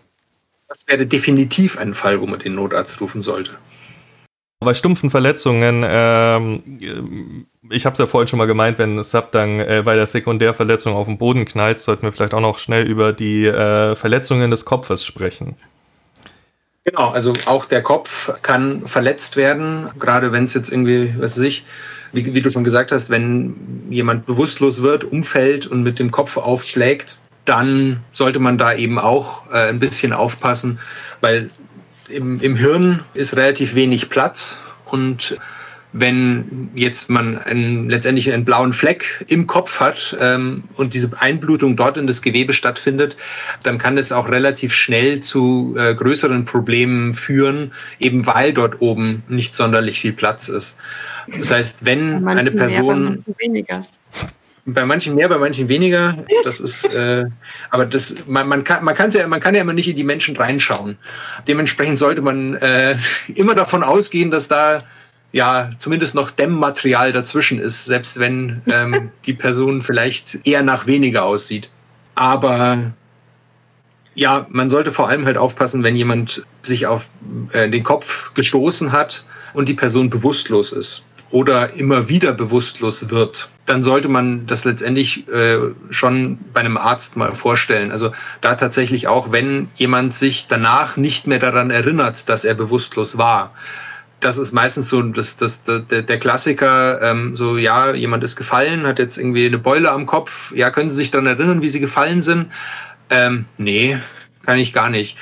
Das 0.73 0.87
wäre 0.87 1.07
definitiv 1.07 1.77
ein 1.77 1.93
Fall, 1.93 2.23
wo 2.23 2.27
man 2.27 2.39
den 2.39 2.55
Notarzt 2.55 2.99
rufen 3.03 3.21
sollte. 3.21 3.59
Bei 4.61 4.73
stumpfen 4.73 5.11
Verletzungen, 5.11 5.85
ähm, 5.87 7.47
ich 7.69 7.85
habe 7.85 7.93
es 7.93 7.99
ja 7.99 8.07
vorhin 8.07 8.27
schon 8.27 8.39
mal 8.39 8.47
gemeint, 8.47 8.79
wenn 8.79 9.03
Sub 9.03 9.33
dann 9.33 9.61
äh, 9.61 9.83
bei 9.85 9.97
der 9.97 10.07
Sekundärverletzung 10.07 10.95
auf 10.95 11.09
den 11.09 11.19
Boden 11.19 11.45
knallt, 11.45 11.81
sollten 11.81 12.05
wir 12.05 12.13
vielleicht 12.13 12.33
auch 12.33 12.41
noch 12.41 12.59
schnell 12.59 12.87
über 12.87 13.13
die 13.13 13.45
äh, 13.45 13.95
Verletzungen 13.97 14.51
des 14.51 14.65
Kopfes 14.65 15.05
sprechen. 15.05 15.57
Genau, 16.85 17.11
also 17.11 17.35
auch 17.45 17.67
der 17.67 17.83
Kopf 17.83 18.31
kann 18.41 18.87
verletzt 18.87 19.37
werden, 19.37 19.91
gerade 19.99 20.33
wenn 20.33 20.45
es 20.45 20.55
jetzt 20.55 20.73
irgendwie, 20.73 21.13
was 21.19 21.37
weiß 21.37 21.45
ich, 21.45 21.67
wie, 22.13 22.33
wie, 22.35 22.41
du 22.41 22.51
schon 22.51 22.65
gesagt 22.65 22.93
hast, 22.93 23.11
wenn 23.11 23.89
jemand 23.91 24.25
bewusstlos 24.25 24.81
wird, 24.81 25.05
umfällt 25.05 25.67
und 25.67 25.83
mit 25.83 25.99
dem 25.99 26.11
Kopf 26.11 26.39
aufschlägt, 26.39 27.19
dann 27.45 28.03
sollte 28.13 28.39
man 28.39 28.59
da 28.59 28.75
eben 28.75 28.99
auch 28.99 29.51
äh, 29.51 29.69
ein 29.69 29.81
bisschen 29.81 30.13
aufpassen, 30.13 30.79
weil 31.21 31.51
im, 32.09 32.41
im 32.41 32.57
Hirn 32.57 33.01
ist 33.15 33.37
relativ 33.37 33.75
wenig 33.75 34.11
Platz 34.11 34.61
und 34.85 35.37
wenn 35.95 36.71
jetzt 36.75 37.11
man 37.11 37.37
einen, 37.39 37.91
letztendlich 37.91 38.33
einen 38.33 38.45
blauen 38.45 38.73
Fleck 38.73 39.25
im 39.29 39.47
Kopf 39.47 39.79
hat 39.79 40.17
ähm, 40.21 40.65
und 40.77 40.95
diese 40.95 41.11
Einblutung 41.21 41.77
dort 41.77 41.99
in 41.99 42.07
das 42.07 42.23
Gewebe 42.23 42.55
stattfindet, 42.55 43.17
dann 43.63 43.77
kann 43.77 43.99
es 43.99 44.11
auch 44.11 44.31
relativ 44.31 44.75
schnell 44.75 45.21
zu 45.21 45.77
äh, 45.79 45.95
größeren 45.95 46.47
Problemen 46.47 47.13
führen, 47.15 47.73
eben 47.99 48.27
weil 48.27 48.55
dort 48.55 48.81
oben 48.81 49.23
nicht 49.29 49.55
sonderlich 49.55 50.01
viel 50.01 50.13
Platz 50.13 50.49
ist. 50.49 50.79
Das 51.39 51.51
heißt, 51.51 51.85
wenn 51.85 52.27
eine 52.27 52.51
Person 52.51 53.23
weniger 53.39 53.87
bei 54.65 54.85
manchen 54.85 55.15
mehr, 55.15 55.29
bei 55.29 55.39
manchen 55.39 55.69
weniger. 55.69 56.17
Das 56.45 56.61
ist, 56.61 56.85
äh, 56.93 57.25
aber 57.71 57.87
das, 57.87 58.15
man, 58.27 58.49
man 58.49 58.65
kann, 58.65 58.85
man 58.85 58.95
kann 58.95 59.11
ja, 59.11 59.27
man 59.27 59.41
kann 59.41 59.55
ja 59.55 59.61
immer 59.61 59.73
nicht 59.73 59.89
in 59.89 59.97
die 59.97 60.05
Menschen 60.05 60.37
reinschauen. 60.37 60.97
Dementsprechend 61.49 61.99
sollte 61.99 62.23
man 62.23 62.55
äh, 62.55 62.97
immer 63.35 63.55
davon 63.55 63.83
ausgehen, 63.83 64.31
dass 64.31 64.49
da 64.49 64.79
ja 65.33 65.71
zumindest 65.79 66.15
noch 66.15 66.31
Dämmmaterial 66.31 67.13
dazwischen 67.13 67.59
ist, 67.59 67.87
selbst 67.87 68.19
wenn 68.21 68.63
ähm, 68.71 69.11
die 69.27 69.35
Person 69.35 69.83
vielleicht 69.83 70.47
eher 70.47 70.63
nach 70.63 70.87
weniger 70.87 71.25
aussieht. 71.25 71.71
Aber 72.15 72.93
ja, 74.15 74.47
man 74.51 74.71
sollte 74.71 74.93
vor 74.93 75.09
allem 75.09 75.25
halt 75.25 75.39
aufpassen, 75.39 75.83
wenn 75.83 75.97
jemand 75.97 76.43
sich 76.61 76.87
auf 76.87 77.07
äh, 77.53 77.69
den 77.69 77.83
Kopf 77.83 78.33
gestoßen 78.35 78.93
hat 78.93 79.25
und 79.55 79.69
die 79.69 79.75
Person 79.75 80.11
bewusstlos 80.11 80.73
ist 80.73 81.03
oder 81.33 81.75
immer 81.75 82.09
wieder 82.09 82.33
bewusstlos 82.33 83.11
wird, 83.11 83.49
dann 83.67 83.83
sollte 83.83 84.09
man 84.09 84.47
das 84.47 84.65
letztendlich 84.65 85.29
äh, 85.29 85.59
schon 85.91 86.39
bei 86.53 86.61
einem 86.61 86.77
Arzt 86.77 87.17
mal 87.17 87.35
vorstellen. 87.35 87.91
Also 87.91 88.13
da 88.41 88.55
tatsächlich 88.55 89.09
auch, 89.09 89.33
wenn 89.33 89.69
jemand 89.75 90.15
sich 90.15 90.47
danach 90.49 90.97
nicht 90.97 91.27
mehr 91.27 91.39
daran 91.39 91.71
erinnert, 91.71 92.29
dass 92.29 92.45
er 92.45 92.55
bewusstlos 92.55 93.19
war. 93.19 93.53
Das 94.21 94.39
ist 94.39 94.53
meistens 94.53 94.89
so 94.89 95.03
das, 95.03 95.37
das, 95.37 95.63
das, 95.65 95.83
der 95.89 96.19
Klassiker, 96.19 97.03
ähm, 97.03 97.35
so 97.35 97.57
ja, 97.57 97.93
jemand 97.93 98.23
ist 98.23 98.37
gefallen, 98.37 98.87
hat 98.87 99.01
jetzt 99.01 99.19
irgendwie 99.19 99.47
eine 99.47 99.59
Beule 99.59 99.91
am 99.91 100.07
Kopf. 100.07 100.53
Ja, 100.55 100.71
können 100.71 100.91
Sie 100.91 100.97
sich 100.97 101.11
daran 101.11 101.27
erinnern, 101.27 101.61
wie 101.61 101.69
Sie 101.69 101.81
gefallen 101.81 102.23
sind? 102.23 102.47
Ähm, 103.11 103.47
nee, 103.59 103.99
kann 104.45 104.59
ich 104.59 104.73
gar 104.73 104.91
nicht. 104.91 105.17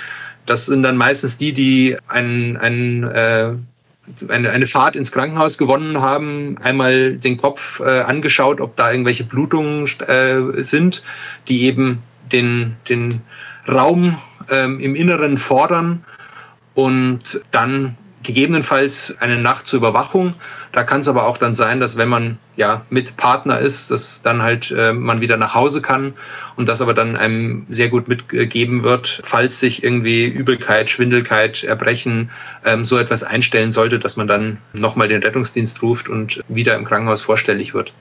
Das 0.45 0.67
sind 0.67 0.83
dann 0.83 0.97
meistens 0.97 1.37
die, 1.37 1.53
die 1.53 1.97
einen, 2.09 2.57
einen 2.57 3.05
äh, 3.05 3.55
eine, 4.29 4.51
eine 4.51 4.67
Fahrt 4.67 4.97
ins 4.97 5.13
Krankenhaus 5.13 5.59
gewonnen 5.59 6.01
haben, 6.01 6.57
einmal 6.63 7.17
den 7.17 7.37
Kopf 7.37 7.81
äh, 7.81 8.01
angeschaut, 8.01 8.61
ob 8.61 8.77
da 8.77 8.91
irgendwelche 8.91 9.25
Blutungen 9.25 9.87
äh, 10.07 10.63
sind, 10.63 11.03
die 11.49 11.63
eben 11.63 12.03
den, 12.33 12.77
den 12.89 13.21
Raum 13.69 14.19
ähm, 14.51 14.81
im 14.81 14.95
Inneren 14.95 15.39
fordern. 15.39 16.05
Und 16.75 17.41
dann 17.51 17.97
gegebenenfalls 18.23 19.17
eine 19.21 19.39
Nacht 19.39 19.67
zur 19.67 19.79
Überwachung. 19.79 20.35
Da 20.73 20.85
kann 20.85 21.01
es 21.01 21.09
aber 21.09 21.27
auch 21.27 21.39
dann 21.39 21.55
sein, 21.55 21.81
dass 21.81 21.97
wenn 21.97 22.09
man 22.09 22.39
ja 22.57 22.85
mit 22.91 23.17
Partner 23.17 23.59
ist, 23.59 23.91
dass 23.91 24.23
dann 24.23 24.43
halt 24.43 24.71
äh, 24.71 24.93
man 24.93 25.21
wieder 25.21 25.37
nach 25.37 25.55
Hause 25.55 25.81
kann 25.81 26.15
und 26.57 26.69
das 26.69 26.83
aber 26.83 26.93
dann 26.93 27.17
einem 27.17 27.67
sehr 27.71 27.89
gut 27.89 28.09
mitgegeben 28.09 28.83
wird, 28.83 29.21
falls 29.25 29.59
sich 29.59 29.83
irgendwie 29.83 30.27
Übelkeit, 30.27 30.91
Schwindelkeit, 30.91 31.65
Erbrechen 31.65 32.31
ähm, 32.65 32.85
so 32.85 32.99
etwas 32.99 33.23
einstellen 33.23 33.73
sollte, 33.73 33.99
dass 33.99 34.17
man 34.17 34.29
dann 34.29 34.59
nochmal 34.73 35.09
den 35.09 35.23
Rettungsdienst 35.23 35.81
ruft 35.83 36.09
und 36.09 36.41
wieder 36.49 36.77
im 36.77 36.85
Krankenhaus 36.85 37.23
vorstellig 37.23 37.73
wird. 37.73 37.93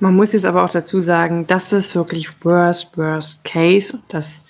Man 0.00 0.14
muss 0.14 0.32
jetzt 0.32 0.44
aber 0.44 0.62
auch 0.62 0.70
dazu 0.70 1.00
sagen, 1.00 1.46
das 1.46 1.72
ist 1.72 1.94
wirklich 1.94 2.28
worst, 2.42 2.96
worst 2.98 3.44
case. 3.44 3.98
Das 4.08 4.42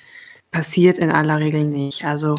passiert 0.50 0.98
in 0.98 1.10
aller 1.10 1.38
Regel 1.38 1.64
nicht. 1.64 2.04
Also 2.04 2.34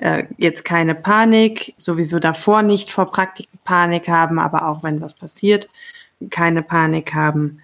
äh, 0.00 0.24
jetzt 0.38 0.64
keine 0.64 0.94
Panik, 0.94 1.74
sowieso 1.76 2.18
davor 2.18 2.62
nicht 2.62 2.90
vor 2.90 3.10
Praktiken 3.10 3.58
Panik 3.64 4.08
haben, 4.08 4.38
aber 4.38 4.66
auch 4.66 4.82
wenn 4.82 5.02
was 5.02 5.12
passiert, 5.12 5.68
keine 6.30 6.62
Panik 6.62 7.12
haben. 7.12 7.60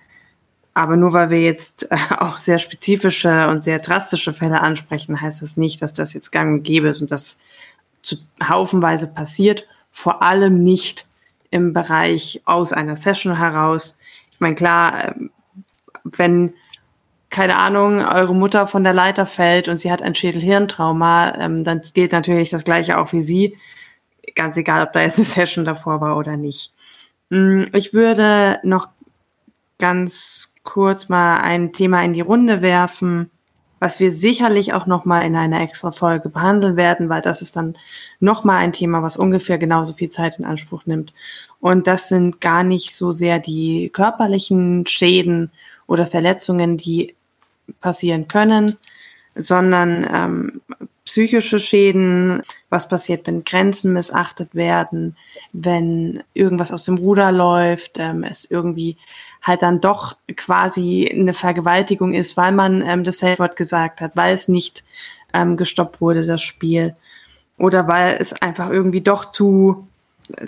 Aber 0.74 0.98
nur 0.98 1.14
weil 1.14 1.30
wir 1.30 1.40
jetzt 1.40 1.90
äh, 1.90 1.96
auch 2.18 2.36
sehr 2.36 2.58
spezifische 2.58 3.48
und 3.48 3.64
sehr 3.64 3.78
drastische 3.78 4.34
Fälle 4.34 4.60
ansprechen, 4.60 5.20
heißt 5.20 5.40
das 5.40 5.56
nicht, 5.56 5.80
dass 5.80 5.94
das 5.94 6.12
jetzt 6.12 6.30
gang 6.30 6.58
und 6.58 6.62
gäbe 6.62 6.88
ist 6.88 7.00
und 7.00 7.10
das 7.10 7.38
zu 8.02 8.16
haufenweise 8.46 9.06
passiert. 9.06 9.66
Vor 9.90 10.22
allem 10.22 10.62
nicht 10.62 11.06
im 11.50 11.72
Bereich 11.72 12.42
aus 12.44 12.74
einer 12.74 12.96
Session 12.96 13.38
heraus. 13.38 13.98
Ich 14.32 14.40
meine, 14.40 14.56
klar, 14.56 15.16
ähm, 15.16 15.30
wenn 16.04 16.52
keine 17.36 17.58
Ahnung, 17.58 17.98
eure 17.98 18.34
Mutter 18.34 18.66
von 18.66 18.82
der 18.82 18.94
Leiter 18.94 19.26
fällt 19.26 19.68
und 19.68 19.76
sie 19.76 19.92
hat 19.92 20.00
ein 20.00 20.14
Schädelhirntrauma, 20.14 21.34
ähm, 21.38 21.64
dann 21.64 21.82
gilt 21.92 22.12
natürlich 22.12 22.48
das 22.48 22.64
Gleiche 22.64 22.96
auch 22.96 23.12
wie 23.12 23.20
sie. 23.20 23.58
Ganz 24.34 24.56
egal, 24.56 24.86
ob 24.86 24.94
da 24.94 25.02
jetzt 25.02 25.18
eine 25.18 25.26
Session 25.26 25.66
davor 25.66 26.00
war 26.00 26.16
oder 26.16 26.38
nicht. 26.38 26.72
Mm, 27.28 27.64
ich 27.74 27.92
würde 27.92 28.58
noch 28.62 28.88
ganz 29.78 30.54
kurz 30.62 31.10
mal 31.10 31.36
ein 31.36 31.74
Thema 31.74 32.02
in 32.02 32.14
die 32.14 32.22
Runde 32.22 32.62
werfen, 32.62 33.30
was 33.80 34.00
wir 34.00 34.10
sicherlich 34.10 34.72
auch 34.72 34.86
noch 34.86 35.04
mal 35.04 35.20
in 35.20 35.36
einer 35.36 35.60
extra 35.60 35.90
Folge 35.90 36.30
behandeln 36.30 36.76
werden, 36.76 37.10
weil 37.10 37.20
das 37.20 37.42
ist 37.42 37.54
dann 37.54 37.76
noch 38.18 38.44
mal 38.44 38.56
ein 38.56 38.72
Thema, 38.72 39.02
was 39.02 39.18
ungefähr 39.18 39.58
genauso 39.58 39.92
viel 39.92 40.08
Zeit 40.08 40.38
in 40.38 40.46
Anspruch 40.46 40.86
nimmt. 40.86 41.12
Und 41.60 41.86
das 41.86 42.08
sind 42.08 42.40
gar 42.40 42.64
nicht 42.64 42.96
so 42.96 43.12
sehr 43.12 43.40
die 43.40 43.90
körperlichen 43.92 44.86
Schäden 44.86 45.50
oder 45.86 46.06
Verletzungen, 46.06 46.78
die 46.78 47.14
passieren 47.80 48.28
können, 48.28 48.76
sondern 49.34 50.06
ähm, 50.12 50.60
psychische 51.04 51.58
Schäden, 51.58 52.42
was 52.68 52.88
passiert, 52.88 53.26
wenn 53.26 53.44
Grenzen 53.44 53.92
missachtet 53.92 54.54
werden, 54.54 55.16
wenn 55.52 56.22
irgendwas 56.34 56.72
aus 56.72 56.84
dem 56.84 56.98
Ruder 56.98 57.32
läuft, 57.32 57.98
ähm, 57.98 58.24
es 58.24 58.44
irgendwie 58.44 58.96
halt 59.42 59.62
dann 59.62 59.80
doch 59.80 60.16
quasi 60.36 61.08
eine 61.10 61.32
Vergewaltigung 61.32 62.12
ist, 62.12 62.36
weil 62.36 62.52
man 62.52 62.82
ähm, 62.82 63.04
das 63.04 63.18
Safe 63.18 63.38
Word 63.38 63.56
gesagt 63.56 64.00
hat, 64.00 64.12
weil 64.14 64.34
es 64.34 64.48
nicht 64.48 64.84
ähm, 65.32 65.56
gestoppt 65.56 66.00
wurde, 66.00 66.26
das 66.26 66.42
Spiel. 66.42 66.96
Oder 67.56 67.86
weil 67.88 68.16
es 68.20 68.32
einfach 68.42 68.70
irgendwie 68.70 69.00
doch 69.00 69.30
zu, 69.30 69.86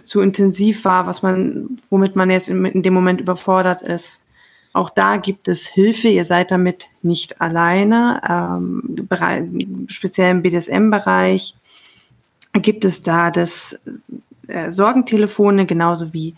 zu 0.03 0.21
intensiv 0.21 0.85
war, 0.85 1.07
was 1.07 1.23
man, 1.23 1.79
womit 1.89 2.16
man 2.16 2.31
jetzt 2.31 2.49
in, 2.51 2.64
in 2.64 2.83
dem 2.83 2.95
Moment 2.95 3.21
überfordert 3.21 3.83
ist. 3.83 4.27
Auch 4.73 4.91
da 4.91 5.16
gibt 5.16 5.49
es 5.49 5.66
Hilfe. 5.66 6.09
Ihr 6.09 6.25
seid 6.25 6.51
damit 6.51 6.87
nicht 7.03 7.41
alleine. 7.41 8.21
Ähm, 8.29 9.87
speziell 9.89 10.31
im 10.33 10.43
BDSM-Bereich 10.43 11.55
gibt 12.55 12.85
es 12.85 13.03
da 13.03 13.31
das 13.31 13.81
äh, 14.49 14.71
Sorgentelefone, 14.71 15.66
genauso 15.66 16.12
wie 16.12 16.35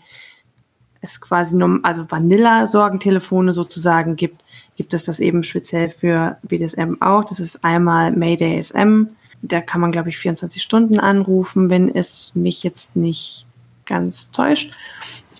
es 1.01 1.19
quasi 1.19 1.55
nur, 1.55 1.79
also 1.83 2.09
Vanilla-Sorgentelefone 2.09 3.53
sozusagen 3.53 4.15
gibt, 4.15 4.43
gibt 4.75 4.93
es 4.93 5.05
das 5.05 5.19
eben 5.19 5.43
speziell 5.43 5.89
für 5.89 6.37
BDSM 6.43 6.95
auch. 6.99 7.23
Das 7.23 7.39
ist 7.39 7.63
einmal 7.63 8.11
Mayday 8.11 8.61
SM. 8.61 9.07
Da 9.41 9.61
kann 9.61 9.81
man, 9.81 9.91
glaube 9.91 10.09
ich, 10.09 10.17
24 10.19 10.61
Stunden 10.61 10.99
anrufen, 10.99 11.69
wenn 11.69 11.93
es 11.93 12.33
mich 12.35 12.63
jetzt 12.63 12.95
nicht 12.95 13.47
ganz 13.85 14.29
täuscht. 14.31 14.71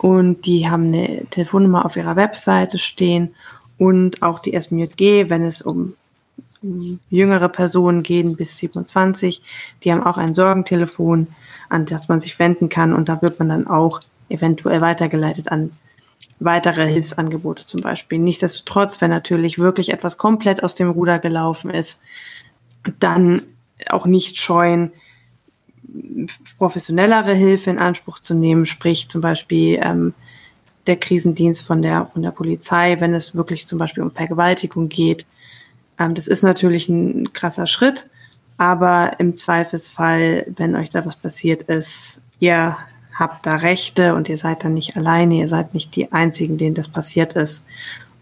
Und 0.01 0.47
die 0.47 0.67
haben 0.67 0.87
eine 0.87 1.27
Telefonnummer 1.29 1.85
auf 1.85 1.95
ihrer 1.95 2.15
Webseite 2.15 2.79
stehen 2.79 3.35
und 3.77 4.23
auch 4.23 4.39
die 4.39 4.59
SMJG, 4.59 5.29
wenn 5.29 5.43
es 5.43 5.61
um 5.61 5.93
jüngere 7.11 7.49
Personen 7.49 8.01
gehen 8.01 8.35
bis 8.35 8.57
27. 8.57 9.43
Die 9.83 9.91
haben 9.91 10.01
auch 10.01 10.17
ein 10.17 10.33
Sorgentelefon, 10.33 11.27
an 11.69 11.85
das 11.85 12.07
man 12.07 12.19
sich 12.19 12.39
wenden 12.39 12.67
kann 12.67 12.93
und 12.93 13.09
da 13.09 13.21
wird 13.21 13.37
man 13.37 13.49
dann 13.49 13.67
auch 13.67 13.99
eventuell 14.29 14.81
weitergeleitet 14.81 15.51
an 15.51 15.71
weitere 16.39 16.87
Hilfsangebote 16.87 17.63
zum 17.63 17.81
Beispiel. 17.81 18.17
Nichtsdestotrotz, 18.17 19.01
wenn 19.01 19.11
natürlich 19.11 19.59
wirklich 19.59 19.93
etwas 19.93 20.17
komplett 20.17 20.63
aus 20.63 20.73
dem 20.73 20.89
Ruder 20.89 21.19
gelaufen 21.19 21.69
ist, 21.69 22.01
dann 22.99 23.43
auch 23.87 24.07
nicht 24.07 24.37
scheuen, 24.37 24.91
professionellere 26.57 27.33
Hilfe 27.33 27.69
in 27.69 27.79
Anspruch 27.79 28.19
zu 28.19 28.33
nehmen, 28.33 28.65
sprich 28.65 29.09
zum 29.09 29.21
Beispiel 29.21 29.79
ähm, 29.81 30.13
der 30.87 30.95
Krisendienst 30.95 31.63
von 31.63 31.81
der, 31.81 32.05
von 32.05 32.21
der 32.21 32.31
Polizei, 32.31 32.99
wenn 32.99 33.13
es 33.13 33.35
wirklich 33.35 33.67
zum 33.67 33.77
Beispiel 33.77 34.03
um 34.03 34.11
Vergewaltigung 34.11 34.89
geht. 34.89 35.25
Ähm, 35.99 36.15
das 36.15 36.27
ist 36.27 36.43
natürlich 36.43 36.89
ein 36.89 37.33
krasser 37.33 37.67
Schritt, 37.67 38.07
aber 38.57 39.19
im 39.19 39.35
Zweifelsfall, 39.35 40.45
wenn 40.55 40.75
euch 40.75 40.89
da 40.89 41.05
was 41.05 41.15
passiert 41.15 41.63
ist, 41.63 42.21
ihr 42.39 42.77
habt 43.13 43.45
da 43.45 43.57
Rechte 43.57 44.15
und 44.15 44.29
ihr 44.29 44.37
seid 44.37 44.63
dann 44.63 44.73
nicht 44.73 44.97
alleine, 44.97 45.35
ihr 45.35 45.47
seid 45.47 45.73
nicht 45.73 45.95
die 45.95 46.11
Einzigen, 46.11 46.57
denen 46.57 46.75
das 46.75 46.87
passiert 46.87 47.33
ist. 47.33 47.67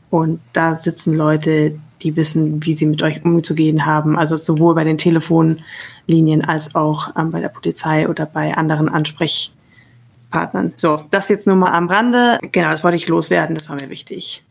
Und 0.10 0.42
da 0.54 0.76
sitzen 0.76 1.16
Leute, 1.16 1.80
die 2.02 2.16
wissen, 2.16 2.64
wie 2.66 2.74
sie 2.74 2.86
mit 2.86 3.04
euch 3.04 3.24
umzugehen 3.24 3.86
haben. 3.86 4.18
Also 4.18 4.38
sowohl 4.38 4.76
bei 4.76 4.84
den 4.84 4.98
Telefonlinien 4.98 6.44
als 6.46 6.76
auch 6.76 7.16
ähm, 7.18 7.32
bei 7.32 7.42
der 7.42 7.50
Polizei 7.50 8.08
oder 8.08 8.26
bei 8.26 8.56
anderen 8.56 8.90
Ansprechpartnern. 8.90 10.74
So, 10.76 11.04
das 11.10 11.30
jetzt 11.30 11.48
nur 11.48 11.56
mal 11.56 11.72
am 11.72 11.88
Rande. 11.88 12.40
Genau, 12.52 12.70
das 12.72 12.84
wollte 12.84 12.98
ich 12.98 13.08
loswerden, 13.08 13.56
das 13.56 13.70
war 13.70 13.76
mir 13.76 13.90
wichtig. 13.90 14.44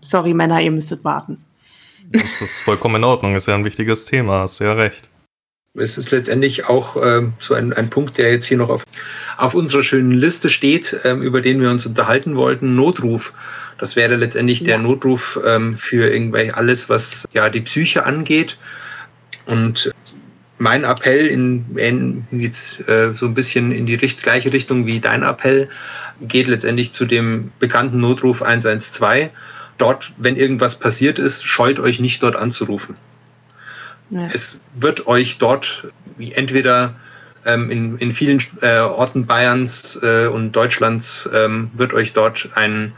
Sorry, 0.00 0.34
Männer, 0.34 0.60
ihr 0.60 0.70
müsstet 0.70 1.04
warten. 1.04 1.38
Das 2.10 2.40
ist 2.40 2.58
vollkommen 2.60 2.96
in 2.96 3.04
Ordnung, 3.04 3.36
ist 3.36 3.48
ja 3.48 3.54
ein 3.54 3.64
wichtiges 3.64 4.04
Thema, 4.06 4.40
hast 4.40 4.60
ja 4.60 4.72
recht. 4.72 5.08
Es 5.74 5.98
ist 5.98 6.10
letztendlich 6.10 6.64
auch 6.64 6.96
ähm, 6.96 7.34
so 7.38 7.54
ein, 7.54 7.72
ein 7.72 7.90
Punkt, 7.90 8.16
der 8.18 8.32
jetzt 8.32 8.46
hier 8.46 8.56
noch 8.56 8.70
auf, 8.70 8.84
auf 9.36 9.54
unserer 9.54 9.82
schönen 9.82 10.12
Liste 10.12 10.48
steht, 10.48 10.98
ähm, 11.04 11.22
über 11.22 11.42
den 11.42 11.60
wir 11.60 11.70
uns 11.70 11.84
unterhalten 11.86 12.36
wollten, 12.36 12.74
Notruf. 12.74 13.32
Das 13.78 13.96
wäre 13.96 14.16
letztendlich 14.16 14.60
ja. 14.60 14.66
der 14.66 14.78
Notruf 14.78 15.38
ähm, 15.44 15.74
für 15.74 16.10
irgendwelche 16.10 16.56
alles, 16.56 16.88
was 16.88 17.26
ja 17.32 17.48
die 17.48 17.60
Psyche 17.60 18.04
angeht. 18.04 18.58
Und 19.46 19.92
mein 20.58 20.84
Appell 20.84 21.26
in, 21.26 21.64
in 21.76 22.26
jetzt, 22.32 22.80
äh, 22.88 23.14
so 23.14 23.26
ein 23.26 23.34
bisschen 23.34 23.72
in 23.72 23.86
die 23.86 23.94
richt 23.94 24.22
gleiche 24.22 24.52
Richtung 24.52 24.86
wie 24.86 25.00
dein 25.00 25.22
Appell 25.22 25.68
geht 26.20 26.48
letztendlich 26.48 26.92
zu 26.92 27.04
dem 27.04 27.52
bekannten 27.60 27.98
Notruf 27.98 28.42
112. 28.42 29.30
Dort, 29.78 30.12
wenn 30.16 30.36
irgendwas 30.36 30.80
passiert 30.80 31.20
ist, 31.20 31.46
scheut 31.46 31.78
euch 31.78 32.00
nicht 32.00 32.22
dort 32.22 32.34
anzurufen. 32.34 32.96
Ja. 34.10 34.28
Es 34.32 34.60
wird 34.74 35.06
euch 35.06 35.38
dort 35.38 35.86
entweder 36.18 36.96
ähm, 37.44 37.70
in, 37.70 37.98
in 37.98 38.12
vielen 38.12 38.42
äh, 38.60 38.78
Orten 38.78 39.26
Bayerns 39.26 39.98
äh, 40.02 40.26
und 40.26 40.52
Deutschlands 40.52 41.28
ähm, 41.32 41.70
wird 41.74 41.92
euch 41.92 42.12
dort 42.12 42.48
ein 42.54 42.92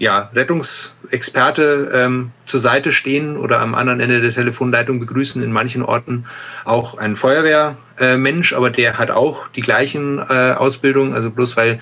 ja, 0.00 0.30
Rettungsexperte 0.34 1.90
ähm, 1.92 2.30
zur 2.46 2.58
Seite 2.58 2.90
stehen 2.90 3.36
oder 3.36 3.60
am 3.60 3.74
anderen 3.74 4.00
Ende 4.00 4.22
der 4.22 4.32
Telefonleitung 4.32 4.98
begrüßen. 4.98 5.42
In 5.42 5.52
manchen 5.52 5.82
Orten 5.82 6.24
auch 6.64 6.96
ein 6.96 7.16
Feuerwehrmensch, 7.16 8.52
äh, 8.52 8.54
aber 8.54 8.70
der 8.70 8.96
hat 8.96 9.10
auch 9.10 9.48
die 9.48 9.60
gleichen 9.60 10.18
äh, 10.18 10.52
Ausbildungen. 10.52 11.12
Also 11.12 11.30
bloß 11.30 11.54
weil 11.58 11.80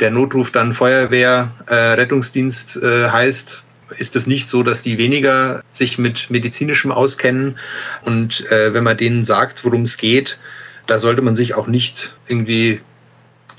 der 0.00 0.10
Notruf 0.10 0.50
dann 0.50 0.74
Feuerwehr, 0.74 1.52
äh, 1.68 1.74
Rettungsdienst 1.74 2.76
äh, 2.82 3.08
heißt, 3.08 3.64
ist 3.98 4.16
es 4.16 4.26
nicht 4.26 4.50
so, 4.50 4.64
dass 4.64 4.82
die 4.82 4.98
weniger 4.98 5.62
sich 5.70 5.96
mit 5.96 6.28
medizinischem 6.28 6.90
auskennen. 6.90 7.56
Und 8.02 8.50
äh, 8.50 8.74
wenn 8.74 8.82
man 8.82 8.96
denen 8.96 9.24
sagt, 9.24 9.64
worum 9.64 9.82
es 9.82 9.96
geht, 9.96 10.40
da 10.88 10.98
sollte 10.98 11.22
man 11.22 11.36
sich 11.36 11.54
auch 11.54 11.68
nicht 11.68 12.16
irgendwie, 12.26 12.80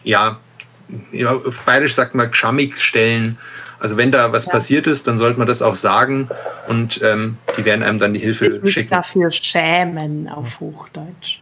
ja, 0.03 0.41
auf 1.23 1.61
Bayerisch 1.61 1.95
sagt 1.95 2.13
man, 2.13 2.29
geschammig 2.29 2.77
stellen 2.77 3.37
also 3.81 3.97
wenn 3.97 4.11
da 4.11 4.31
was 4.31 4.45
ja. 4.45 4.51
passiert 4.51 4.87
ist, 4.87 5.07
dann 5.07 5.17
sollte 5.17 5.39
man 5.39 5.47
das 5.47 5.61
auch 5.61 5.75
sagen 5.75 6.29
und 6.67 7.01
ähm, 7.03 7.37
die 7.57 7.65
werden 7.65 7.83
einem 7.83 7.97
dann 7.97 8.13
die 8.13 8.19
Hilfe 8.19 8.61
ich 8.63 8.71
schicken. 8.71 8.91
dafür 8.91 9.31
schämen 9.31 10.29
auf 10.29 10.59
Hochdeutsch. 10.59 11.40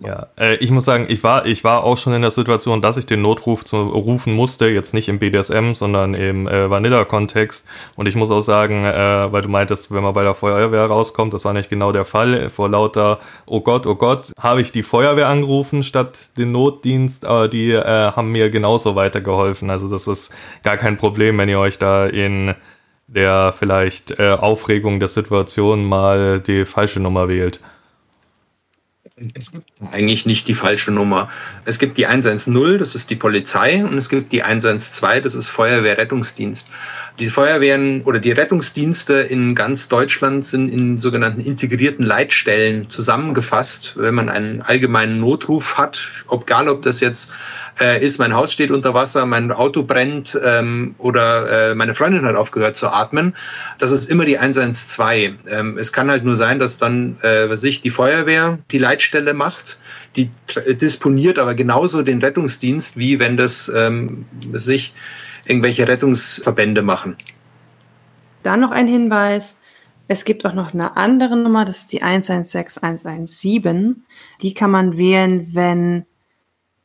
Ja, 0.00 0.26
äh, 0.38 0.56
ich 0.56 0.70
muss 0.70 0.84
sagen, 0.84 1.06
ich 1.08 1.22
war, 1.22 1.46
ich 1.46 1.64
war 1.64 1.84
auch 1.84 1.96
schon 1.96 2.12
in 2.12 2.22
der 2.22 2.30
Situation, 2.30 2.82
dass 2.82 2.96
ich 2.96 3.06
den 3.06 3.22
Notruf 3.22 3.64
zu, 3.64 3.76
rufen 3.76 4.34
musste, 4.34 4.66
jetzt 4.66 4.94
nicht 4.94 5.08
im 5.08 5.18
BDSM, 5.18 5.72
sondern 5.74 6.14
im 6.14 6.46
äh, 6.46 6.70
Vanilla-Kontext. 6.70 7.66
Und 7.96 8.06
ich 8.06 8.16
muss 8.16 8.30
auch 8.30 8.40
sagen, 8.40 8.84
äh, 8.84 9.32
weil 9.32 9.42
du 9.42 9.48
meintest, 9.48 9.92
wenn 9.92 10.02
man 10.02 10.14
bei 10.14 10.22
der 10.22 10.34
Feuerwehr 10.34 10.86
rauskommt, 10.86 11.34
das 11.34 11.44
war 11.44 11.52
nicht 11.52 11.70
genau 11.70 11.92
der 11.92 12.04
Fall. 12.04 12.50
Vor 12.50 12.68
lauter, 12.68 13.20
oh 13.46 13.60
Gott, 13.60 13.86
oh 13.86 13.94
Gott, 13.94 14.32
habe 14.38 14.60
ich 14.60 14.72
die 14.72 14.82
Feuerwehr 14.82 15.28
angerufen 15.28 15.82
statt 15.82 16.36
den 16.36 16.52
Notdienst, 16.52 17.24
aber 17.24 17.48
die 17.48 17.72
äh, 17.72 18.12
haben 18.12 18.30
mir 18.32 18.50
genauso 18.50 18.94
weitergeholfen. 18.96 19.70
Also 19.70 19.88
das 19.88 20.06
ist 20.06 20.34
gar 20.62 20.76
kein 20.76 20.96
Problem, 20.96 21.38
wenn 21.38 21.48
ihr 21.48 21.58
euch 21.58 21.78
da 21.78 22.06
in 22.06 22.54
der 23.06 23.52
vielleicht 23.52 24.18
äh, 24.18 24.30
Aufregung 24.30 24.98
der 24.98 25.08
Situation 25.08 25.84
mal 25.84 26.40
die 26.40 26.64
falsche 26.64 27.00
Nummer 27.00 27.28
wählt. 27.28 27.60
Es 29.16 29.52
gibt 29.52 29.70
eigentlich 29.92 30.26
nicht 30.26 30.48
die 30.48 30.56
falsche 30.56 30.90
Nummer. 30.90 31.28
Es 31.64 31.78
gibt 31.78 31.98
die 31.98 32.06
110, 32.06 32.78
das 32.78 32.96
ist 32.96 33.10
die 33.10 33.14
Polizei, 33.14 33.84
und 33.84 33.96
es 33.96 34.08
gibt 34.08 34.32
die 34.32 34.42
112, 34.42 35.22
das 35.22 35.36
ist 35.36 35.48
Feuerwehrrettungsdienst. 35.50 36.68
Die 37.20 37.26
Feuerwehren 37.26 38.02
oder 38.02 38.18
die 38.18 38.32
Rettungsdienste 38.32 39.14
in 39.14 39.54
ganz 39.54 39.86
Deutschland 39.86 40.44
sind 40.44 40.68
in 40.68 40.98
sogenannten 40.98 41.40
integrierten 41.40 42.04
Leitstellen 42.04 42.90
zusammengefasst. 42.90 43.92
Wenn 43.94 44.16
man 44.16 44.28
einen 44.28 44.62
allgemeinen 44.62 45.20
Notruf 45.20 45.78
hat, 45.78 46.08
egal 46.32 46.68
ob 46.68 46.82
das 46.82 46.98
jetzt 46.98 47.30
äh, 47.80 48.04
ist, 48.04 48.18
mein 48.18 48.34
Haus 48.34 48.52
steht 48.52 48.70
unter 48.70 48.94
Wasser, 48.94 49.26
mein 49.26 49.50
Auto 49.50 49.82
brennt 49.82 50.38
ähm, 50.44 50.94
oder 50.98 51.70
äh, 51.70 51.74
meine 51.74 51.94
Freundin 51.94 52.24
hat 52.24 52.36
aufgehört 52.36 52.76
zu 52.76 52.88
atmen. 52.88 53.34
Das 53.78 53.90
ist 53.90 54.10
immer 54.10 54.24
die 54.24 54.38
112. 54.38 55.34
Ähm, 55.50 55.78
es 55.78 55.92
kann 55.92 56.10
halt 56.10 56.24
nur 56.24 56.36
sein, 56.36 56.58
dass 56.58 56.78
dann, 56.78 57.16
äh, 57.22 57.48
was 57.48 57.62
ich, 57.64 57.80
die 57.80 57.90
Feuerwehr 57.90 58.58
die 58.70 58.78
Leitstelle 58.78 59.34
macht 59.34 59.78
die 60.16 60.30
disponiert 60.80 61.38
aber 61.38 61.54
genauso 61.54 62.02
den 62.02 62.20
Rettungsdienst, 62.20 62.96
wie 62.96 63.18
wenn 63.18 63.36
das 63.36 63.70
ähm, 63.74 64.26
sich 64.52 64.92
irgendwelche 65.46 65.88
Rettungsverbände 65.88 66.82
machen. 66.82 67.16
Dann 68.42 68.60
noch 68.60 68.70
ein 68.70 68.86
Hinweis. 68.86 69.56
Es 70.06 70.24
gibt 70.24 70.44
auch 70.44 70.52
noch 70.52 70.74
eine 70.74 70.96
andere 70.96 71.36
Nummer, 71.36 71.64
das 71.64 71.78
ist 71.78 71.92
die 71.92 72.02
116117. 72.02 74.04
Die 74.42 74.54
kann 74.54 74.70
man 74.70 74.98
wählen, 74.98 75.48
wenn 75.52 76.04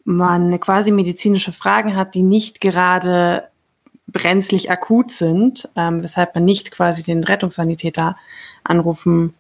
man 0.10 0.60
quasi 0.60 0.92
medizinische 0.92 1.54
Fragen 1.54 1.96
hat, 1.96 2.16
die 2.16 2.24
nicht 2.24 2.62
gerade 2.62 3.48
brenzlig 4.08 4.72
akut 4.72 5.12
sind, 5.12 5.70
ähm, 5.76 6.02
weshalb 6.02 6.34
man 6.34 6.46
nicht 6.46 6.72
quasi 6.72 7.04
den 7.04 7.24
Rettungssanitäter 7.24 8.18
anrufen 8.64 9.36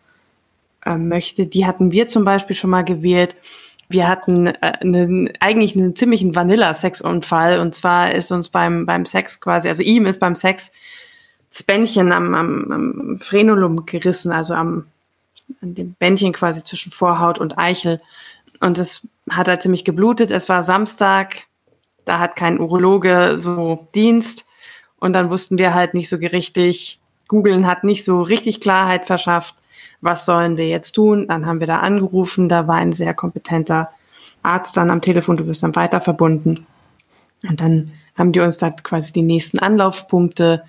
äh, 0.85 0.95
möchte. 0.95 1.47
Die 1.47 1.65
hatten 1.65 1.91
wir 1.91 2.07
zum 2.07 2.23
Beispiel 2.23 2.55
schon 2.55 2.69
mal 2.69 2.83
gewählt. 2.83 3.35
Wir 3.89 4.07
hatten 4.07 4.45
äh, 4.45 4.73
einen, 4.79 5.31
eigentlich 5.39 5.75
einen 5.75 5.95
ziemlichen 5.95 6.35
Vanilla-Sexunfall 6.35 7.59
und 7.59 7.73
zwar 7.73 8.13
ist 8.13 8.31
uns 8.31 8.49
beim, 8.49 8.85
beim 8.85 9.07
Sex 9.07 9.39
quasi, 9.39 9.67
also 9.69 9.81
ihm 9.81 10.05
ist 10.05 10.19
beim 10.19 10.35
Sex 10.35 10.71
das 11.49 11.63
Bändchen 11.63 12.11
am, 12.11 12.35
am, 12.35 12.71
am 12.71 13.19
Frenulum 13.19 13.87
gerissen, 13.87 14.31
also 14.31 14.53
am 14.53 14.85
an 15.61 15.73
dem 15.73 15.93
Bändchen 15.93 16.33
quasi 16.33 16.63
zwischen 16.63 16.91
Vorhaut 16.91 17.39
und 17.39 17.57
Eichel. 17.57 17.99
Und 18.59 18.77
es 18.77 19.07
hat 19.29 19.47
halt 19.47 19.61
ziemlich 19.61 19.85
geblutet. 19.85 20.31
Es 20.31 20.49
war 20.49 20.63
Samstag, 20.63 21.43
da 22.05 22.19
hat 22.19 22.35
kein 22.35 22.59
Urologe 22.59 23.37
so 23.37 23.87
Dienst. 23.95 24.45
Und 24.99 25.13
dann 25.13 25.29
wussten 25.29 25.57
wir 25.57 25.73
halt 25.73 25.93
nicht 25.93 26.09
so 26.09 26.17
richtig, 26.17 26.99
Googlen 27.27 27.67
hat 27.67 27.83
nicht 27.83 28.03
so 28.03 28.21
richtig 28.21 28.59
Klarheit 28.59 29.05
verschafft, 29.05 29.55
was 30.01 30.25
sollen 30.25 30.57
wir 30.57 30.67
jetzt 30.67 30.91
tun. 30.91 31.27
Dann 31.27 31.45
haben 31.45 31.59
wir 31.59 31.67
da 31.67 31.79
angerufen, 31.79 32.49
da 32.49 32.67
war 32.67 32.75
ein 32.75 32.91
sehr 32.91 33.13
kompetenter 33.13 33.89
Arzt 34.43 34.75
dann 34.77 34.89
am 34.89 35.01
Telefon, 35.01 35.37
du 35.37 35.45
wirst 35.47 35.63
dann 35.63 35.75
weiter 35.75 36.01
verbunden. 36.01 36.65
Und 37.47 37.61
dann 37.61 37.91
haben 38.17 38.31
die 38.31 38.41
uns 38.41 38.57
da 38.57 38.71
quasi 38.71 39.13
die 39.13 39.21
nächsten 39.21 39.59
Anlaufpunkte 39.59 40.63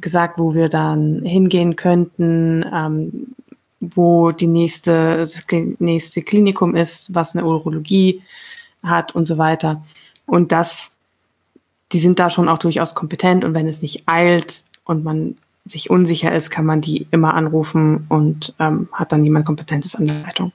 gesagt, 0.00 0.38
wo 0.38 0.54
wir 0.54 0.68
dann 0.68 1.22
hingehen 1.22 1.76
könnten, 1.76 2.64
ähm, 2.72 3.34
wo 3.80 4.32
die 4.32 4.46
nächste, 4.46 5.18
das 5.18 5.42
nächste 5.78 6.22
Klinikum 6.22 6.74
ist, 6.74 7.14
was 7.14 7.34
eine 7.34 7.44
Urologie 7.46 8.22
hat 8.82 9.14
und 9.14 9.24
so 9.24 9.38
weiter. 9.38 9.84
Und 10.26 10.52
das, 10.52 10.92
die 11.92 12.00
sind 12.00 12.18
da 12.18 12.30
schon 12.30 12.48
auch 12.48 12.58
durchaus 12.58 12.94
kompetent 12.94 13.44
und 13.44 13.54
wenn 13.54 13.66
es 13.66 13.82
nicht 13.82 14.04
eilt 14.06 14.64
und 14.84 15.04
man 15.04 15.36
sich 15.64 15.90
unsicher 15.90 16.32
ist, 16.34 16.50
kann 16.50 16.64
man 16.64 16.80
die 16.80 17.06
immer 17.10 17.34
anrufen 17.34 18.06
und 18.08 18.54
ähm, 18.58 18.88
hat 18.92 19.12
dann 19.12 19.24
jemand 19.24 19.46
Kompetentes 19.46 19.94
an 19.94 20.06
der 20.06 20.22
Leitung. 20.22 20.52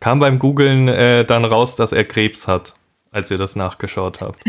Kam 0.00 0.18
beim 0.18 0.38
Googlen 0.38 0.88
äh, 0.88 1.24
dann 1.24 1.44
raus, 1.44 1.76
dass 1.76 1.92
er 1.92 2.04
Krebs 2.04 2.48
hat, 2.48 2.74
als 3.12 3.30
ihr 3.30 3.38
das 3.38 3.56
nachgeschaut 3.56 4.20
habt? 4.20 4.42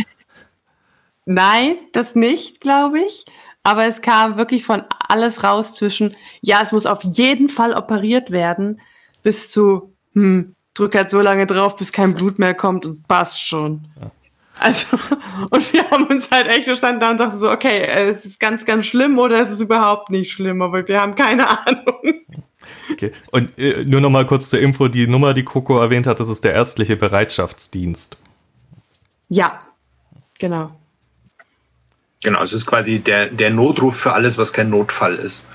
Nein, 1.25 1.75
das 1.93 2.15
nicht, 2.15 2.61
glaube 2.61 2.99
ich. 2.99 3.25
Aber 3.63 3.85
es 3.85 4.01
kam 4.01 4.37
wirklich 4.37 4.65
von 4.65 4.83
alles 5.07 5.43
raus 5.43 5.73
zwischen, 5.73 6.15
ja, 6.41 6.61
es 6.61 6.71
muss 6.71 6.85
auf 6.85 7.03
jeden 7.03 7.49
Fall 7.49 7.73
operiert 7.73 8.31
werden, 8.31 8.81
bis 9.21 9.51
zu, 9.51 9.93
hm, 10.13 10.55
drück 10.73 10.95
halt 10.95 11.11
so 11.11 11.21
lange 11.21 11.45
drauf, 11.45 11.75
bis 11.75 11.91
kein 11.91 12.15
Blut 12.15 12.39
mehr 12.39 12.53
kommt 12.55 12.85
und 12.85 13.07
passt 13.07 13.45
schon. 13.45 13.87
Ja. 13.99 14.11
Also, 14.59 14.87
und 15.51 15.73
wir 15.73 15.89
haben 15.89 16.05
uns 16.05 16.29
halt 16.31 16.47
echt 16.47 16.65
verstanden 16.65 16.99
da 16.99 17.11
und 17.11 17.19
dachten 17.19 17.37
so, 17.37 17.51
okay, 17.51 17.83
es 17.85 18.25
ist 18.25 18.39
ganz, 18.39 18.65
ganz 18.65 18.85
schlimm 18.85 19.17
oder 19.17 19.41
es 19.41 19.49
ist 19.49 19.61
überhaupt 19.61 20.09
nicht 20.09 20.31
schlimm, 20.31 20.61
aber 20.61 20.87
wir 20.87 20.99
haben 20.99 21.15
keine 21.15 21.47
Ahnung. 21.65 22.21
Okay. 22.91 23.11
Und 23.31 23.57
äh, 23.57 23.83
nur 23.87 24.01
noch 24.01 24.09
mal 24.09 24.25
kurz 24.25 24.49
zur 24.49 24.59
Info, 24.59 24.87
die 24.87 25.07
Nummer, 25.07 25.33
die 25.33 25.43
Coco 25.43 25.79
erwähnt 25.79 26.07
hat, 26.07 26.19
das 26.19 26.29
ist 26.29 26.43
der 26.43 26.53
ärztliche 26.53 26.95
Bereitschaftsdienst. 26.95 28.17
Ja, 29.29 29.59
genau. 30.39 30.71
Genau, 32.23 32.43
es 32.43 32.53
ist 32.53 32.65
quasi 32.65 32.99
der, 32.99 33.27
der 33.27 33.49
Notruf 33.49 33.97
für 33.97 34.13
alles, 34.13 34.37
was 34.37 34.53
kein 34.53 34.69
Notfall 34.69 35.15
ist. 35.15 35.47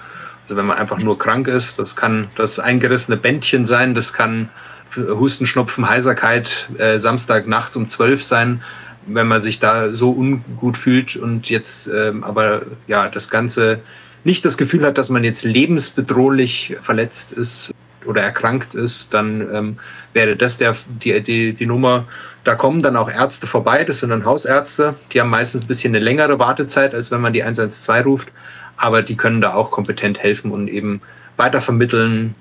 Also 0.42 0.56
wenn 0.56 0.66
man 0.66 0.78
einfach 0.78 0.98
nur 0.98 1.18
krank 1.18 1.48
ist, 1.48 1.78
das 1.78 1.96
kann 1.96 2.26
das 2.36 2.58
eingerissene 2.58 3.16
Bändchen 3.16 3.66
sein, 3.66 3.94
das 3.94 4.12
kann 4.12 4.48
Husten, 4.96 5.46
Schnupfen, 5.46 5.88
Heiserkeit 5.88 6.68
äh, 6.78 6.98
Samstagnacht 6.98 7.76
um 7.76 7.88
zwölf 7.88 8.22
sein, 8.22 8.62
wenn 9.06 9.28
man 9.28 9.42
sich 9.42 9.60
da 9.60 9.92
so 9.92 10.10
ungut 10.10 10.76
fühlt 10.76 11.16
und 11.16 11.48
jetzt 11.50 11.88
ähm, 11.88 12.24
aber 12.24 12.62
ja 12.86 13.08
das 13.08 13.28
Ganze 13.28 13.80
nicht 14.24 14.44
das 14.44 14.56
Gefühl 14.56 14.84
hat, 14.84 14.98
dass 14.98 15.10
man 15.10 15.22
jetzt 15.22 15.44
lebensbedrohlich 15.44 16.76
verletzt 16.80 17.32
ist 17.32 17.72
oder 18.04 18.22
erkrankt 18.22 18.74
ist, 18.74 19.12
dann 19.14 19.40
ähm, 19.52 19.78
wäre 20.12 20.36
das 20.36 20.58
der, 20.58 20.74
die, 21.02 21.20
die, 21.22 21.54
die 21.54 21.66
Nummer. 21.66 22.04
Da 22.44 22.54
kommen 22.54 22.82
dann 22.82 22.96
auch 22.96 23.10
Ärzte 23.10 23.46
vorbei, 23.46 23.84
das 23.84 24.00
sind 24.00 24.10
dann 24.10 24.24
Hausärzte, 24.24 24.94
die 25.12 25.20
haben 25.20 25.30
meistens 25.30 25.64
ein 25.64 25.66
bisschen 25.68 25.94
eine 25.94 26.04
längere 26.04 26.38
Wartezeit, 26.38 26.94
als 26.94 27.10
wenn 27.10 27.20
man 27.20 27.32
die 27.32 27.42
112 27.42 28.06
ruft, 28.06 28.28
aber 28.76 29.02
die 29.02 29.16
können 29.16 29.40
da 29.40 29.54
auch 29.54 29.70
kompetent 29.70 30.18
helfen 30.18 30.52
und 30.52 30.68
eben 30.68 31.00
weiter 31.36 31.62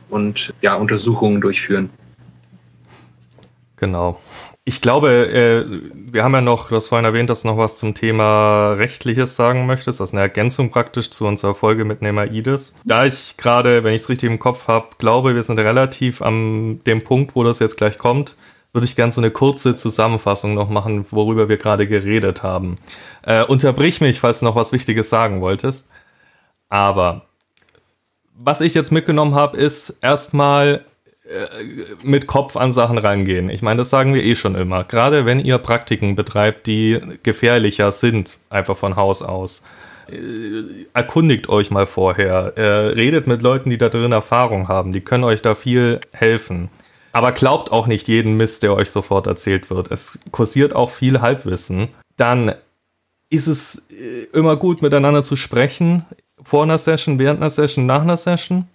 und 0.09 0.53
ja, 0.61 0.75
Untersuchungen 0.75 1.41
durchführen. 1.41 1.89
Genau. 3.77 4.19
Ich 4.67 4.81
glaube, 4.81 5.31
äh, 5.31 5.63
wir 5.93 6.23
haben 6.23 6.33
ja 6.33 6.41
noch, 6.41 6.69
du 6.69 6.75
hast 6.75 6.87
vorhin 6.87 7.05
erwähnt, 7.05 7.29
dass 7.29 7.43
du 7.43 7.49
noch 7.49 7.57
was 7.57 7.77
zum 7.77 7.93
Thema 7.93 8.73
Rechtliches 8.73 9.35
sagen 9.35 9.67
möchtest. 9.67 9.99
Das 9.99 10.09
ist 10.09 10.13
eine 10.15 10.23
Ergänzung 10.23 10.71
praktisch 10.71 11.11
zu 11.11 11.27
unserer 11.27 11.53
Folge 11.53 11.85
mit 11.85 12.01
Nemaides. 12.01 12.73
Da 12.83 13.05
ich 13.05 13.37
gerade, 13.37 13.83
wenn 13.83 13.93
ich 13.93 14.01
es 14.01 14.09
richtig 14.09 14.27
im 14.27 14.39
Kopf 14.39 14.67
habe, 14.67 14.87
glaube, 14.97 15.35
wir 15.35 15.43
sind 15.43 15.59
relativ 15.59 16.23
am 16.23 16.79
dem 16.87 17.03
Punkt, 17.03 17.35
wo 17.35 17.43
das 17.43 17.59
jetzt 17.59 17.77
gleich 17.77 17.99
kommt, 17.99 18.37
würde 18.73 18.85
ich 18.85 18.95
gerne 18.95 19.11
so 19.11 19.21
eine 19.21 19.29
kurze 19.29 19.75
Zusammenfassung 19.75 20.55
noch 20.55 20.69
machen, 20.69 21.05
worüber 21.11 21.47
wir 21.47 21.57
gerade 21.57 21.87
geredet 21.87 22.41
haben. 22.41 22.77
Äh, 23.21 23.43
unterbrich 23.45 24.01
mich, 24.01 24.19
falls 24.19 24.39
du 24.39 24.45
noch 24.45 24.55
was 24.55 24.73
Wichtiges 24.73 25.11
sagen 25.11 25.41
wolltest. 25.41 25.91
Aber 26.69 27.27
was 28.33 28.61
ich 28.61 28.73
jetzt 28.73 28.91
mitgenommen 28.91 29.35
habe, 29.35 29.57
ist 29.57 29.91
erstmal 30.01 30.85
mit 32.03 32.27
Kopf 32.27 32.55
an 32.55 32.71
Sachen 32.71 32.97
rangehen. 32.97 33.49
Ich 33.49 33.61
meine, 33.61 33.79
das 33.79 33.89
sagen 33.89 34.13
wir 34.13 34.23
eh 34.23 34.35
schon 34.35 34.55
immer. 34.55 34.83
Gerade 34.83 35.25
wenn 35.25 35.39
ihr 35.39 35.57
Praktiken 35.57 36.15
betreibt, 36.15 36.67
die 36.67 36.99
gefährlicher 37.23 37.91
sind, 37.91 38.37
einfach 38.49 38.77
von 38.77 38.95
Haus 38.95 39.21
aus. 39.21 39.63
Äh, 40.11 40.85
erkundigt 40.93 41.49
euch 41.49 41.71
mal 41.71 41.87
vorher. 41.87 42.53
Äh, 42.57 42.89
redet 42.93 43.25
mit 43.25 43.41
Leuten, 43.41 43.71
die 43.71 43.77
da 43.77 43.89
drin 43.89 44.11
Erfahrung 44.11 44.67
haben. 44.67 44.91
Die 44.91 45.01
können 45.01 45.23
euch 45.23 45.41
da 45.41 45.55
viel 45.55 45.99
helfen. 46.11 46.69
Aber 47.11 47.31
glaubt 47.31 47.71
auch 47.71 47.87
nicht 47.87 48.07
jeden 48.07 48.37
Mist, 48.37 48.61
der 48.61 48.75
euch 48.75 48.91
sofort 48.91 49.25
erzählt 49.25 49.69
wird. 49.69 49.89
Es 49.89 50.19
kursiert 50.31 50.75
auch 50.75 50.91
viel 50.91 51.21
Halbwissen. 51.21 51.87
Dann 52.17 52.53
ist 53.29 53.47
es 53.47 53.87
immer 54.33 54.55
gut, 54.55 54.81
miteinander 54.81 55.23
zu 55.23 55.35
sprechen. 55.35 56.05
Vor 56.43 56.63
einer 56.63 56.77
Session, 56.77 57.17
während 57.17 57.39
einer 57.39 57.49
Session, 57.49 57.85
nach 57.85 58.01
einer 58.01 58.17
Session 58.17 58.67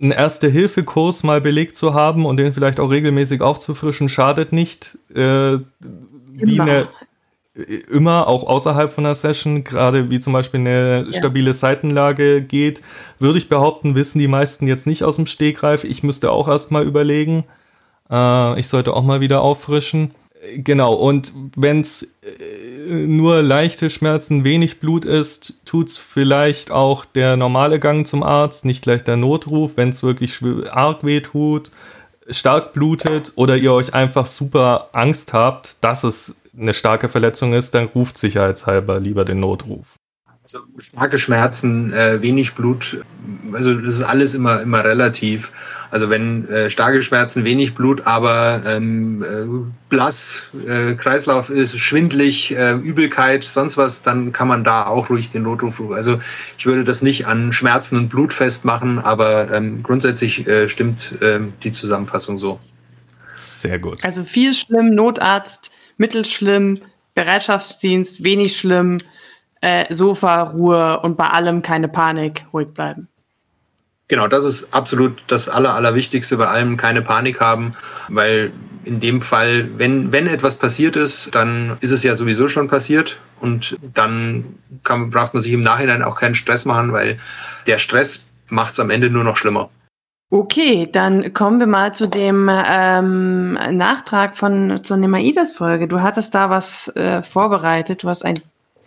einen 0.00 0.12
Erste-Hilfe-Kurs 0.12 1.24
mal 1.24 1.40
belegt 1.40 1.76
zu 1.76 1.94
haben 1.94 2.24
und 2.24 2.36
den 2.36 2.54
vielleicht 2.54 2.80
auch 2.80 2.90
regelmäßig 2.90 3.40
aufzufrischen, 3.40 4.08
schadet 4.08 4.52
nicht. 4.52 4.98
Äh, 5.14 5.58
wie 6.40 6.54
immer. 6.54 6.62
eine 6.62 6.88
immer 7.90 8.28
auch 8.28 8.44
außerhalb 8.44 8.92
von 8.92 9.04
einer 9.04 9.14
Session, 9.14 9.64
gerade 9.64 10.10
wie 10.10 10.20
zum 10.20 10.32
Beispiel 10.32 10.60
eine 10.60 11.06
ja. 11.06 11.12
stabile 11.12 11.54
Seitenlage 11.54 12.40
geht, 12.40 12.82
würde 13.18 13.38
ich 13.38 13.48
behaupten, 13.48 13.96
wissen 13.96 14.20
die 14.20 14.28
meisten 14.28 14.68
jetzt 14.68 14.86
nicht 14.86 15.02
aus 15.02 15.16
dem 15.16 15.26
Stegreif. 15.26 15.82
Ich 15.84 16.02
müsste 16.02 16.30
auch 16.30 16.48
erstmal 16.48 16.86
überlegen. 16.86 17.44
Äh, 18.10 18.60
ich 18.60 18.68
sollte 18.68 18.94
auch 18.94 19.02
mal 19.02 19.20
wieder 19.20 19.42
auffrischen. 19.42 20.12
Genau, 20.54 20.94
und 20.94 21.32
wenn 21.56 21.80
es 21.80 22.02
äh, 22.02 22.67
nur 22.88 23.42
leichte 23.42 23.90
Schmerzen, 23.90 24.44
wenig 24.44 24.80
Blut 24.80 25.04
ist, 25.04 25.60
tut 25.64 25.88
es 25.88 25.96
vielleicht 25.96 26.70
auch 26.70 27.04
der 27.04 27.36
normale 27.36 27.78
Gang 27.78 28.06
zum 28.06 28.22
Arzt, 28.22 28.64
nicht 28.64 28.82
gleich 28.82 29.04
der 29.04 29.16
Notruf. 29.16 29.72
Wenn 29.76 29.90
es 29.90 30.02
wirklich 30.02 30.40
arg 30.70 31.04
weh 31.04 31.20
tut, 31.20 31.70
stark 32.30 32.72
blutet 32.72 33.32
oder 33.36 33.56
ihr 33.56 33.72
euch 33.72 33.94
einfach 33.94 34.26
super 34.26 34.90
Angst 34.92 35.32
habt, 35.32 35.82
dass 35.82 36.04
es 36.04 36.36
eine 36.58 36.74
starke 36.74 37.08
Verletzung 37.08 37.54
ist, 37.54 37.74
dann 37.74 37.86
ruft 37.86 38.18
sicherheitshalber 38.18 39.00
lieber 39.00 39.24
den 39.24 39.40
Notruf. 39.40 39.94
Also 40.42 40.60
starke 40.78 41.18
Schmerzen, 41.18 41.92
äh, 41.92 42.22
wenig 42.22 42.54
Blut, 42.54 43.04
also 43.52 43.74
das 43.74 43.96
ist 43.96 44.02
alles 44.02 44.34
immer, 44.34 44.62
immer 44.62 44.82
relativ. 44.82 45.52
Also 45.90 46.10
wenn 46.10 46.48
äh, 46.48 46.70
starke 46.70 47.02
Schmerzen, 47.02 47.44
wenig 47.44 47.74
Blut, 47.74 48.06
aber 48.06 48.62
ähm, 48.66 49.22
äh, 49.22 49.70
blass, 49.88 50.48
äh, 50.66 50.94
Kreislauf 50.94 51.50
ist 51.50 51.78
schwindlig, 51.78 52.54
äh, 52.54 52.74
Übelkeit, 52.74 53.44
sonst 53.44 53.76
was, 53.76 54.02
dann 54.02 54.32
kann 54.32 54.48
man 54.48 54.64
da 54.64 54.86
auch 54.86 55.08
ruhig 55.10 55.30
den 55.30 55.42
Notruf. 55.42 55.80
Also 55.90 56.20
ich 56.58 56.66
würde 56.66 56.84
das 56.84 57.02
nicht 57.02 57.26
an 57.26 57.52
Schmerzen 57.52 57.96
und 57.96 58.08
Blut 58.08 58.32
festmachen, 58.32 58.98
aber 58.98 59.50
ähm, 59.52 59.82
grundsätzlich 59.82 60.46
äh, 60.46 60.68
stimmt 60.68 61.20
äh, 61.22 61.40
die 61.62 61.72
Zusammenfassung 61.72 62.38
so. 62.38 62.60
Sehr 63.34 63.78
gut. 63.78 64.04
Also 64.04 64.24
viel 64.24 64.52
schlimm, 64.52 64.90
Notarzt, 64.90 65.70
mittelschlimm, 65.96 66.80
Bereitschaftsdienst, 67.14 68.24
wenig 68.24 68.56
schlimm, 68.56 68.98
äh, 69.60 69.92
Sofa, 69.92 70.42
Ruhe 70.42 71.00
und 71.00 71.16
bei 71.16 71.28
allem 71.28 71.62
keine 71.62 71.88
Panik, 71.88 72.46
ruhig 72.52 72.68
bleiben. 72.68 73.08
Genau, 74.08 74.26
das 74.26 74.44
ist 74.44 74.72
absolut 74.72 75.22
das 75.26 75.50
Aller, 75.50 75.74
Allerwichtigste 75.74 76.38
bei 76.38 76.46
allem, 76.46 76.78
keine 76.78 77.02
Panik 77.02 77.40
haben, 77.40 77.74
weil 78.08 78.52
in 78.84 79.00
dem 79.00 79.20
Fall, 79.20 79.68
wenn, 79.76 80.12
wenn 80.12 80.26
etwas 80.26 80.54
passiert 80.54 80.96
ist, 80.96 81.34
dann 81.34 81.76
ist 81.80 81.92
es 81.92 82.02
ja 82.02 82.14
sowieso 82.14 82.48
schon 82.48 82.68
passiert 82.68 83.18
und 83.38 83.76
dann 83.94 84.44
kann, 84.82 85.10
braucht 85.10 85.34
man 85.34 85.42
sich 85.42 85.52
im 85.52 85.60
Nachhinein 85.60 86.02
auch 86.02 86.14
keinen 86.14 86.34
Stress 86.34 86.64
machen, 86.64 86.92
weil 86.92 87.18
der 87.66 87.78
Stress 87.78 88.26
macht 88.48 88.72
es 88.72 88.80
am 88.80 88.88
Ende 88.88 89.10
nur 89.10 89.24
noch 89.24 89.36
schlimmer. 89.36 89.68
Okay, 90.30 90.88
dann 90.90 91.34
kommen 91.34 91.58
wir 91.58 91.66
mal 91.66 91.94
zu 91.94 92.06
dem 92.06 92.50
ähm, 92.50 93.54
Nachtrag 93.54 94.36
von 94.36 94.82
zur 94.84 94.96
Nemaides-Folge. 94.98 95.88
Du 95.88 96.00
hattest 96.00 96.34
da 96.34 96.50
was 96.50 96.88
äh, 96.96 97.22
vorbereitet. 97.22 98.02
Du 98.02 98.08
hast 98.08 98.24
ein, 98.24 98.38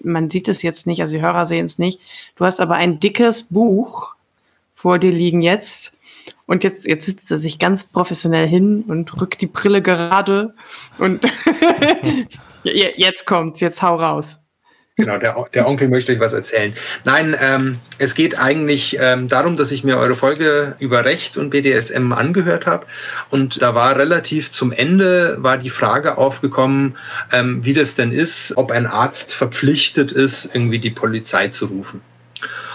man 0.03 0.29
sieht 0.29 0.47
es 0.47 0.61
jetzt 0.61 0.85
nicht, 0.85 1.01
also 1.01 1.15
die 1.15 1.21
Hörer 1.21 1.45
sehen 1.47 1.65
es 1.65 1.79
nicht. 1.79 1.99
Du 2.35 2.45
hast 2.45 2.59
aber 2.59 2.75
ein 2.75 2.99
dickes 2.99 3.43
Buch 3.43 4.15
vor 4.81 4.97
dir 4.97 5.11
liegen 5.11 5.41
jetzt. 5.41 5.93
Und 6.47 6.63
jetzt, 6.63 6.85
jetzt 6.85 7.05
sitzt 7.05 7.29
er 7.31 7.37
sich 7.37 7.59
ganz 7.59 7.83
professionell 7.83 8.47
hin 8.47 8.83
und 8.87 9.21
rückt 9.21 9.41
die 9.41 9.47
Brille 9.47 9.81
gerade. 9.81 10.55
Und 10.97 11.21
jetzt 12.63 13.25
kommt's, 13.25 13.61
jetzt 13.61 13.81
hau 13.81 13.95
raus. 13.95 14.39
Genau, 14.97 15.17
der, 15.17 15.35
der, 15.53 15.67
Onkel 15.67 15.87
möchte 15.87 16.11
euch 16.11 16.19
was 16.19 16.33
erzählen. 16.33 16.73
Nein, 17.05 17.35
ähm, 17.39 17.79
es 17.97 18.13
geht 18.13 18.37
eigentlich 18.37 18.97
ähm, 18.99 19.27
darum, 19.29 19.55
dass 19.55 19.71
ich 19.71 19.83
mir 19.83 19.97
eure 19.97 20.15
Folge 20.15 20.75
über 20.79 21.05
Recht 21.05 21.37
und 21.37 21.51
BDSM 21.51 22.11
angehört 22.11 22.65
habe. 22.65 22.85
Und 23.29 23.61
da 23.61 23.73
war 23.73 23.97
relativ 23.97 24.51
zum 24.51 24.71
Ende 24.71 25.37
war 25.39 25.57
die 25.57 25.69
Frage 25.69 26.17
aufgekommen, 26.17 26.97
ähm, 27.31 27.63
wie 27.63 27.73
das 27.73 27.95
denn 27.95 28.11
ist, 28.11 28.53
ob 28.57 28.71
ein 28.71 28.85
Arzt 28.85 29.33
verpflichtet 29.33 30.11
ist, 30.11 30.53
irgendwie 30.53 30.79
die 30.79 30.91
Polizei 30.91 31.47
zu 31.47 31.67
rufen. 31.67 32.01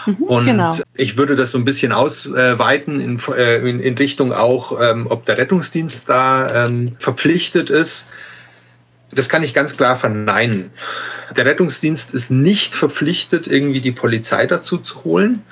Mhm, 0.07 0.23
und 0.25 0.45
genau. 0.47 0.77
ich 0.95 1.17
würde 1.17 1.37
das 1.37 1.51
so 1.51 1.59
ein 1.59 1.65
bisschen 1.65 1.93
ausweiten 1.93 3.01
in, 3.01 3.21
äh, 3.37 3.69
in, 3.69 3.81
in 3.81 3.99
Richtung 3.99 4.33
auch, 4.33 4.81
ähm, 4.81 5.07
ob 5.11 5.27
der 5.27 5.39
Rettungsdienst 5.39 6.09
da 6.09 6.67
ähm, 6.67 6.97
verpflichtet 6.99 7.71
ist. 7.71 8.09
Das 9.11 9.29
kann 9.29 9.43
ich 9.43 9.55
ganz 9.55 9.77
klar 9.77 9.97
verneinen. 9.97 10.71
Der 11.37 11.45
Rettungsdienst 11.45 12.15
ist 12.15 12.31
nicht 12.31 12.75
verpflichtet, 12.75 13.47
irgendwie 13.47 13.81
die 13.81 13.93
Polizei 13.93 14.47
dazu 14.47 14.79
zu 14.79 15.05
holen. 15.05 15.43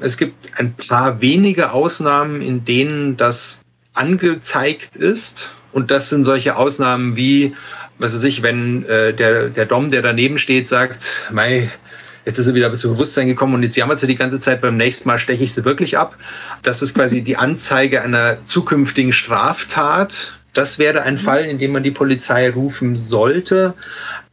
Es 0.00 0.16
gibt 0.16 0.50
ein 0.58 0.74
paar 0.74 1.20
wenige 1.20 1.72
Ausnahmen, 1.72 2.42
in 2.42 2.64
denen 2.64 3.16
das 3.16 3.60
angezeigt 3.94 4.96
ist. 4.96 5.52
Und 5.72 5.90
das 5.90 6.08
sind 6.08 6.24
solche 6.24 6.56
Ausnahmen 6.56 7.16
wie, 7.16 7.54
was 7.98 8.14
weiß 8.14 8.24
ich, 8.24 8.42
wenn 8.42 8.84
äh, 8.86 9.14
der, 9.14 9.48
der 9.48 9.66
Dom, 9.66 9.90
der 9.90 10.02
daneben 10.02 10.38
steht, 10.38 10.68
sagt, 10.68 11.28
Mei, 11.30 11.70
jetzt 12.26 12.38
ist 12.38 12.48
er 12.48 12.54
wieder 12.54 12.72
zu 12.74 12.92
Bewusstsein 12.92 13.28
gekommen 13.28 13.54
und 13.54 13.62
jetzt 13.62 13.76
jammert 13.76 14.00
sie 14.00 14.06
die 14.06 14.16
ganze 14.16 14.40
Zeit, 14.40 14.60
beim 14.60 14.76
nächsten 14.76 15.08
Mal 15.08 15.18
steche 15.18 15.44
ich 15.44 15.54
sie 15.54 15.64
wirklich 15.64 15.96
ab. 15.96 16.16
Das 16.62 16.82
ist 16.82 16.94
quasi 16.94 17.22
die 17.22 17.36
Anzeige 17.36 18.02
einer 18.02 18.44
zukünftigen 18.44 19.12
Straftat. 19.12 20.38
Das 20.52 20.78
wäre 20.78 21.02
ein 21.02 21.18
Fall, 21.18 21.44
in 21.44 21.58
dem 21.58 21.72
man 21.72 21.84
die 21.84 21.92
Polizei 21.92 22.50
rufen 22.50 22.96
sollte. 22.96 23.74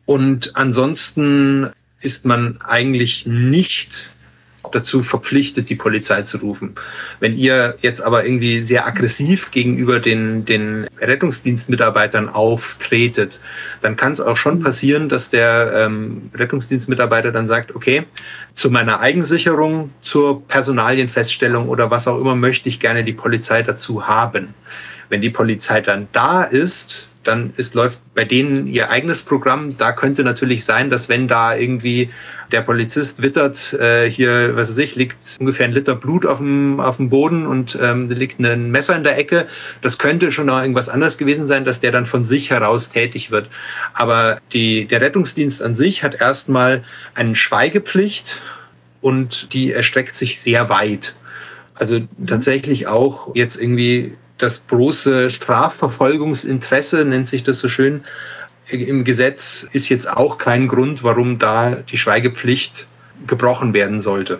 Und 0.05 0.55
ansonsten 0.55 1.69
ist 2.01 2.25
man 2.25 2.59
eigentlich 2.61 3.25
nicht 3.25 4.09
dazu 4.73 5.03
verpflichtet, 5.03 5.69
die 5.69 5.75
Polizei 5.75 6.21
zu 6.23 6.37
rufen. 6.37 6.75
Wenn 7.19 7.37
ihr 7.37 7.75
jetzt 7.81 8.01
aber 8.01 8.25
irgendwie 8.25 8.61
sehr 8.61 8.85
aggressiv 8.87 9.51
gegenüber 9.51 9.99
den, 9.99 10.45
den 10.45 10.87
Rettungsdienstmitarbeitern 10.99 12.29
auftretet, 12.29 13.41
dann 13.81 13.95
kann 13.95 14.11
es 14.13 14.21
auch 14.21 14.37
schon 14.37 14.59
passieren, 14.59 15.09
dass 15.09 15.29
der 15.29 15.71
ähm, 15.75 16.29
Rettungsdienstmitarbeiter 16.35 17.31
dann 17.31 17.47
sagt, 17.47 17.75
okay, 17.75 18.03
zu 18.53 18.69
meiner 18.69 18.99
Eigensicherung, 18.99 19.91
zur 20.01 20.47
Personalienfeststellung 20.47 21.69
oder 21.69 21.91
was 21.91 22.07
auch 22.07 22.19
immer 22.19 22.35
möchte 22.35 22.69
ich 22.69 22.79
gerne 22.79 23.03
die 23.03 23.13
Polizei 23.13 23.63
dazu 23.63 24.07
haben. 24.07 24.53
Wenn 25.09 25.21
die 25.21 25.29
Polizei 25.29 25.81
dann 25.81 26.07
da 26.11 26.43
ist, 26.43 27.09
dann 27.23 27.53
ist, 27.57 27.73
läuft 27.73 27.99
bei 28.15 28.25
denen 28.25 28.67
ihr 28.67 28.89
eigenes 28.89 29.21
Programm. 29.21 29.75
Da 29.77 29.91
könnte 29.91 30.23
natürlich 30.23 30.65
sein, 30.65 30.89
dass 30.89 31.09
wenn 31.09 31.27
da 31.27 31.55
irgendwie 31.55 32.09
der 32.51 32.61
Polizist 32.61 33.21
wittert, 33.21 33.73
äh, 33.73 34.09
hier, 34.09 34.55
was 34.55 34.69
weiß 34.69 34.77
ich, 34.79 34.95
liegt 34.95 35.37
ungefähr 35.39 35.65
ein 35.65 35.71
Liter 35.71 35.95
Blut 35.95 36.25
auf 36.25 36.37
dem, 36.37 36.79
auf 36.79 36.97
dem 36.97 37.09
Boden 37.09 37.47
und 37.47 37.77
ähm, 37.81 38.09
liegt 38.09 38.39
ein 38.39 38.71
Messer 38.71 38.95
in 38.95 39.03
der 39.03 39.17
Ecke. 39.17 39.47
Das 39.81 39.97
könnte 39.97 40.31
schon 40.31 40.47
noch 40.47 40.59
irgendwas 40.59 40.89
anderes 40.89 41.17
gewesen 41.17 41.47
sein, 41.47 41.65
dass 41.65 41.79
der 41.79 41.91
dann 41.91 42.05
von 42.05 42.25
sich 42.25 42.49
heraus 42.49 42.89
tätig 42.89 43.31
wird. 43.31 43.49
Aber 43.93 44.39
die, 44.51 44.85
der 44.85 45.01
Rettungsdienst 45.01 45.63
an 45.63 45.75
sich 45.75 46.03
hat 46.03 46.19
erstmal 46.19 46.83
eine 47.15 47.35
Schweigepflicht 47.35 48.41
und 49.01 49.53
die 49.53 49.71
erstreckt 49.71 50.15
sich 50.15 50.39
sehr 50.39 50.69
weit. 50.69 51.15
Also 51.75 52.01
tatsächlich 52.27 52.85
auch 52.87 53.33
jetzt 53.35 53.59
irgendwie 53.59 54.15
das 54.43 54.67
große 54.67 55.29
Strafverfolgungsinteresse, 55.29 57.05
nennt 57.05 57.27
sich 57.27 57.43
das 57.43 57.59
so 57.59 57.69
schön, 57.69 58.03
im 58.69 59.03
Gesetz 59.03 59.67
ist 59.71 59.89
jetzt 59.89 60.09
auch 60.09 60.37
kein 60.37 60.67
Grund, 60.67 61.03
warum 61.03 61.39
da 61.39 61.75
die 61.75 61.97
Schweigepflicht 61.97 62.87
gebrochen 63.25 63.73
werden 63.73 64.01
sollte. 64.01 64.39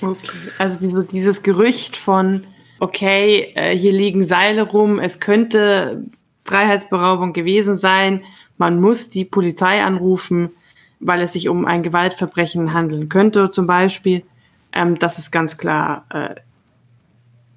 Okay, 0.00 0.30
also 0.58 0.80
diese, 0.80 1.04
dieses 1.04 1.42
Gerücht 1.42 1.96
von, 1.96 2.44
okay, 2.80 3.52
äh, 3.54 3.76
hier 3.76 3.92
liegen 3.92 4.24
Seile 4.24 4.62
rum, 4.62 4.98
es 4.98 5.20
könnte 5.20 6.02
Freiheitsberaubung 6.44 7.32
gewesen 7.32 7.76
sein, 7.76 8.24
man 8.58 8.80
muss 8.80 9.10
die 9.10 9.24
Polizei 9.24 9.82
anrufen, 9.82 10.50
weil 11.00 11.20
es 11.20 11.34
sich 11.34 11.48
um 11.48 11.66
ein 11.66 11.82
Gewaltverbrechen 11.82 12.72
handeln 12.72 13.08
könnte, 13.08 13.50
zum 13.50 13.66
Beispiel. 13.66 14.22
Ähm, 14.72 14.98
das 14.98 15.18
ist 15.18 15.30
ganz 15.30 15.56
klar 15.56 16.04
äh, 16.10 16.34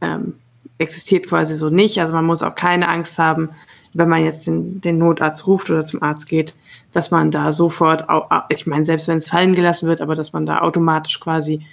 ähm, 0.02 0.36
existiert 0.78 1.28
quasi 1.28 1.56
so 1.56 1.70
nicht. 1.70 2.00
Also 2.00 2.14
man 2.14 2.26
muss 2.26 2.44
auch 2.44 2.56
keine 2.56 2.88
Angst 2.88 3.18
haben, 3.20 3.50
wenn 3.94 4.10
man 4.10 4.26
jetzt 4.26 4.46
den, 4.46 4.82
den 4.82 4.98
Notarzt 4.98 5.48
ruft 5.48 5.70
oder 5.70 5.82
zum 5.82 6.04
Arzt 6.04 6.28
geht, 6.28 6.54
dass 6.92 7.12
man 7.12 7.32
da 7.32 7.52
sofort, 7.52 8.06
ich 8.50 8.68
meine, 8.68 8.86
selbst 8.86 9.08
wenn 9.08 9.20
es 9.20 9.30
fallen 9.30 9.56
gelassen 9.56 9.88
wird, 9.88 10.02
aber 10.02 10.16
dass 10.16 10.34
man 10.34 10.46
da 10.46 10.60
automatisch 10.60 11.20
quasi 11.20 11.66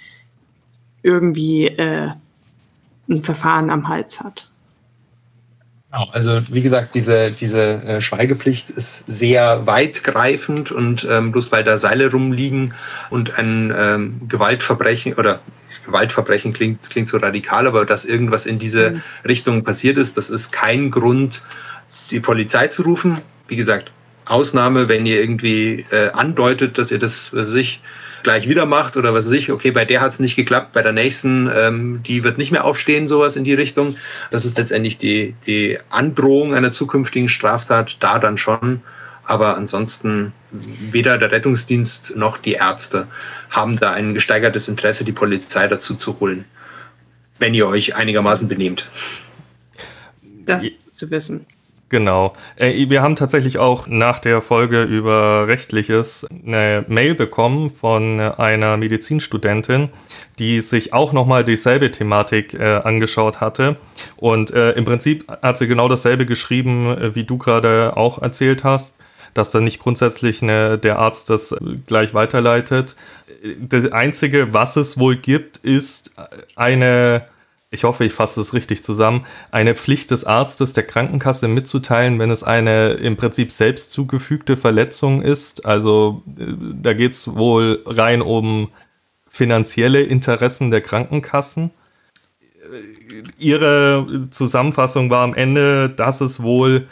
irgendwie 1.01 1.67
äh, 1.67 2.11
ein 3.09 3.23
Verfahren 3.23 3.69
am 3.69 3.89
Hals 3.89 4.21
hat. 4.21 4.49
Genau, 5.91 6.07
also 6.11 6.41
wie 6.49 6.61
gesagt, 6.61 6.95
diese, 6.95 7.31
diese 7.31 7.83
äh, 7.83 8.01
Schweigepflicht 8.01 8.69
ist 8.71 9.03
sehr 9.07 9.67
weitgreifend 9.67 10.71
und 10.71 11.05
ähm, 11.09 11.31
bloß 11.31 11.51
weil 11.51 11.63
da 11.63 11.77
Seile 11.77 12.09
rumliegen 12.09 12.73
und 13.11 13.37
ein 13.37 13.71
ähm, 13.77 14.21
Gewaltverbrechen 14.27 15.13
oder 15.13 15.39
Gewaltverbrechen 15.85 16.53
klingt, 16.53 16.89
klingt 16.89 17.07
so 17.07 17.17
radikal, 17.17 17.67
aber 17.67 17.85
dass 17.85 18.05
irgendwas 18.05 18.45
in 18.45 18.59
diese 18.59 18.91
mhm. 18.91 19.01
Richtung 19.27 19.63
passiert 19.63 19.97
ist, 19.97 20.17
das 20.17 20.29
ist 20.29 20.51
kein 20.51 20.91
Grund, 20.91 21.43
die 22.11 22.19
Polizei 22.19 22.67
zu 22.67 22.83
rufen. 22.83 23.21
Wie 23.47 23.55
gesagt, 23.55 23.91
Ausnahme, 24.25 24.87
wenn 24.87 25.05
ihr 25.05 25.19
irgendwie 25.19 25.85
äh, 25.91 26.09
andeutet, 26.11 26.77
dass 26.77 26.91
ihr 26.91 26.99
das, 26.99 27.33
was 27.33 27.47
sich 27.47 27.81
gleich 28.23 28.47
wieder 28.47 28.65
macht 28.65 28.95
oder 28.95 29.13
was 29.13 29.25
weiß 29.25 29.33
ich, 29.33 29.51
okay, 29.51 29.71
bei 29.71 29.85
der 29.85 30.01
hat 30.01 30.13
es 30.13 30.19
nicht 30.19 30.35
geklappt, 30.35 30.71
bei 30.71 30.81
der 30.81 30.93
nächsten, 30.93 31.51
ähm, 31.53 32.01
die 32.03 32.23
wird 32.23 32.37
nicht 32.37 32.51
mehr 32.51 32.63
aufstehen, 32.63 33.07
sowas 33.07 33.35
in 33.35 33.43
die 33.43 33.53
Richtung. 33.53 33.97
Das 34.31 34.45
ist 34.45 34.57
letztendlich 34.57 34.97
die, 34.97 35.35
die 35.45 35.77
Androhung 35.89 36.53
einer 36.53 36.71
zukünftigen 36.71 37.29
Straftat, 37.29 37.97
da 37.99 38.19
dann 38.19 38.37
schon. 38.37 38.81
Aber 39.25 39.55
ansonsten 39.55 40.33
weder 40.51 41.17
der 41.17 41.31
Rettungsdienst 41.31 42.15
noch 42.15 42.37
die 42.37 42.53
Ärzte 42.53 43.07
haben 43.49 43.77
da 43.77 43.91
ein 43.91 44.13
gesteigertes 44.13 44.67
Interesse, 44.67 45.05
die 45.05 45.13
Polizei 45.13 45.67
dazu 45.67 45.95
zu 45.95 46.19
holen, 46.19 46.45
wenn 47.39 47.53
ihr 47.53 47.67
euch 47.67 47.95
einigermaßen 47.95 48.47
benehmt. 48.47 48.89
Das 50.45 50.67
zu 50.93 51.09
wissen. 51.09 51.45
Genau. 51.89 52.33
Äh, 52.55 52.89
wir 52.89 53.03
haben 53.03 53.15
tatsächlich 53.15 53.59
auch 53.59 53.85
nach 53.85 54.17
der 54.17 54.41
Folge 54.41 54.81
über 54.81 55.47
Rechtliches 55.47 56.27
eine 56.43 56.83
Mail 56.87 57.13
bekommen 57.13 57.69
von 57.69 58.19
einer 58.19 58.77
Medizinstudentin, 58.77 59.89
die 60.39 60.61
sich 60.61 60.91
auch 60.91 61.13
nochmal 61.13 61.43
dieselbe 61.43 61.91
Thematik 61.91 62.55
äh, 62.55 62.81
angeschaut 62.83 63.41
hatte. 63.41 63.77
Und 64.17 64.51
äh, 64.51 64.71
im 64.71 64.85
Prinzip 64.85 65.27
hat 65.43 65.57
sie 65.57 65.67
genau 65.67 65.87
dasselbe 65.87 66.25
geschrieben, 66.25 67.13
wie 67.13 67.25
du 67.25 67.37
gerade 67.37 67.95
auch 67.95 68.19
erzählt 68.19 68.63
hast 68.63 68.97
dass 69.33 69.51
dann 69.51 69.63
nicht 69.63 69.79
grundsätzlich 69.79 70.41
eine, 70.41 70.77
der 70.77 70.99
Arzt 70.99 71.29
das 71.29 71.55
gleich 71.87 72.13
weiterleitet. 72.13 72.95
Das 73.59 73.91
Einzige, 73.91 74.53
was 74.53 74.75
es 74.75 74.97
wohl 74.97 75.15
gibt, 75.15 75.57
ist 75.57 76.15
eine, 76.55 77.25
ich 77.71 77.83
hoffe, 77.83 78.05
ich 78.05 78.13
fasse 78.13 78.39
es 78.41 78.53
richtig 78.53 78.83
zusammen, 78.83 79.25
eine 79.51 79.75
Pflicht 79.75 80.11
des 80.11 80.25
Arztes 80.25 80.73
der 80.73 80.83
Krankenkasse 80.83 81.47
mitzuteilen, 81.47 82.19
wenn 82.19 82.31
es 82.31 82.43
eine 82.43 82.91
im 82.93 83.17
Prinzip 83.17 83.51
selbst 83.51 83.91
zugefügte 83.91 84.55
Verletzung 84.57 85.21
ist. 85.21 85.65
Also 85.65 86.23
da 86.25 86.93
geht 86.93 87.11
es 87.11 87.35
wohl 87.35 87.83
rein 87.85 88.21
um 88.21 88.69
finanzielle 89.29 90.03
Interessen 90.03 90.69
der 90.69 90.81
Krankenkassen. 90.81 91.71
Ihre 93.37 94.27
Zusammenfassung 94.29 95.09
war 95.09 95.23
am 95.23 95.33
Ende, 95.33 95.89
dass 95.89 96.21
es 96.21 96.41
wohl 96.41 96.87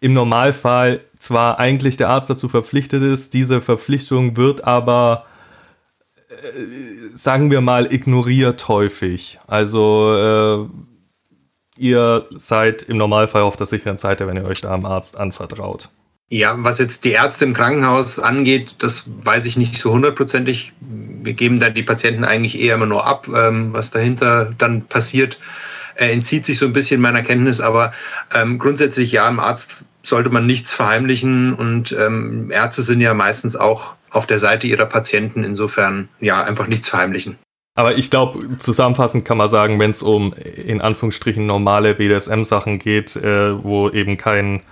im 0.00 0.12
Normalfall 0.12 1.00
zwar 1.18 1.58
eigentlich 1.58 1.96
der 1.96 2.08
Arzt 2.08 2.30
dazu 2.30 2.48
verpflichtet 2.48 3.02
ist, 3.02 3.34
diese 3.34 3.60
Verpflichtung 3.60 4.36
wird 4.36 4.64
aber, 4.64 5.26
äh, 6.28 7.14
sagen 7.14 7.50
wir 7.50 7.60
mal, 7.60 7.92
ignoriert 7.92 8.68
häufig. 8.68 9.38
Also 9.46 10.68
äh, 11.78 11.80
ihr 11.80 12.26
seid 12.30 12.82
im 12.82 12.98
Normalfall 12.98 13.42
auf 13.42 13.56
der 13.56 13.66
sicheren 13.66 13.98
Seite, 13.98 14.26
wenn 14.26 14.36
ihr 14.36 14.46
euch 14.46 14.60
da 14.60 14.72
am 14.72 14.84
Arzt 14.84 15.16
anvertraut. 15.16 15.90
Ja, 16.28 16.56
was 16.58 16.80
jetzt 16.80 17.04
die 17.04 17.12
Ärzte 17.12 17.44
im 17.44 17.54
Krankenhaus 17.54 18.18
angeht, 18.18 18.74
das 18.78 19.04
weiß 19.22 19.46
ich 19.46 19.56
nicht 19.56 19.76
so 19.76 19.92
hundertprozentig. 19.92 20.72
Wir 20.80 21.34
geben 21.34 21.60
da 21.60 21.70
die 21.70 21.84
Patienten 21.84 22.24
eigentlich 22.24 22.58
eher 22.58 22.74
immer 22.74 22.86
nur 22.86 23.06
ab, 23.06 23.28
ähm, 23.32 23.72
was 23.72 23.92
dahinter 23.92 24.52
dann 24.58 24.82
passiert 24.82 25.38
äh, 25.96 26.12
entzieht 26.12 26.46
sich 26.46 26.58
so 26.58 26.66
ein 26.66 26.72
bisschen 26.72 27.00
meiner 27.00 27.22
Kenntnis, 27.22 27.60
aber 27.60 27.92
ähm, 28.34 28.58
grundsätzlich 28.58 29.12
ja, 29.12 29.28
im 29.28 29.40
Arzt 29.40 29.76
sollte 30.02 30.30
man 30.30 30.46
nichts 30.46 30.72
verheimlichen 30.72 31.52
und 31.54 31.92
ähm, 31.92 32.50
Ärzte 32.50 32.82
sind 32.82 33.00
ja 33.00 33.12
meistens 33.14 33.56
auch 33.56 33.94
auf 34.10 34.26
der 34.26 34.38
Seite 34.38 34.66
ihrer 34.66 34.86
Patienten, 34.86 35.44
insofern 35.44 36.08
ja, 36.20 36.42
einfach 36.42 36.68
nichts 36.68 36.88
verheimlichen. 36.88 37.36
Aber 37.74 37.98
ich 37.98 38.10
glaube, 38.10 38.56
zusammenfassend 38.56 39.26
kann 39.26 39.36
man 39.36 39.48
sagen, 39.48 39.78
wenn 39.78 39.90
es 39.90 40.02
um 40.02 40.32
in 40.32 40.80
Anführungsstrichen 40.80 41.44
normale 41.44 41.94
BDSM-Sachen 41.94 42.78
geht, 42.78 43.16
äh, 43.16 43.62
wo 43.62 43.90
eben 43.90 44.16
kein 44.16 44.62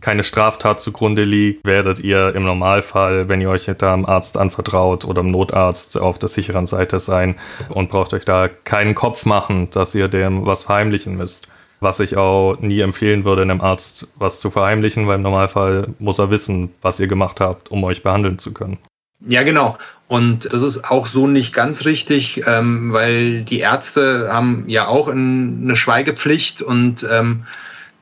keine 0.00 0.22
Straftat 0.22 0.80
zugrunde 0.80 1.24
liegt, 1.24 1.66
werdet 1.66 2.00
ihr 2.00 2.34
im 2.34 2.44
Normalfall, 2.44 3.28
wenn 3.28 3.40
ihr 3.40 3.50
euch 3.50 3.70
da 3.78 3.94
einem 3.94 4.06
Arzt 4.06 4.36
anvertraut 4.36 5.04
oder 5.04 5.20
einem 5.20 5.30
Notarzt, 5.30 5.98
auf 5.98 6.18
der 6.18 6.28
sicheren 6.28 6.66
Seite 6.66 7.00
sein 7.00 7.36
und 7.68 7.90
braucht 7.90 8.12
euch 8.12 8.24
da 8.24 8.48
keinen 8.48 8.94
Kopf 8.94 9.24
machen, 9.24 9.68
dass 9.70 9.94
ihr 9.94 10.08
dem 10.08 10.46
was 10.46 10.64
verheimlichen 10.64 11.16
müsst. 11.16 11.48
Was 11.80 12.00
ich 12.00 12.16
auch 12.16 12.56
nie 12.60 12.80
empfehlen 12.80 13.24
würde, 13.24 13.42
einem 13.42 13.60
Arzt 13.60 14.08
was 14.16 14.40
zu 14.40 14.50
verheimlichen, 14.50 15.06
weil 15.06 15.16
im 15.16 15.22
Normalfall 15.22 15.88
muss 15.98 16.18
er 16.18 16.30
wissen, 16.30 16.72
was 16.80 17.00
ihr 17.00 17.06
gemacht 17.06 17.40
habt, 17.40 17.70
um 17.70 17.84
euch 17.84 18.02
behandeln 18.02 18.38
zu 18.38 18.54
können. 18.54 18.78
Ja, 19.26 19.42
genau. 19.42 19.76
Und 20.08 20.52
das 20.52 20.62
ist 20.62 20.84
auch 20.84 21.06
so 21.06 21.26
nicht 21.26 21.52
ganz 21.52 21.84
richtig, 21.84 22.42
ähm, 22.46 22.92
weil 22.92 23.42
die 23.42 23.60
Ärzte 23.60 24.30
haben 24.32 24.64
ja 24.68 24.86
auch 24.86 25.08
eine 25.08 25.74
Schweigepflicht 25.74 26.62
und 26.62 27.06
ähm, 27.10 27.44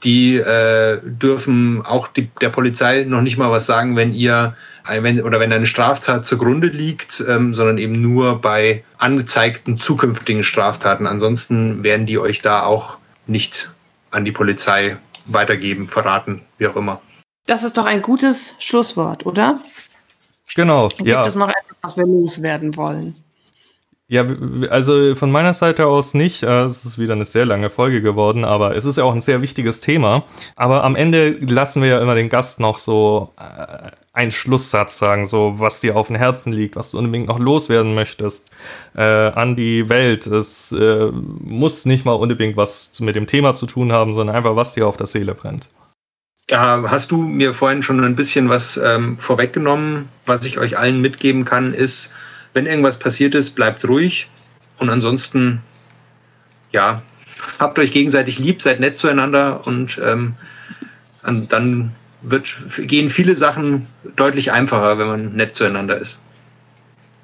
die 0.05 0.37
äh, 0.37 1.01
dürfen 1.03 1.85
auch 1.85 2.09
die, 2.09 2.31
der 2.41 2.51
Polizei 2.51 3.05
noch 3.05 3.23
nicht 3.23 3.39
mal 3.39 3.51
was 3.51 3.67
sagen, 3.67 3.97
wenn 3.97 4.15
ihr 4.15 4.55
wenn, 4.87 5.23
oder 5.23 5.41
wenn 5.41 5.53
eine 5.53 5.67
Straftat 5.67 6.27
zugrunde 6.27 6.67
liegt, 6.67 7.25
ähm, 7.27 7.55
sondern 7.55 7.79
eben 7.79 8.01
nur 8.03 8.41
bei 8.41 8.85
angezeigten 8.99 9.79
zukünftigen 9.79 10.45
Straftaten. 10.45 11.07
Ansonsten 11.07 11.83
werden 11.83 12.05
die 12.05 12.19
euch 12.19 12.43
da 12.43 12.65
auch 12.65 12.99
nicht 13.27 13.71
an 14.11 14.27
die 14.27 14.33
Polizei 14.33 14.99
weitergeben, 15.25 15.89
verraten, 15.89 16.43
wie 16.59 16.67
auch 16.67 16.77
immer. 16.77 17.01
Das 17.47 17.63
ist 17.63 17.79
doch 17.79 17.87
ein 17.87 18.03
gutes 18.03 18.55
Schlusswort, 18.59 19.25
oder? 19.25 19.59
Genau, 20.55 20.89
Gibt 20.89 21.09
ja. 21.09 21.23
Gibt 21.23 21.29
es 21.29 21.37
noch 21.37 21.49
etwas, 21.49 21.77
was 21.81 21.97
wir 21.97 22.07
loswerden 22.07 22.77
wollen? 22.77 23.15
Ja, 24.15 24.25
also 24.71 25.17
von 25.17 25.33
meiner 25.33 25.55
Seite 25.55 25.87
aus 25.87 26.15
nicht. 26.15 26.45
Äh, 26.45 26.63
es 26.67 26.85
ist 26.85 26.99
wieder 26.99 27.15
eine 27.15 27.25
sehr 27.25 27.45
lange 27.45 27.69
Folge 27.69 28.01
geworden, 28.01 28.45
aber 28.45 28.77
es 28.77 28.85
ist 28.85 28.97
ja 28.97 29.03
auch 29.03 29.13
ein 29.13 29.21
sehr 29.21 29.43
wichtiges 29.43 29.81
Thema. 29.81 30.23
Aber 30.55 30.85
am 30.85 30.95
Ende 30.95 31.31
lassen 31.31 31.83
wir 31.83 31.89
ja 31.89 32.01
immer 32.01 32.15
den 32.15 32.29
Gast 32.29 32.61
noch 32.61 32.79
so 32.79 33.33
äh, 33.37 33.91
einen 34.13 34.31
Schlusssatz 34.31 34.99
sagen, 34.99 35.27
so 35.27 35.59
was 35.59 35.81
dir 35.81 35.97
auf 35.97 36.07
dem 36.07 36.15
Herzen 36.15 36.53
liegt, 36.53 36.77
was 36.77 36.93
du 36.93 36.99
unbedingt 36.99 37.27
noch 37.27 37.41
loswerden 37.41 37.97
möchtest 37.97 38.53
äh, 38.95 39.03
an 39.03 39.57
die 39.57 39.89
Welt. 39.89 40.29
Es 40.29 40.71
äh, 40.71 41.11
muss 41.11 41.85
nicht 41.85 42.05
mal 42.05 42.13
unbedingt 42.13 42.57
was 42.57 43.01
mit 43.01 43.17
dem 43.17 43.27
Thema 43.27 43.55
zu 43.55 43.67
tun 43.67 43.91
haben, 43.91 44.15
sondern 44.15 44.37
einfach 44.37 44.55
was 44.55 44.75
dir 44.75 44.87
auf 44.87 44.97
der 44.97 45.09
Seele 45.09 45.35
brennt. 45.35 45.71
Da 46.47 46.89
hast 46.89 47.11
du 47.11 47.17
mir 47.17 47.53
vorhin 47.53 47.83
schon 47.83 48.05
ein 48.05 48.15
bisschen 48.15 48.49
was 48.49 48.77
ähm, 48.77 49.19
vorweggenommen. 49.19 50.09
Was 50.25 50.45
ich 50.45 50.59
euch 50.59 50.79
allen 50.79 51.01
mitgeben 51.01 51.45
kann, 51.45 51.75
ist, 51.75 52.15
wenn 52.55 52.67
irgendwas 52.67 52.99
passiert 52.99 53.35
ist, 53.35 53.51
bleibt 53.51 53.87
ruhig. 53.87 54.29
Und 54.79 54.89
ansonsten, 54.91 55.61
ja, 56.73 57.03
habt 57.59 57.79
euch 57.79 57.93
gegenseitig 57.93 58.39
lieb, 58.39 58.63
seid 58.63 58.81
nett 58.81 58.99
zueinander 58.99 59.67
und 59.67 60.01
ähm, 60.03 60.35
dann 61.23 61.93
wird, 62.23 62.55
gehen 62.79 63.09
viele 63.09 63.37
Sachen 63.37 63.87
deutlich 64.17 64.51
einfacher, 64.51 64.99
wenn 64.99 65.07
man 65.07 65.33
nett 65.35 65.55
zueinander 65.57 65.97
ist. 65.97 66.21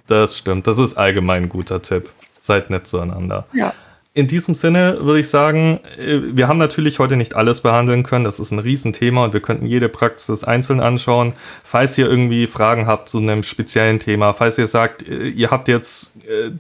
Das 0.07 0.39
stimmt. 0.39 0.67
Das 0.67 0.79
ist 0.79 0.95
allgemein 0.95 1.45
ein 1.45 1.49
guter 1.49 1.81
Tipp. 1.81 2.11
Seid 2.39 2.71
nett 2.71 2.87
zueinander. 2.87 3.47
Ja 3.53 3.73
in 4.21 4.27
diesem 4.27 4.55
Sinne 4.55 4.97
würde 5.01 5.21
ich 5.21 5.29
sagen, 5.29 5.81
äh, 5.99 6.21
wir 6.33 6.47
haben 6.47 6.59
natürlich 6.59 6.99
heute 6.99 7.17
nicht 7.17 7.35
alles 7.35 7.63
behandeln 7.63 8.03
können. 8.03 8.27
Das 8.27 8.39
ist 8.39 8.51
ein 8.51 8.59
Riesenthema 8.59 9.25
und 9.25 9.33
wir 9.33 9.41
könnten 9.41 9.67
jede 9.67 9.89
Praxis 9.89 10.45
einzeln 10.45 10.81
anschauen. 10.81 11.33
Falls 11.65 11.97
ihr 11.97 12.09
irgendwie 12.09 12.47
Fragen 12.47 12.87
habt 12.87 13.09
zu 13.09 13.19
einem 13.19 13.43
speziellen 13.43 13.99
Thema, 13.99 14.35
falls 14.35 14.59
ihr 14.59 14.67
sagt, 14.67 15.09
äh, 15.09 15.29
ihr 15.29 15.51
habt 15.51 15.69
jetzt 15.69 16.13
äh, 16.27 16.51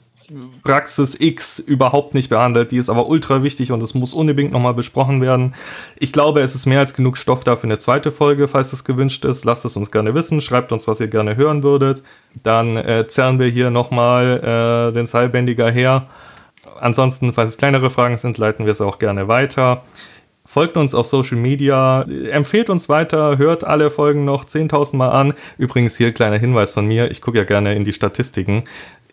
Praxis 0.62 1.20
X 1.20 1.58
überhaupt 1.58 2.14
nicht 2.14 2.30
behandelt, 2.30 2.70
die 2.70 2.78
ist 2.78 2.88
aber 2.88 3.08
ultra 3.08 3.42
wichtig 3.42 3.72
und 3.72 3.82
es 3.82 3.94
muss 3.94 4.14
unbedingt 4.14 4.52
nochmal 4.52 4.74
besprochen 4.74 5.20
werden. 5.20 5.54
Ich 5.98 6.12
glaube, 6.12 6.40
es 6.40 6.54
ist 6.54 6.66
mehr 6.66 6.78
als 6.78 6.94
genug 6.94 7.18
Stoff 7.18 7.44
da 7.44 7.56
für 7.56 7.64
eine 7.64 7.78
zweite 7.78 8.12
Folge, 8.12 8.48
falls 8.48 8.70
das 8.70 8.84
gewünscht 8.84 9.24
ist. 9.24 9.44
Lasst 9.44 9.64
es 9.64 9.76
uns 9.76 9.90
gerne 9.90 10.14
wissen, 10.14 10.40
schreibt 10.40 10.72
uns, 10.72 10.88
was 10.88 11.00
ihr 11.00 11.08
gerne 11.08 11.36
hören 11.36 11.62
würdet. 11.62 12.02
Dann 12.42 12.76
äh, 12.76 13.06
zerren 13.06 13.38
wir 13.38 13.48
hier 13.48 13.70
nochmal 13.70 14.88
äh, 14.90 14.94
den 14.94 15.06
Seilbändiger 15.06 15.70
her 15.70 16.06
Ansonsten, 16.80 17.32
falls 17.32 17.50
es 17.50 17.58
kleinere 17.58 17.90
Fragen 17.90 18.16
sind, 18.16 18.38
leiten 18.38 18.64
wir 18.64 18.72
es 18.72 18.80
auch 18.80 18.98
gerne 18.98 19.28
weiter. 19.28 19.82
Folgt 20.46 20.76
uns 20.76 20.94
auf 20.94 21.06
Social 21.06 21.38
Media, 21.38 22.02
empfehlt 22.02 22.70
uns 22.70 22.88
weiter, 22.88 23.38
hört 23.38 23.62
alle 23.62 23.90
Folgen 23.90 24.24
noch 24.24 24.44
10.000 24.44 24.96
Mal 24.96 25.10
an. 25.10 25.34
Übrigens 25.58 25.96
hier 25.96 26.12
kleiner 26.12 26.38
Hinweis 26.38 26.74
von 26.74 26.86
mir, 26.86 27.10
ich 27.10 27.20
gucke 27.20 27.38
ja 27.38 27.44
gerne 27.44 27.74
in 27.74 27.84
die 27.84 27.92
Statistiken. 27.92 28.64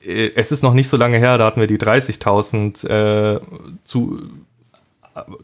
Äh, 0.04 0.32
es 0.36 0.52
ist 0.52 0.64
noch 0.64 0.74
nicht 0.74 0.90
so 0.90 0.98
lange 0.98 1.20
her, 1.20 1.38
da 1.38 1.46
hatten 1.46 1.60
wir 1.60 1.68
die 1.68 1.78
30.000 1.78 2.88
äh, 2.88 3.40
zu 3.84 4.20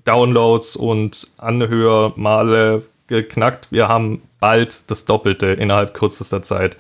Downloads 0.04 0.76
und 0.76 1.28
Anhörmale 1.38 2.84
geknackt. 3.08 3.68
Wir 3.72 3.88
haben 3.88 4.22
bald 4.40 4.90
das 4.90 5.06
Doppelte 5.06 5.48
innerhalb 5.48 5.94
kürzester 5.94 6.42
Zeit. 6.42 6.78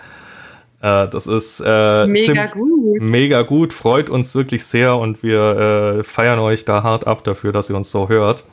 Äh, 0.84 1.07
das 1.07 1.27
ist 1.27 1.63
äh, 1.65 2.05
mega 2.07 2.45
gut. 2.47 3.01
Mega 3.01 3.41
gut, 3.43 3.71
freut 3.71 4.09
uns 4.09 4.36
wirklich 4.36 4.65
sehr 4.65 4.97
und 4.97 5.23
wir 5.23 5.99
äh, 5.99 6.03
feiern 6.03 6.39
euch 6.39 6.65
da 6.65 6.84
hart 6.84 7.07
ab 7.07 7.23
dafür, 7.23 7.53
dass 7.53 7.69
ihr 7.69 7.77
uns 7.77 7.89
so 7.89 8.09
hört 8.09 8.43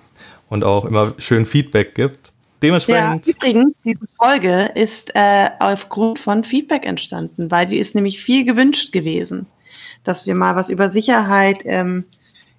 und 0.48 0.62
auch 0.62 0.84
immer 0.84 1.12
schön 1.18 1.44
Feedback 1.44 1.96
gibt. 1.96 2.30
Dementsprechend. 2.62 3.26
Ja, 3.26 3.32
übrigens, 3.32 3.74
diese 3.84 4.06
Folge 4.16 4.70
ist 4.76 5.10
äh, 5.16 5.48
aufgrund 5.58 6.20
von 6.20 6.44
Feedback 6.44 6.86
entstanden, 6.86 7.50
weil 7.50 7.66
die 7.66 7.78
ist 7.78 7.96
nämlich 7.96 8.22
viel 8.22 8.44
gewünscht 8.44 8.92
gewesen, 8.92 9.46
dass 10.04 10.26
wir 10.26 10.36
mal 10.36 10.54
was 10.54 10.70
über 10.70 10.88
Sicherheit 10.88 11.62
ähm, 11.64 12.04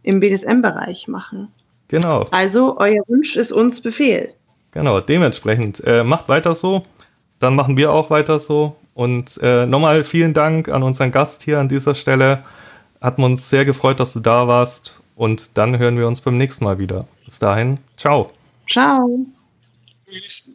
im 0.03 0.19
BDSM-Bereich 0.19 1.07
machen. 1.07 1.47
Genau. 1.87 2.25
Also, 2.31 2.77
euer 2.77 3.03
Wunsch 3.07 3.37
ist 3.37 3.53
uns 3.53 3.79
Befehl. 3.79 4.33
Genau, 4.71 4.99
dementsprechend 4.99 5.81
äh, 5.85 6.03
macht 6.03 6.27
weiter 6.27 6.55
so. 6.55 6.83
Dann 7.39 7.55
machen 7.55 7.77
wir 7.77 7.93
auch 7.93 8.09
weiter 8.09 8.39
so. 8.39 8.75
Und 9.01 9.39
äh, 9.41 9.65
nochmal 9.65 10.03
vielen 10.03 10.31
Dank 10.31 10.69
an 10.69 10.83
unseren 10.83 11.09
Gast 11.09 11.41
hier 11.41 11.57
an 11.57 11.67
dieser 11.67 11.95
Stelle. 11.95 12.43
Hat 13.01 13.17
uns 13.17 13.49
sehr 13.49 13.65
gefreut, 13.65 13.99
dass 13.99 14.13
du 14.13 14.19
da 14.19 14.47
warst. 14.47 15.01
Und 15.15 15.57
dann 15.57 15.79
hören 15.79 15.97
wir 15.97 16.07
uns 16.07 16.21
beim 16.21 16.37
nächsten 16.37 16.65
Mal 16.65 16.77
wieder. 16.77 17.07
Bis 17.25 17.39
dahin, 17.39 17.79
ciao. 17.97 18.31
Ciao. 18.69 19.25
Tschüss. 20.07 20.51